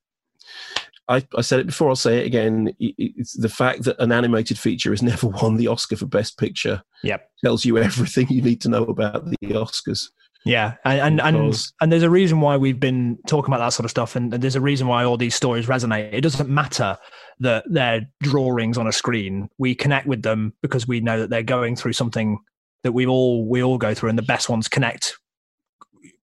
I, 1.09 1.27
I 1.37 1.41
said 1.41 1.61
it 1.61 1.66
before, 1.66 1.89
I'll 1.89 1.97
say 1.97 2.18
it 2.18 2.27
again. 2.27 2.75
It's 2.79 3.35
the 3.35 3.49
fact 3.49 3.85
that 3.85 4.01
an 4.01 4.12
animated 4.12 4.59
feature 4.59 4.91
has 4.91 5.03
never 5.03 5.27
won 5.29 5.57
the 5.57 5.66
Oscar 5.68 5.97
for 5.97 6.07
Best 6.07 6.39
Picture 6.39 6.83
Yep. 7.03 7.29
tells 7.45 7.64
you 7.64 7.79
everything 7.79 8.29
you 8.29 8.43
need 8.43 8.61
to 8.62 8.68
know 8.68 8.85
about 8.85 9.29
the 9.29 9.37
Oscars. 9.49 10.09
yeah, 10.45 10.75
and 10.85 11.20
and 11.20 11.37
and, 11.37 11.62
and 11.81 11.93
there's 11.93 12.03
a 12.05 12.11
reason 12.11 12.41
why 12.41 12.57
we've 12.57 12.81
been 12.81 13.18
talking 13.27 13.53
about 13.53 13.64
that 13.64 13.70
sort 13.70 13.85
of 13.85 13.91
stuff, 13.91 14.16
and 14.16 14.33
there's 14.33 14.57
a 14.57 14.61
reason 14.61 14.87
why 14.87 15.05
all 15.05 15.16
these 15.16 15.35
stories 15.35 15.66
resonate. 15.66 16.12
It 16.12 16.20
doesn't 16.23 16.49
matter 16.49 16.97
that 17.41 17.64
they're 17.68 18.03
drawings 18.23 18.79
on 18.79 18.87
a 18.87 18.93
screen; 18.93 19.49
we 19.59 19.75
connect 19.75 20.07
with 20.07 20.23
them 20.23 20.55
because 20.62 20.87
we 20.87 21.01
know 21.01 21.18
that 21.20 21.31
they're 21.31 21.43
going 21.43 21.75
through 21.77 21.93
something 21.95 22.39
that 22.85 22.93
we 22.93 23.07
all 23.07 23.45
we 23.49 23.62
all 23.62 23.79
go 23.79 23.93
through, 23.95 24.09
and 24.11 24.18
the 24.18 24.23
best 24.23 24.49
ones 24.49 24.68
connect 24.68 25.16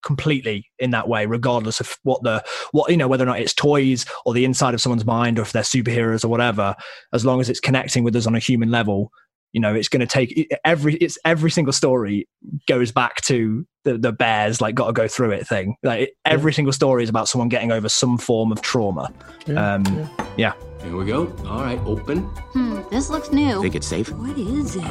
completely 0.02 0.70
in 0.78 0.90
that 0.90 1.08
way 1.08 1.26
regardless 1.26 1.80
of 1.80 1.96
what 2.02 2.22
the 2.22 2.42
what 2.72 2.90
you 2.90 2.96
know 2.96 3.08
whether 3.08 3.24
or 3.24 3.26
not 3.26 3.40
it's 3.40 3.54
toys 3.54 4.06
or 4.24 4.32
the 4.32 4.44
inside 4.44 4.74
of 4.74 4.80
someone's 4.80 5.04
mind 5.04 5.38
or 5.38 5.42
if 5.42 5.52
they're 5.52 5.62
superheroes 5.62 6.24
or 6.24 6.28
whatever 6.28 6.74
as 7.12 7.24
long 7.24 7.40
as 7.40 7.48
it's 7.48 7.60
connecting 7.60 8.04
with 8.04 8.16
us 8.16 8.26
on 8.26 8.34
a 8.34 8.38
human 8.38 8.70
level 8.70 9.10
you 9.52 9.60
know 9.60 9.74
it's 9.74 9.88
going 9.88 10.00
to 10.00 10.06
take 10.06 10.50
every 10.64 10.94
it's 10.94 11.18
every 11.24 11.50
single 11.50 11.72
story 11.72 12.28
goes 12.68 12.92
back 12.92 13.20
to 13.22 13.66
the 13.84 13.98
the 13.98 14.12
bears 14.12 14.60
like 14.60 14.74
got 14.74 14.86
to 14.86 14.92
go 14.92 15.08
through 15.08 15.30
it 15.30 15.46
thing. 15.46 15.76
Like 15.82 16.12
every 16.24 16.52
single 16.52 16.72
story 16.72 17.02
is 17.02 17.08
about 17.08 17.28
someone 17.28 17.48
getting 17.48 17.72
over 17.72 17.88
some 17.88 18.18
form 18.18 18.52
of 18.52 18.60
trauma. 18.62 19.12
Yeah, 19.46 19.74
um 19.74 20.10
yeah 20.36 20.52
Here 20.82 20.96
we 20.96 21.04
go. 21.04 21.26
All 21.46 21.62
right, 21.62 21.78
open. 21.84 22.20
Hmm, 22.52 22.80
this 22.90 23.10
looks 23.10 23.30
new. 23.30 23.60
Think 23.60 23.74
it's 23.74 23.86
safe? 23.86 24.10
What 24.12 24.36
is 24.38 24.76
it? 24.76 24.84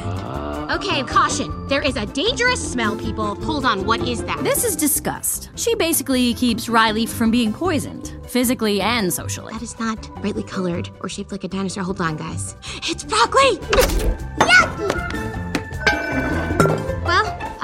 Okay, 0.70 1.02
caution. 1.02 1.66
There 1.66 1.82
is 1.82 1.96
a 1.96 2.06
dangerous 2.06 2.60
smell, 2.72 2.96
people. 2.96 3.34
Hold 3.44 3.64
on, 3.64 3.84
what 3.84 4.06
is 4.06 4.22
that? 4.24 4.42
This 4.44 4.64
is 4.64 4.76
disgust. 4.76 5.50
She 5.56 5.74
basically 5.74 6.32
keeps 6.34 6.68
Riley 6.68 7.06
from 7.06 7.30
being 7.32 7.52
poisoned, 7.52 8.16
physically 8.28 8.80
and 8.80 9.12
socially. 9.12 9.52
That 9.52 9.62
is 9.62 9.78
not 9.80 10.00
brightly 10.22 10.44
colored 10.44 10.88
or 11.00 11.08
shaped 11.08 11.32
like 11.32 11.42
a 11.44 11.48
dinosaur. 11.48 11.82
Hold 11.82 12.00
on, 12.00 12.16
guys. 12.16 12.54
It's 12.88 13.04
broccoli! 13.04 13.58
Well, 14.40 14.76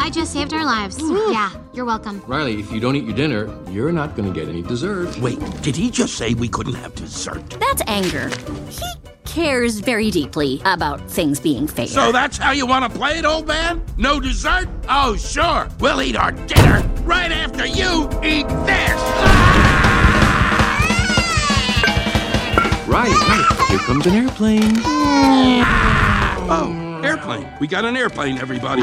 I 0.07 0.09
just 0.09 0.32
saved 0.32 0.52
our 0.52 0.64
lives. 0.64 0.98
yeah, 1.00 1.50
you're 1.72 1.84
welcome. 1.84 2.22
Riley, 2.28 2.61
if 2.61 2.70
you 2.70 2.78
don't 2.78 2.94
eat 2.94 3.02
your 3.02 3.16
dinner, 3.16 3.52
you're 3.72 3.90
not 3.90 4.14
going 4.14 4.32
to 4.32 4.40
get 4.40 4.48
any 4.48 4.62
dessert. 4.62 5.18
Wait, 5.18 5.40
did 5.62 5.74
he 5.74 5.90
just 5.90 6.14
say 6.14 6.32
we 6.32 6.48
couldn't 6.48 6.74
have 6.74 6.94
dessert? 6.94 7.42
That's 7.59 7.82
anger. 7.88 8.28
He 8.68 8.86
cares 9.24 9.80
very 9.80 10.12
deeply 10.12 10.62
about 10.64 11.00
things 11.11 11.40
being 11.40 11.66
fair. 11.66 11.88
So 11.88 12.12
that's 12.12 12.38
how 12.38 12.52
you 12.52 12.66
want 12.68 12.84
to 12.90 12.96
play 12.96 13.18
it, 13.18 13.24
old 13.24 13.48
man? 13.48 13.82
No 13.96 14.20
dessert? 14.20 14.68
Oh, 14.88 15.16
sure. 15.16 15.68
We'll 15.80 16.00
eat 16.00 16.14
our 16.14 16.30
dinner 16.30 16.88
right 17.02 17.32
after 17.32 17.66
you 17.66 18.09
eat 18.22 18.46
this. 18.64 19.00
Riley, 22.86 23.11
right. 23.11 23.66
here 23.70 23.78
comes 23.80 24.07
an 24.07 24.14
airplane. 24.14 24.76
Oh, 26.48 27.00
airplane. 27.02 27.48
We 27.61 27.66
got 27.66 27.84
an 27.84 27.96
airplane, 27.96 28.38
everybody. 28.38 28.82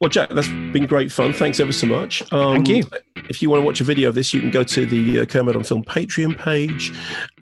Well, 0.00 0.08
Jack, 0.08 0.30
that's 0.30 0.48
been 0.48 0.86
great 0.86 1.10
fun. 1.10 1.32
Thanks 1.32 1.58
ever 1.58 1.72
so 1.72 1.86
much. 1.86 2.22
Um, 2.32 2.64
Thank 2.64 2.68
you. 2.68 2.84
If 3.28 3.42
you 3.42 3.50
want 3.50 3.60
to 3.60 3.66
watch 3.66 3.80
a 3.80 3.84
video 3.84 4.08
of 4.08 4.14
this, 4.14 4.32
you 4.32 4.40
can 4.40 4.50
go 4.50 4.62
to 4.62 4.86
the 4.86 5.20
uh, 5.20 5.24
Kermode 5.26 5.56
on 5.56 5.64
Film 5.64 5.82
Patreon 5.82 6.38
page, 6.38 6.92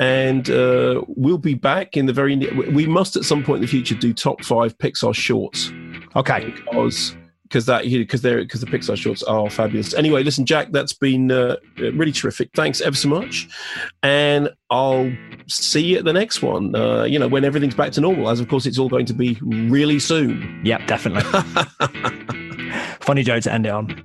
and 0.00 0.48
uh, 0.48 1.02
we'll 1.06 1.38
be 1.38 1.54
back 1.54 1.96
in 1.96 2.06
the 2.06 2.12
very. 2.12 2.34
Ne- 2.34 2.50
we 2.50 2.86
must 2.86 3.14
at 3.14 3.24
some 3.24 3.44
point 3.44 3.58
in 3.58 3.62
the 3.62 3.68
future 3.68 3.94
do 3.94 4.14
top 4.14 4.42
five 4.42 4.76
Pixar 4.78 5.14
shorts. 5.14 5.70
Okay. 6.16 6.50
Because 6.50 7.14
because 7.48 7.66
that 7.66 7.84
because 7.84 8.22
they're 8.22 8.38
because 8.38 8.60
the 8.60 8.66
Pixar 8.66 8.96
shorts 8.96 9.22
are 9.22 9.48
fabulous. 9.48 9.94
Anyway, 9.94 10.22
listen, 10.22 10.44
Jack, 10.44 10.72
that's 10.72 10.92
been 10.92 11.30
uh, 11.30 11.56
really 11.76 12.12
terrific. 12.12 12.50
Thanks 12.54 12.80
ever 12.80 12.96
so 12.96 13.08
much, 13.08 13.48
and 14.02 14.50
I'll 14.70 15.12
see 15.46 15.84
you 15.84 15.98
at 15.98 16.04
the 16.04 16.12
next 16.12 16.42
one. 16.42 16.74
Uh, 16.74 17.04
you 17.04 17.18
know, 17.18 17.28
when 17.28 17.44
everything's 17.44 17.74
back 17.74 17.92
to 17.92 18.00
normal, 18.00 18.28
as 18.28 18.40
of 18.40 18.48
course 18.48 18.66
it's 18.66 18.78
all 18.78 18.88
going 18.88 19.06
to 19.06 19.14
be 19.14 19.38
really 19.42 19.98
soon. 19.98 20.60
Yep, 20.64 20.86
definitely. 20.86 21.22
Funny 23.00 23.22
joke 23.22 23.42
to 23.44 23.52
end 23.52 23.66
it 23.66 23.70
on. 23.70 24.04